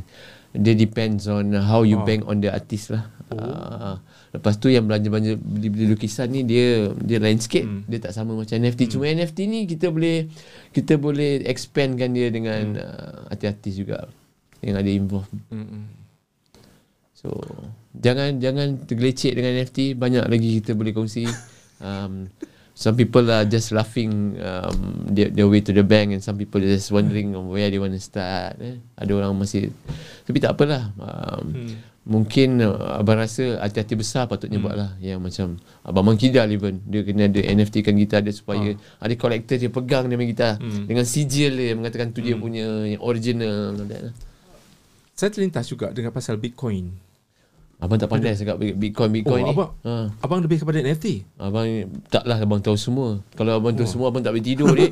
[0.50, 2.02] dia depends on how you Oh.
[2.02, 3.06] bank on the artist lah.
[3.28, 3.36] Oh.
[3.36, 3.96] Uh,
[4.32, 7.64] lepas tu yang belanja-belanja beli-beli lukisan ni dia dia sikit.
[7.64, 7.82] Hmm.
[7.84, 8.96] Dia tak sama macam NFT.
[8.96, 10.28] Cuma NFT ni kita boleh
[10.72, 12.80] kita boleh expandkan dia dengan Hmm.
[12.80, 14.08] uh, artis-artis juga
[14.64, 15.30] yang ada involved.
[15.54, 15.86] Mm-mm.
[17.14, 17.34] So
[17.94, 21.26] jangan jangan tergelecek dengan NFT banyak lagi kita boleh kongsi.
[21.78, 22.26] Um,
[22.74, 26.58] some people are just laughing um, their, their way to the bank and some people
[26.58, 28.58] just wondering where they want to start.
[28.58, 28.82] Eh.
[28.98, 29.70] Ada orang masih
[30.26, 30.90] tapi tak apalah.
[30.98, 31.74] Um, Hmm.
[32.08, 34.64] Mungkin uh, abang rasa hati-hati besar patutnya hmm.
[34.64, 35.46] buat lah Yang macam
[35.84, 40.08] Abang Mangkidal even Dia kena ada NFT kan gitar dia Supaya ada collector dia pegang
[40.08, 40.88] dia punya gitar Hmm.
[40.88, 44.12] Dengan sijil dia Mengatakan tu dia punya Yang original lah.
[45.12, 46.94] Saya terlintas juga dengan pasal Bitcoin.
[47.78, 49.54] Abang tak pandai cakap Bitcoin Bitcoin Oh, ni.
[49.54, 49.94] abang- Ha.
[50.18, 51.26] Abang lebih kepada NFT.
[51.38, 51.66] Abang
[52.06, 53.18] taklah abang tahu semua.
[53.34, 54.86] Kalau abang tahu semua abang tak boleh tidur ni.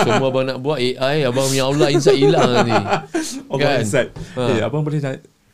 [0.00, 2.72] semua abang nak buat AI, abang punya Allah insight hilang nanti.
[3.48, 3.80] Abang Kan?
[3.84, 4.08] Insight.
[4.36, 4.42] Ha.
[4.48, 5.00] Eh, abang boleh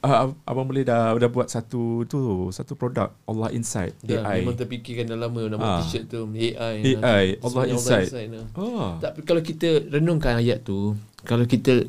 [0.02, 4.42] uh, abang boleh dah dah buat satu tu satu produk Allah Insight Dah, AI.
[4.42, 5.78] memang terfikirkan dah lama nama Ah.
[5.80, 6.98] t-shirt tu AI.
[6.98, 8.08] AI, Semua Allah Insight.
[8.28, 8.46] lah.
[8.54, 8.98] Oh.
[8.98, 11.86] Tapi kalau kita renungkan ayat tu, kalau kita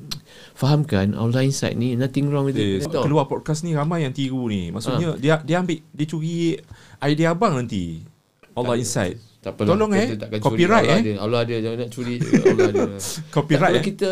[0.53, 2.87] fahamkan Allah Insight ni nothing wrong with Eh, it.
[2.87, 4.69] Keluar podcast ni ramai yang tiru ni.
[4.69, 4.71] Ha.
[4.71, 6.57] Maksudnya dia dia ambil dia curi
[7.01, 8.05] idea abang nanti.
[8.53, 9.17] Allah Insight.
[9.43, 10.19] Tak apalah, Tolong kita eh.
[10.23, 10.95] takkan Copyright curi.
[10.95, 11.03] Allah eh.
[11.03, 11.13] Ada.
[11.19, 12.15] Allah ada jangan nak curi.
[12.23, 12.83] Allah ada.
[13.35, 13.87] Copyright kalau eh.
[13.91, 14.09] kita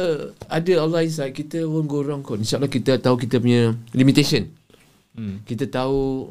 [0.52, 2.44] ada Allah Insight, kita won't go wrong kot.
[2.44, 4.52] InsyaAllah kita tahu kita punya limitation.
[5.16, 5.40] Hmm.
[5.48, 6.28] Kita tahu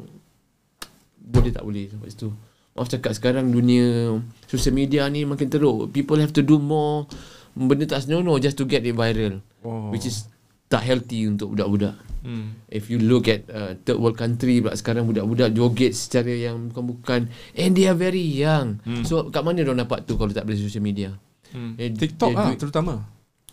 [1.17, 2.29] boleh tak boleh lepas tu.
[2.77, 4.15] Maaf cakap sekarang dunia
[4.45, 5.89] social media ni makin teruk.
[5.89, 7.09] People have to do more
[7.51, 9.43] benda tak senonoh just to get it viral.
[9.65, 9.91] Oh.
[9.91, 10.30] Which is
[10.71, 11.99] tak healthy untuk budak-budak.
[12.21, 12.53] Hmm.
[12.69, 17.27] If you look at uh, third world country pula sekarang budak-budak joget secara yang bukan-bukan
[17.57, 18.79] and they are very young.
[18.87, 19.03] Hmm.
[19.03, 21.17] So kat mana dia dapat tu kalau tak boleh social media?
[21.51, 21.75] Hmm.
[21.75, 23.03] Dia- TikTok lah duit- terutama.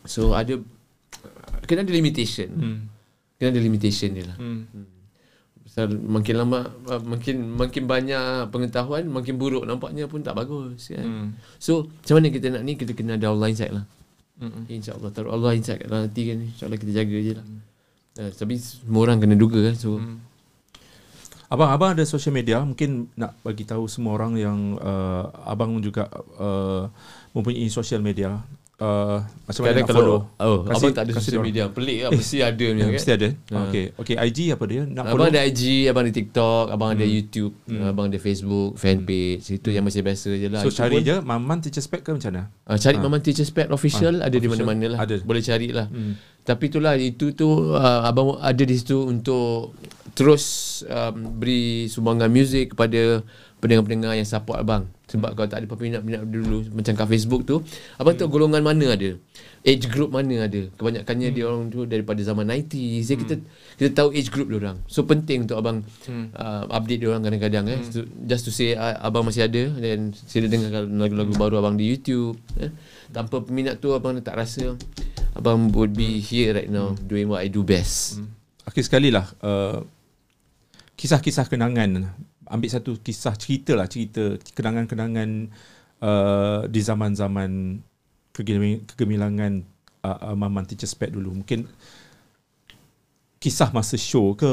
[0.06, 0.54] So ada
[1.66, 2.48] kena ada limitation.
[2.54, 2.78] Hmm.
[3.40, 4.36] Kena ada limitation dia lah.
[4.36, 4.68] Hmm.
[5.64, 6.58] Pasal makin lama
[6.92, 11.02] uh, makin makin banyak pengetahuan makin buruk nampaknya pun tak bagus kan.
[11.04, 11.28] Hmm.
[11.56, 13.84] So macam mana kita nak ni kita kena ada Allah inside lah.
[14.38, 14.70] Hmm.
[14.70, 17.46] InsyaAllah taruh Allah kat dalam hati kan InsyaAllah kita jaga je lah
[18.22, 20.22] uh, Tapi semua orang kena duga kan So Hmm.
[21.48, 26.04] Abang, abang ada social media mungkin nak bagi tahu semua orang yang uh, abang juga
[26.36, 26.92] uh,
[27.32, 28.36] mempunyai social media.
[28.78, 30.18] Uh, macam mana nak kalau follow?
[30.38, 32.94] oh, Kasih- Abang tak ada social media Pelik lah Eh, Mesti ada punya Ya, kan
[32.94, 33.28] mesti ada.
[33.28, 33.56] Ha.
[33.66, 33.84] Okay.
[33.92, 34.82] Okay, IG apa dia?
[34.84, 35.18] Nak follow?
[35.18, 39.82] Abang ada IG Abang ada TikTok Abang ada YouTube Abang ada Facebook Fanpage Itu yang
[39.82, 42.42] masih biasa je lah So Itu cari pun, je Maman Teacher Spec ke macam mana?
[42.64, 44.62] uh, Cari Maman Teacher Pet Official Ada di official.
[44.62, 45.14] mana-mana lah Ada.
[45.20, 46.14] Boleh cari lah Hmm.
[46.40, 49.74] Tapi itulah Itu tu uh, Abang ada di situ Untuk
[50.14, 50.44] Terus
[50.84, 53.26] um, Beri sumbangan muzik Kepada
[53.58, 57.64] Pendengar-pendengar yang support abang Sebab kalau tak ada peminat-peminat dulu Macam kat Facebook tu
[57.96, 59.16] Abang tahu golongan mana ada?
[59.64, 60.68] Age group mana ada?
[60.76, 63.34] Kebanyakannya dia orang tu Daripada zaman 90s Jadi kita
[63.80, 64.78] Kita tahu age group dia orang.
[64.84, 65.80] So penting untuk abang
[66.36, 67.80] uh, Update dia orang kadang-kadang eh.
[67.88, 71.88] So, Just to say uh, Abang masih ada Dan sila dengar lagu-lagu baru abang di
[71.88, 72.68] YouTube eh.
[73.08, 74.76] Tanpa peminat tu Abang tak rasa
[75.32, 78.20] Abang would be here right now Doing what I do best.
[78.68, 79.80] Akhir sekali lah uh,
[81.00, 82.12] Kisah-kisah kenangan
[82.48, 84.20] Ambil satu kisah cerita lah Cerita
[84.52, 85.28] kenangan-kenangan
[86.00, 87.80] uh, Di zaman-zaman
[88.32, 89.62] kegemi- Kegemilangan
[90.02, 91.32] uh, uh, Maman Teacher Spec dulu.
[91.34, 91.68] Mungkin
[93.38, 94.50] Kisah masa show ke?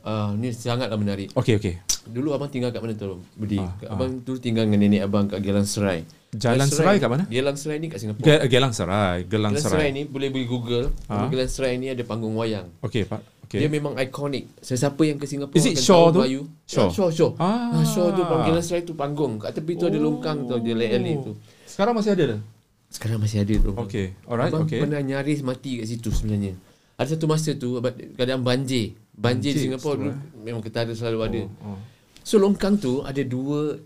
[0.00, 1.28] Uh, Ni sangatlah menarik.
[1.34, 3.58] Okay okay Dulu abang tinggal kat mana tu Budi?
[3.58, 6.02] Ah, Abang dulu tinggal dengan nenek abang Kat Gelang Serai.
[6.32, 7.28] Jalan Serai kat mana?
[7.28, 8.24] Gelang Serai ni kat Singapura.
[8.24, 9.70] Ge- Gelang Serai Gelang Gelang Serai.
[9.86, 10.86] Serai ni boleh boleh google.
[11.06, 11.28] Ah.
[11.28, 12.66] Gelang Serai ni ada panggung wayang.
[12.80, 13.20] Okay pak
[13.52, 14.48] Dia Okay memang ikonik.
[14.64, 16.24] Sesiapa yang ke Singapura Is it Shaw tu?
[16.24, 16.48] Melayu.
[16.64, 16.88] Shaw?
[16.88, 17.30] Ya, Shaw, Shaw.
[17.36, 17.76] Ah.
[17.76, 19.36] Ah, Shaw tu panggilan serai tu panggung.
[19.36, 21.32] Kat tepi tu ada longkang tu, dia lelek tu.
[21.68, 22.40] Sekarang masih ada dah?
[22.88, 23.72] Sekarang masih ada tu.
[23.72, 26.52] Okay Alright Abang okay pernah nyaris mati kat situ sebenarnya.
[27.00, 27.80] Ada satu masa tu
[28.16, 28.92] kadang banjir.
[29.12, 31.42] Banjir, Banjir, di Singapura dulu betul, memang ketara selalu ada.
[31.64, 31.80] oh.
[32.20, 33.76] So longkang tu ada dua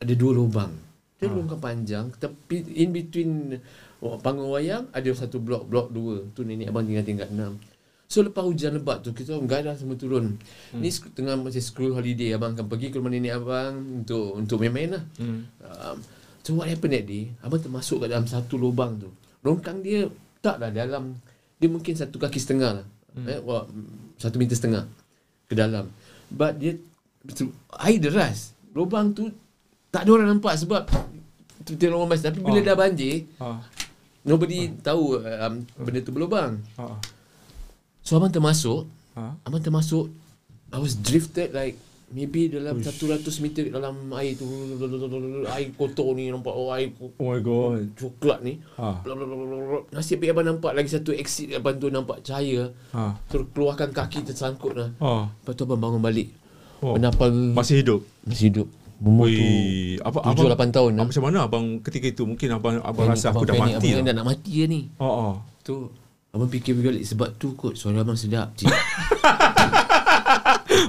[0.00, 0.72] ada dua lubang.
[1.20, 1.36] Dia Ah.
[1.36, 3.60] longkang panjang tapi in between
[4.00, 6.24] oh, panggung wayang ada satu blok blok dua.
[6.32, 7.60] Tu nenek abang tinggal tingkat enam.
[8.14, 10.38] So lepas hujan lebat tu kita orang gadah semua turun.
[10.70, 10.78] Hmm.
[10.78, 13.74] Ni tengah masih school holiday abang akan pergi ke rumah nenek abang
[14.06, 15.02] untuk untuk main-main lah.
[15.18, 15.50] Hmm.
[15.58, 15.96] Um,
[16.46, 17.34] so what happened that day?
[17.42, 19.10] Abang termasuk kat dalam satu lubang tu.
[19.42, 20.06] Longkang dia
[20.38, 21.18] taklah dalam
[21.58, 22.86] dia mungkin satu kaki setengah lah.
[23.18, 23.26] Hmm.
[23.26, 23.66] Eh, wah,
[24.14, 24.86] satu meter setengah
[25.50, 25.90] ke dalam.
[26.30, 26.78] But dia
[27.82, 28.54] air deras.
[28.78, 29.26] Lubang tu
[29.90, 30.86] tak ada orang nampak sebab
[31.66, 32.66] dia orang mas tapi bila Oh.
[32.66, 33.58] dah banjir Ah.
[34.22, 36.62] nobody tahu um, benda tu berlubang.
[36.78, 36.94] Ah.
[38.04, 38.84] So abang termasuk,
[39.16, 39.32] Ah.
[39.48, 40.12] abang termasuk
[40.68, 41.80] I was drifted like
[42.12, 43.00] maybe dalam Uish.
[43.00, 44.44] 100 meter dalam air tu
[45.48, 48.60] air kotor ni nampak oh air Oh my god coklat ni.
[48.76, 49.16] Bla.
[49.88, 52.68] Nasib baik abang nampak lagi satu exit abang tu nampak cahaya.
[52.92, 53.16] Ah.
[53.32, 54.92] Terus keluarkan kaki tersangkut lah.
[55.00, 55.24] Oh.
[55.40, 56.28] Lepas tu abang bangun balik.
[56.84, 57.00] Oh.
[57.00, 58.68] Menapal Masih hidup masih hidup.
[59.04, 60.92] Umur tu Wih, apa 7 8 tahun
[66.34, 68.50] abang, abang abang abang abang Abang Abang fikir balik sebab tu kot suara abang sedap.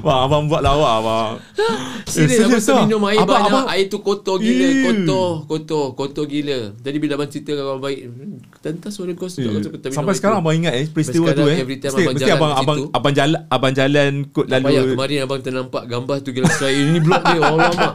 [0.01, 1.31] Wah, abang buat lawak abang.
[2.09, 2.81] Serius, abang tu ah?
[2.85, 3.51] minum air Abang- banyak.
[3.53, 4.65] abang- Air tu kotor gila.
[4.65, 4.81] Ew.
[4.83, 6.73] Kotor, kotor, kotor gila.
[6.77, 7.99] Jadi bila abang cerita dengan abang baik,
[8.61, 9.53] tentang suara kau sedap.
[9.53, 11.45] Eh, kau minum Sampai sekarang abang ingat eh peristiwa Sampai tu eh.
[11.45, 12.89] sekarang, every time Mesti, abang mesti jalan abang abang situ.
[12.89, 14.93] abang jalan abang jalan kot lalu.
[14.93, 17.93] kemarin abang ternampak gambar tu gila saya ini blok dia Allah mak.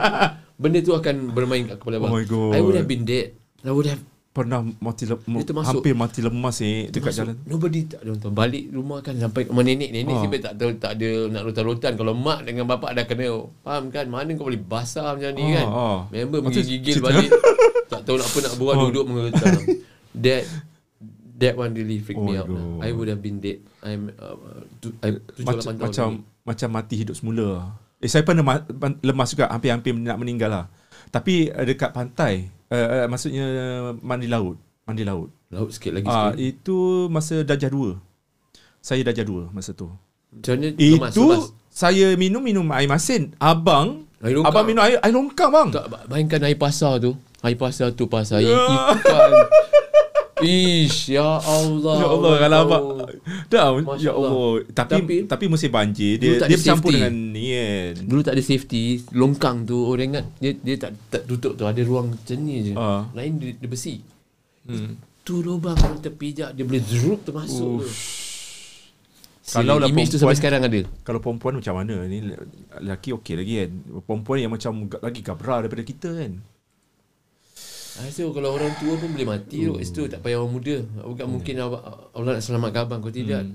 [0.54, 2.10] Benda tu akan bermain kat kepala abang.
[2.10, 2.52] Oh my God.
[2.54, 3.34] I would have been dead.
[3.60, 7.36] I would have Pernah mati lem, Dia termasuk- hampir mati lemas eh dekat Masuk, jalan.
[7.42, 8.30] Nobody tak ada tahu.
[8.30, 9.90] Balik rumah kan sampai rumah nenek.
[9.90, 10.38] Nenek ha.
[10.40, 11.92] tak tahu tak ada nak rotan-rotan.
[11.94, 13.26] Kalau mak dengan bapak dah kena
[13.60, 15.66] faham kan mana kau boleh basah macam ni Ah, kan.
[15.66, 15.98] ah.
[16.08, 17.30] Member menggigil cerita- balik.
[17.90, 18.80] tak tahu nak apa nak buat Ah.
[18.80, 19.52] duduk mengeretam.
[20.16, 20.42] That
[21.36, 22.46] that one really freaked Oh me out.
[22.46, 22.54] Lah.
[22.54, 22.80] God.
[22.80, 23.58] I would have been dead.
[23.82, 24.38] I'm uh,
[24.78, 27.66] tu, I, tujuh, Macam tahun macam mati hidup semula.
[27.96, 28.62] Eh saya pernah ma-
[29.00, 30.64] lemas juga hampir-hampir nak meninggal lah.
[31.08, 33.46] Tapi uh, dekat pantai, uh, uh, maksudnya
[33.96, 35.28] mandi laut, mandi laut.
[35.48, 36.38] Laut sikit lagi Ah, sikit.
[36.38, 36.78] itu
[37.08, 37.98] masa darjah 2.
[38.78, 39.90] Saya darjah 2 masa tu.
[40.30, 40.68] Macam mana?
[40.72, 41.44] Itu lemas, lemas.
[41.68, 43.34] saya minum minum air masin.
[43.36, 44.52] Abang Air longkang.
[44.52, 45.68] abang minum air air longkang bang.
[45.70, 47.18] Tak, bayangkan air pasar tu.
[47.40, 48.94] Air pasar tu pasar air Ya.
[48.94, 49.30] ikan.
[50.40, 51.96] Ish, ya Allah.
[51.96, 52.84] Ya Allah abang
[53.46, 54.30] Dah Ya Allah.
[54.30, 54.50] Allah.
[54.72, 57.92] Tapi Tapi- Tapi musim banjir Dia dia bercampur dengan ni kan?
[58.04, 61.80] Dulu tak ada safety Longkang tu Orang ingat Dia dia tak, tak tutup tu Ada
[61.82, 62.72] ruang macam ni je.
[62.74, 63.06] Ah.
[63.12, 64.00] Lain dia, dia besi.
[64.64, 64.96] Hmm.
[65.20, 67.88] Tu lubang Kalau terpijak Dia boleh Zrup termasuk tu.
[69.50, 70.80] Kalau lah Image tu sampai sekarang ada.
[71.02, 72.22] Kalau perempuan macam mana Ni?
[72.80, 73.70] Lelaki okey lagi kan?
[74.06, 76.34] Perempuan yang macam Lagi gabra daripada kita kan
[77.92, 80.76] I rasa kalau orang tua pun boleh mati kat situ tak payah orang muda.
[81.02, 81.80] Bukan mungkin Allah,
[82.14, 83.50] nak selamatkan abang kau tidak.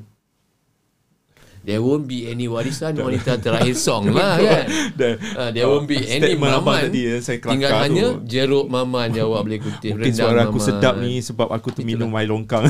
[1.61, 4.65] There won't be any warisan wanita terakhir song lah kan.
[4.93, 6.81] Dan Uh, there won't be any Statement abang maman.
[6.85, 7.81] tadi yang saya Tinggal tu.
[7.81, 9.91] hanya jeruk maman awak boleh kutip.
[9.93, 10.67] Mungkin Rendang suara aku maman.
[10.69, 12.69] sedap ni Sebab aku tu minum air longkang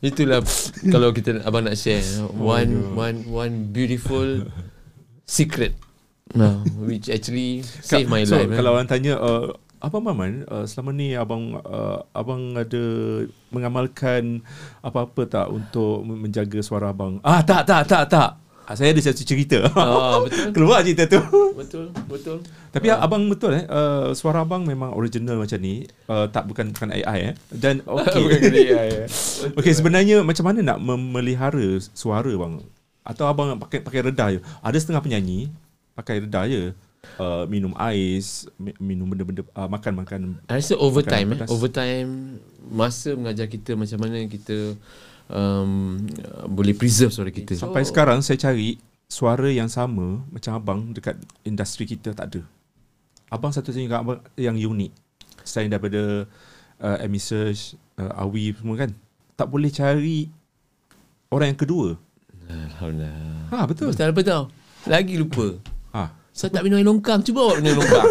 [0.00, 0.40] Itulah
[0.88, 2.00] kalau kita abang nak share
[2.30, 4.46] one one one beautiful
[5.24, 5.74] secret.
[6.30, 8.46] No, which actually save my so, life.
[8.46, 8.56] eh.
[8.56, 12.84] Kalau orang tanya uh, Abang Maman uh, Selama ni abang uh, Abang ada
[13.54, 14.42] Mengamalkan
[14.82, 17.22] Apa-apa tak Untuk menjaga suara abang?
[17.22, 18.30] Ah tak tak tak tak.
[18.68, 19.64] Ah, Saya ada satu cerita.
[19.72, 20.52] Ah, betul.
[20.60, 21.16] Keluar cerita tu.
[21.56, 22.44] Betul, betul.
[22.68, 23.64] Tapi abang betul eh.
[23.64, 25.88] Uh, Suara abang memang original macam ni.
[26.04, 27.34] Uh, Tak bukan bukan AI eh.
[27.48, 29.06] Dan okay Bukan AI, eh.
[29.58, 32.60] Okay sebenarnya Macam mana nak memelihara Suara bang?
[33.08, 34.44] Atau abang pakai pakai redah je?
[34.60, 35.48] Ada setengah penyanyi
[35.96, 36.76] Pakai redah je
[37.18, 41.48] uh, Minum ais mi- Minum benda-benda uh, Makan-makan I rasa over Makan time eh, pedas.
[41.50, 42.10] over time
[42.68, 44.76] masa mengajar kita macam mana kita
[45.32, 45.96] um,
[46.46, 47.56] boleh preserve suara kita.
[47.56, 48.76] Sampai sekarang saya cari
[49.08, 52.42] Suara yang sama Macam abang Dekat industri kita tak ada
[53.28, 54.92] Abang satu-satunya kat abang yang unik
[55.48, 56.28] Selain daripada
[56.76, 58.92] uh, Amy Search uh, Awi semua kan
[59.32, 60.28] Tak boleh cari
[61.32, 61.96] Orang yang kedua
[62.48, 63.48] Alhamdulillah.
[63.52, 64.42] Ha betul Pasal apa tau?
[64.88, 65.56] Lagi lupa.
[65.92, 66.04] Ha
[66.38, 67.18] Saya tak minum air longkang.
[67.26, 68.06] Cuba awak minum air longkang.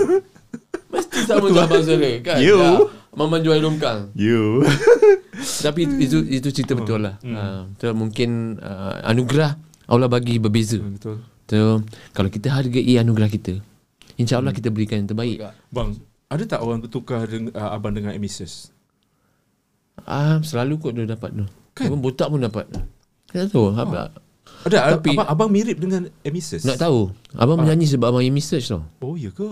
[0.92, 2.38] Mesti sama macam abang suara kan?
[2.44, 2.60] You.
[2.60, 2.72] Ya.
[3.16, 4.12] Maman jual air longkang.
[4.20, 4.68] You
[5.66, 7.16] Tapi itu itu, itu cerita betul lah.
[7.24, 7.72] Hmm.
[7.80, 9.56] Uh, mungkin uh, anugerah
[9.88, 10.84] Allah bagi berbeza.
[10.84, 11.80] Betul So,
[12.12, 13.64] kalau kita hargai anugerah kita,
[14.20, 15.40] insya-Allah kita berikan yang terbaik.
[15.72, 15.96] Bang
[16.28, 18.76] Ada tak orang bertukar dengan, uh, Abang dengan Search
[20.04, 21.48] Ah, selalu kot dia dapat tu.
[21.72, 21.88] Kan?
[21.88, 22.68] Abang botak pun dapat.
[23.32, 23.72] Tak tahu.
[23.72, 24.12] Ah.
[24.60, 26.02] Abang, Ada Tapi- abang, abang mirip dengan
[26.38, 27.12] Search nak tahu.
[27.34, 28.82] Abang menyanyi sebab abang Search tau.
[29.00, 29.46] Oh ya ke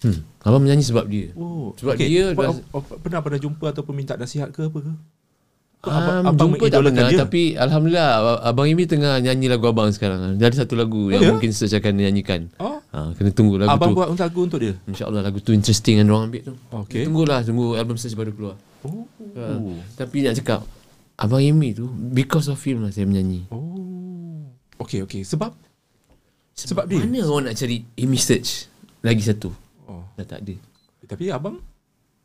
[0.00, 0.24] Hmm.
[0.40, 1.28] Abang menyanyi sebab dia.
[1.34, 4.92] Oh Sebab dia Apa- dah- Pernah pernah jumpa Ataupun minta nasihat ke apa ke
[5.80, 10.48] Um, jumpa tak pernah Tapi Alhamdulillah ab- Abang Imi tengah nyanyi lagu abang sekarang Dia
[10.48, 11.30] ada satu lagu Oh, Yang ya?
[11.30, 14.72] mungkin search akan nyanyikan Oh, ha, Kena tunggu lagu abang tu buat lagu untuk dia.
[14.84, 17.04] InsyaAllah lagu tu interesting Yang orang ambil tu Okey.
[17.04, 19.04] Tunggulah Tunggu album search baru keluar Oh.
[19.34, 19.44] ha.
[19.96, 20.60] Tapi nak cakap
[21.14, 23.99] Abang Imi tu Because of him lah saya menyanyi Oh.
[24.80, 25.22] Okey okey.
[25.22, 25.52] Sebab
[26.52, 26.98] Sebab dia?
[26.98, 28.68] Mana orang nak cari Imi search
[29.00, 29.52] Lagi satu
[29.84, 30.04] oh.
[30.14, 30.54] Dah tak ada
[31.06, 31.56] Tapi abang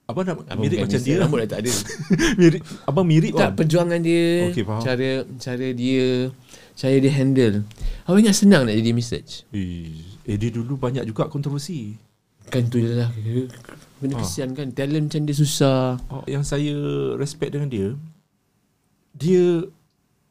[0.05, 1.15] abang nak Abang mirip macam Amy dia.
[1.17, 1.71] Rambut dah tak ada
[2.41, 3.55] mirip abang mirip Tak bang.
[3.55, 4.81] perjuangan dia Okey, faham.
[4.81, 6.05] Cara Cara dia
[6.73, 7.55] Cara dia handle
[8.03, 11.95] Awak ingat senang nak jadi Imi search Eh, eh dia dulu banyak juga kontroversi.
[12.45, 13.09] Kan tu je lah
[13.97, 14.21] Benda Ah.
[14.21, 16.75] kesian kan Talent macam dia susah Oh, yang saya
[17.15, 17.87] respect dengan dia
[19.11, 19.63] dia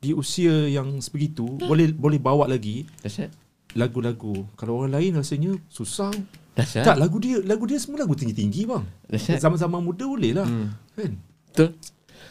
[0.04, 3.32] di usia yang sebegitu boleh boleh bawa lagi Dahsyat
[3.74, 4.46] lagu-lagu.
[4.54, 6.14] Kalau orang lain rasanya susah.
[6.54, 8.84] Dahsyat Tak lagu dia lagu dia semua lagu tinggi-tinggi bang.
[9.10, 10.46] Dahsyat Zaman-zaman muda boleh lah.
[10.46, 10.70] Hmm.
[10.94, 11.18] Kan?
[11.50, 11.74] Betul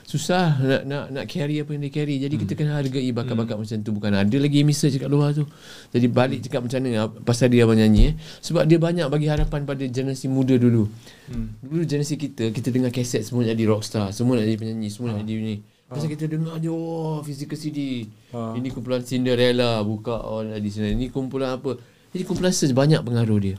[0.03, 3.77] Susah nak, nak nak carry apa yang dia carry Jadi kita kena hargai bakat-bakat macam
[3.87, 5.47] tu Bukan ada lagi emisal kat luar tu
[5.95, 8.13] Jadi balik cakap macam mana Pasal dia abang nyanyi eh.
[8.43, 10.87] Sebab dia banyak bagi harapan pada generasi muda dulu
[11.31, 11.55] Hmm.
[11.63, 15.23] Dulu generasi kita Kita dengar kaset semua jadi rockstar Semua nak jadi penyanyi Semua nak
[15.23, 15.55] jadi ni
[15.85, 18.53] Pasal kita dengar je Oh physical CD Ah.
[18.53, 21.77] Ini kumpulan Cinderella Buka oh di sini Ini kumpulan apa
[22.09, 23.55] Jadi kumpulan search banyak pengaruh dia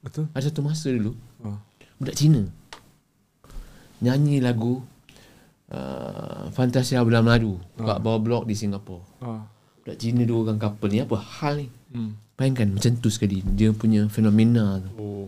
[0.00, 0.26] Betul?
[0.32, 1.60] Ada satu masa dulu Ah.
[1.96, 2.42] Budak Cina
[3.98, 4.84] Nyanyi lagu
[5.68, 9.42] uh, Fantasia Bulan Madu Kat bawah blok di Singapura Ah.
[9.80, 12.18] Budak Cina dua orang couple ni Apa hal ni Hmm.
[12.34, 15.26] Bayangkan macam tu sekali Dia punya fenomena tu Oh.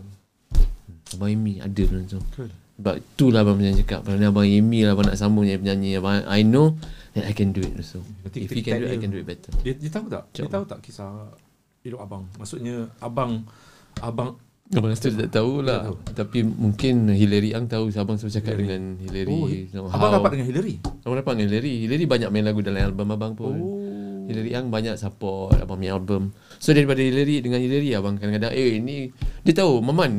[1.09, 2.51] Abang Amy ada dalam tu Betul.
[2.79, 5.99] Sebab itulah Abang Penyanyi cakap Kalau ni Abang Amy lah Abang nak sambung jadi penyanyi
[5.99, 6.79] Abang, I know
[7.11, 9.19] That I can do it also Nanti If he can do it I can do
[9.19, 10.31] it better Dia, dia tahu tak?
[10.31, 11.27] Dia tahu tak kisah
[11.83, 12.23] hidup abang?
[12.39, 13.43] Maksudnya abang
[13.99, 14.39] abang
[14.69, 15.97] Abang Nasir tak tahu lah tahu.
[16.13, 18.63] Tapi mungkin Hillary Ang tahu Abang selalu cakap Hillary.
[18.69, 19.39] dengan Hillary
[19.75, 20.75] oh, abang dapat dengan Hillary.
[21.03, 24.29] Abang dapat dengan Hillary Hillary banyak main lagu dalam album abang pun Oh.
[24.29, 26.29] Hillary Ang banyak support abang punya album.
[26.59, 29.07] So daripada Hillary dengan Hillary abang kadang-kadang eh ni
[29.41, 30.11] dia tahu Maman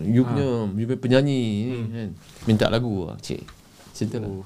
[0.00, 2.10] you punya you punya penyanyi ni kan.
[2.46, 3.42] Minta lagu ah cik.
[3.92, 4.30] Macam tu lah.
[4.30, 4.44] Oh.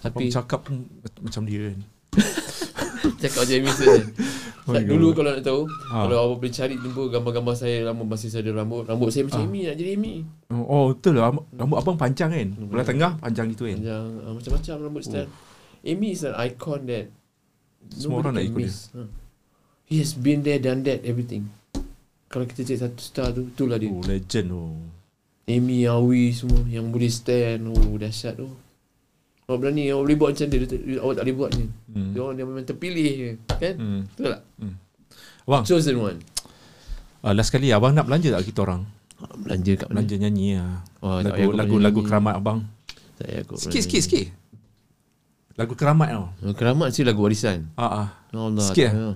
[0.00, 0.74] Tapi Abang cakap pun
[1.20, 1.78] macam dia kan.
[3.20, 4.08] cakap je Amy Search.
[4.64, 6.08] Oh Oh dulu kalau nak tahu, Ha.
[6.08, 9.40] kalau awak boleh cari jumpa gambar-gambar saya lama masih saya ada rambut, rambut saya macam
[9.40, 9.46] Ah.
[9.46, 10.14] Amy nak jadi Amy.
[10.48, 11.36] Oh, oh betul lah.
[11.52, 12.48] Rambut abang panjang kan?
[12.64, 13.76] Belah tengah panjang gitu kan?
[13.76, 15.28] Panjang uh, macam-macam rambut style.
[15.84, 17.12] Amy is an icon that
[17.92, 18.64] Semua orang nak ikut dia.
[18.64, 18.88] miss.
[18.96, 19.04] Ha.
[19.84, 21.52] He has been there, done that, everything.
[22.32, 23.92] Kalau kita cari satu star tu, itulah dia.
[23.92, 24.74] Oh, legend oh.
[25.44, 27.68] Amy, Awi semua yang boleh stand.
[27.68, 28.48] Oh, dahsyat tu.
[29.44, 30.58] Awak berani, awak boleh buat macam dia,
[31.04, 31.66] awak tak boleh buat ni.
[31.92, 32.10] Hmm.
[32.16, 33.30] Dia orang yang memang terpilih je.
[33.60, 33.74] Kan?
[33.76, 34.00] Hmm.
[34.08, 34.42] Betul tak?
[35.44, 36.18] Abang, Chosen one.
[37.20, 38.88] uh, last kali abang nak belanja tak kita orang?
[39.36, 40.00] Belanja kat mana?
[40.00, 40.80] Belanja nyanyi lah.
[41.04, 42.64] Oh, lagu, lagu, lagu keramat abang.
[43.20, 44.26] Tak payah aku Sikit, sikit, sikit.
[45.60, 46.24] Lagu keramat tau.
[46.40, 47.68] Oh, Keramat sih lagu warisan.
[47.76, 48.08] Ah, ah.
[48.32, 48.64] Allah.
[48.64, 48.94] Sikit lah.
[48.96, 49.14] payah.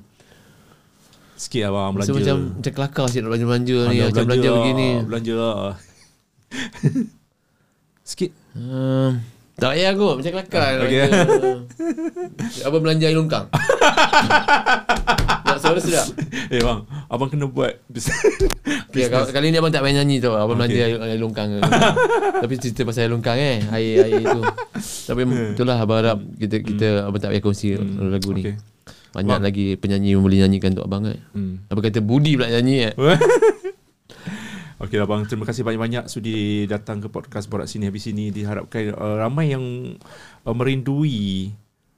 [1.38, 2.18] Sikit abang Rasa belanja.
[2.20, 3.96] macam macam kelakar sih nak belanja-belanja Ah, ni.
[3.96, 4.88] nak Macam belanja lah, begini.
[5.00, 5.58] Belanja lah.
[8.04, 8.30] Sikit.
[8.52, 9.10] Um,
[9.54, 11.06] tak payah kot Macam kelakar Ah, okay.
[11.06, 11.50] belanja.
[12.64, 13.46] Abang belanja air longkang
[15.44, 16.06] Nak suara sedap
[16.48, 17.74] Eh bang, abang kena buat
[18.88, 20.74] okay, kali, kali ni abang tak payah nyanyi tau Abang Okay.
[20.74, 21.48] belanja air, air longkang.
[22.42, 24.40] Tapi cerita pasal air longkang eh Air, air tu
[25.04, 25.20] Tapi
[25.52, 28.56] itulah abang harap Kita, kita abang tak payah kongsi lagu ni Okay.
[29.08, 29.44] Banyak Bang.
[29.44, 31.64] lagi penyanyi yang boleh nyanyikan untuk abang kan Hmm.
[31.68, 32.94] Abang kata Budi pula nyanyi eh
[34.78, 38.30] Okey lah bang, terima kasih banyak-banyak sudi datang ke podcast Borak Sini Habis Sini.
[38.30, 39.98] Diharapkan uh, ramai yang
[40.46, 41.50] uh, merindui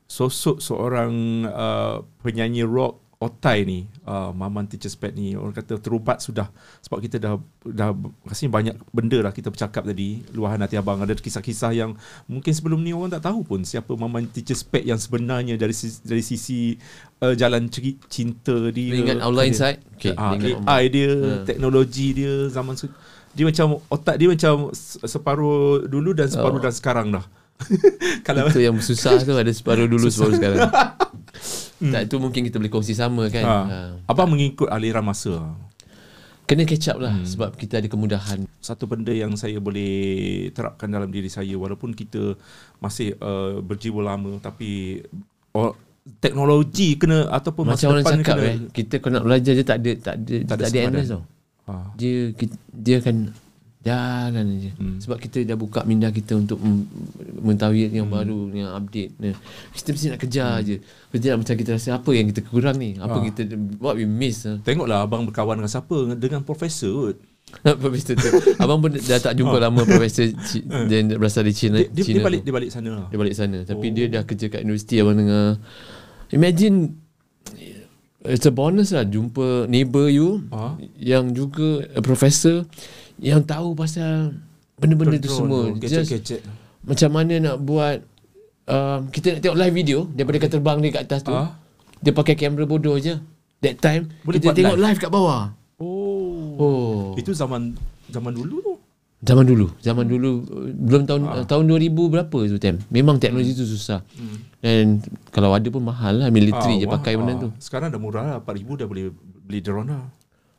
[0.08, 5.36] sosok seorang uh, penyanyi rock otai ni, uh, Maman Teacher's Pet ni.
[5.36, 6.48] Orang kata terubat sudah
[6.80, 7.92] sebab kita dah dah
[8.24, 10.24] rasanya banyak benda lah kita bercakap tadi.
[10.32, 11.92] Luahan hati abang ada kisah-kisah yang
[12.24, 16.00] mungkin sebelum ni orang tak tahu pun siapa Maman Teacher's Pet yang sebenarnya dari sisi,
[16.00, 16.60] dari sisi
[17.20, 18.96] uh, jalan ceri- cinta dia.
[18.96, 19.84] Ingat Our Line Side?
[19.94, 21.44] Okay, Okay, ah, ingat AI dia, Ha.
[21.44, 22.88] teknologi dia zaman se-
[23.30, 26.64] dia macam otak dia macam se- separuh dulu dan separuh Oh.
[26.64, 27.28] dan sekarang dah.
[28.24, 30.64] Kalau Itu yang susah tu Ada separuh dulu Separuh sekarang
[31.80, 33.58] Tak tu mungkin kita boleh kongsi sama kan ha.
[33.64, 33.78] ha.
[34.04, 35.56] abang mengikut aliran masa.
[36.44, 37.30] Kena catch up lah hmm.
[37.30, 42.34] Sebab kita ada kemudahan Satu benda yang saya boleh terapkan dalam diri saya walaupun kita
[42.82, 44.98] masih uh, berjiwa lama tapi
[45.54, 45.78] oh,
[46.18, 49.78] teknologi kena ataupun masa Macam orang depan cakap kena, eh Kita nak belajar je Tak
[49.78, 50.90] ada Tak ada, Tak tak ada ada, sempadan.
[50.90, 51.24] endless tau
[51.70, 51.94] Ha.
[51.94, 52.34] Dia
[52.74, 53.16] Dia akan
[53.80, 55.00] Jalan je Hmm.
[55.00, 56.60] Sebab kita dah buka minda kita Untuk
[57.38, 58.14] mengetahui yang Hmm.
[58.14, 59.10] baru Yang update.
[59.72, 60.76] Kita mesti nak kejar je
[61.08, 63.22] Kejar macam kita rasa Apa yang kita kurang ni Apa Ah.
[63.22, 64.60] kita What we miss ah.
[64.60, 66.92] Tengoklah abang berkawan dengan siapa dengan profesor.
[67.08, 67.16] kot.
[67.82, 70.28] Profesor tu Abang pun dah tak jumpa lama Profesor
[70.90, 71.82] Dia berasal dari China Ah.
[71.82, 72.44] Dia, dia, China dia balik tu.
[72.44, 73.06] dia balik sana lah.
[73.08, 73.92] Dia balik sana Tapi Oh.
[73.92, 75.56] dia dah kerja kat universiti Abang dengar
[76.30, 76.76] Imagine
[78.22, 80.76] It's a bonus lah Jumpa neighbor you Ah.
[80.94, 82.68] Yang juga a Professor
[83.16, 84.36] Yang tahu pasal
[84.76, 86.40] Benda-benda tu semua Just Gadget-gadget.
[86.80, 88.04] Macam mana nak buat
[88.66, 90.50] um, Kita nak tengok live video Daripada okay.
[90.50, 91.56] terbang dia kat atas tu Ah.
[92.00, 93.16] Dia pakai kamera bodoh je
[93.60, 94.84] That time Boleh Kita tengok live?
[94.84, 94.98] live.
[95.00, 95.42] kat bawah
[95.80, 96.60] Oh.
[96.60, 97.72] Oh Itu zaman
[98.10, 98.74] zaman dulu tu.
[99.20, 100.30] Zaman dulu Zaman dulu
[100.72, 101.44] Belum tahun ah.
[101.44, 104.36] tahun 2000 berapa tu time Memang teknologi tu susah Hmm.
[104.60, 104.84] Dan
[105.28, 107.40] Kalau ada pun mahal lah Military je wah, pakai benda ah.
[107.44, 109.04] tu Sekarang dah murah lah 4000 dah boleh
[109.44, 110.04] beli drone lah.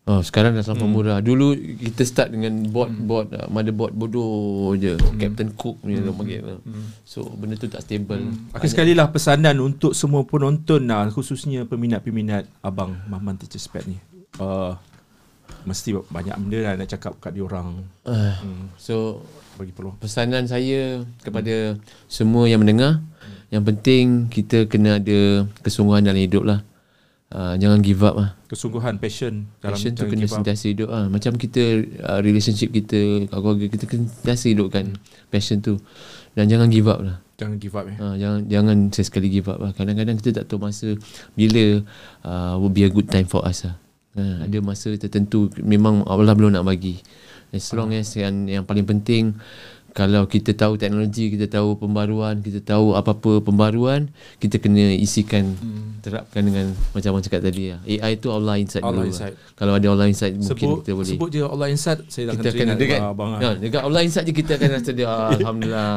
[0.01, 4.97] Oh sekarang dah sampai murah Dulu kita start dengan board board uh, Motherboard bodoh je
[5.21, 6.17] Captain Cook punya hmm.
[6.17, 6.57] panggil lah.
[7.05, 12.49] So benda tu tak stable Akhir sekali lah pesanan untuk semua penonton lah khususnya peminat-peminat
[12.65, 13.97] abang Mahman Teacher Spec ni.
[14.41, 14.73] Uh,
[15.67, 19.25] mesti banyak benda lah nak cakap kat diorang uh, hmm, So
[19.59, 19.99] bagi peluang.
[20.01, 21.77] pesanan saya kepada
[22.09, 23.03] semua yang mendengar
[23.53, 26.59] Yang penting kita kena ada kesungguhan dalam hidup lah
[27.35, 31.07] uh, Jangan give up lah Kesungguhan, passion dalam Passion tu kena sentiasa hidup lah.
[31.07, 34.99] Macam kita uh, relationship kita, keluarga kita kena sentiasa hidupkan
[35.31, 35.79] passion tu.
[36.35, 37.23] Dan jangan give up lah.
[37.39, 37.95] Jangan give up eh.
[37.95, 39.71] Ha, jangan jangan sesekali give up lah.
[39.71, 40.99] Kadang-kadang kita tak tahu masa
[41.31, 41.79] bila
[42.27, 43.79] uh, will be a good time for us lah.
[44.11, 46.99] Ha, ada masa tertentu memang Allah belum nak bagi.
[47.51, 49.35] As long as yang, yang paling penting
[49.91, 54.07] kalau kita tahu teknologi, kita tahu pembaruan, kita tahu apa-apa pembaruan,
[54.39, 55.99] kita kena isikan, Hmm.
[55.99, 57.79] terapkan dengan macam abang cakap tadi lah.
[57.83, 59.11] AI tu Allah inside Allah dulu.
[59.11, 59.35] inside.
[59.35, 59.51] Lah.
[59.59, 61.11] Kalau ada Allah mungkin Sebut kita boleh.
[61.11, 63.31] sebut je Allah Inside saya kita akan akan teringat dekat, abang.
[63.35, 63.55] ha, ah.
[63.59, 65.95] dekat Allah inside je kita akan rasa dia ah, Alhamdulillah.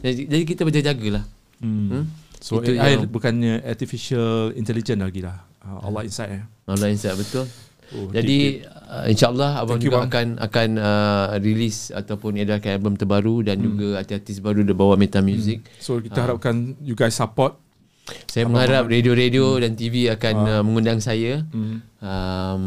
[0.00, 1.24] Jadi, jadi kita berjaga-jaga lah.
[1.60, 1.86] Hmm.
[1.92, 2.04] Hmm?
[2.40, 5.36] So Itu AI yang- bukannya artificial intelligence lagi lah.
[5.64, 6.42] Uh, Allah Inside eh.
[6.64, 7.44] Allah inside betul.
[7.94, 10.08] Oh, Jadi uh, insyaallah abang Thank you, juga bang.
[10.08, 13.64] akan akan uh, release ataupun edarkan album terbaru dan Hmm.
[13.66, 15.60] juga artis-artis baru dia bawa Meta Music.
[15.78, 16.24] So kita Ah.
[16.26, 17.56] harapkan you guys support.
[18.26, 20.50] Saya Abang- mengharap radio-radio dan TV akan Ah.
[20.50, 21.44] uh, mengundang saya.
[21.46, 21.80] Hmm.
[22.00, 22.62] Um,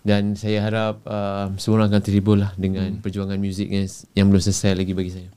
[0.00, 3.00] dan saya harap uh, semua orang akan terhibur lah dengan Hmm.
[3.00, 3.84] perjuangan muzik yang,
[4.14, 5.28] yang belum selesai lagi bagi saya.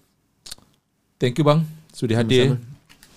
[1.17, 1.61] Thank you bang
[1.91, 2.55] sudi hadir.
[2.55, 2.70] Sama-sama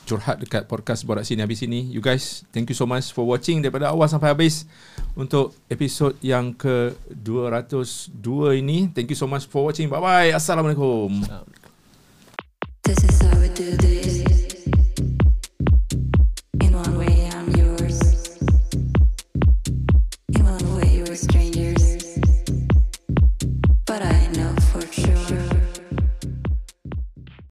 [0.05, 1.81] curhat dekat podcast Borak Sini Habis Sini.
[1.89, 4.69] You guys, thank you so much for watching daripada awal sampai habis
[5.17, 8.29] untuk episod yang ke-202
[8.61, 8.93] ini.
[8.93, 9.89] Thank you so much for watching.
[9.89, 10.37] Bye-bye.
[10.37, 11.25] Assalamualaikum.
[12.85, 13.94] This is how we do this.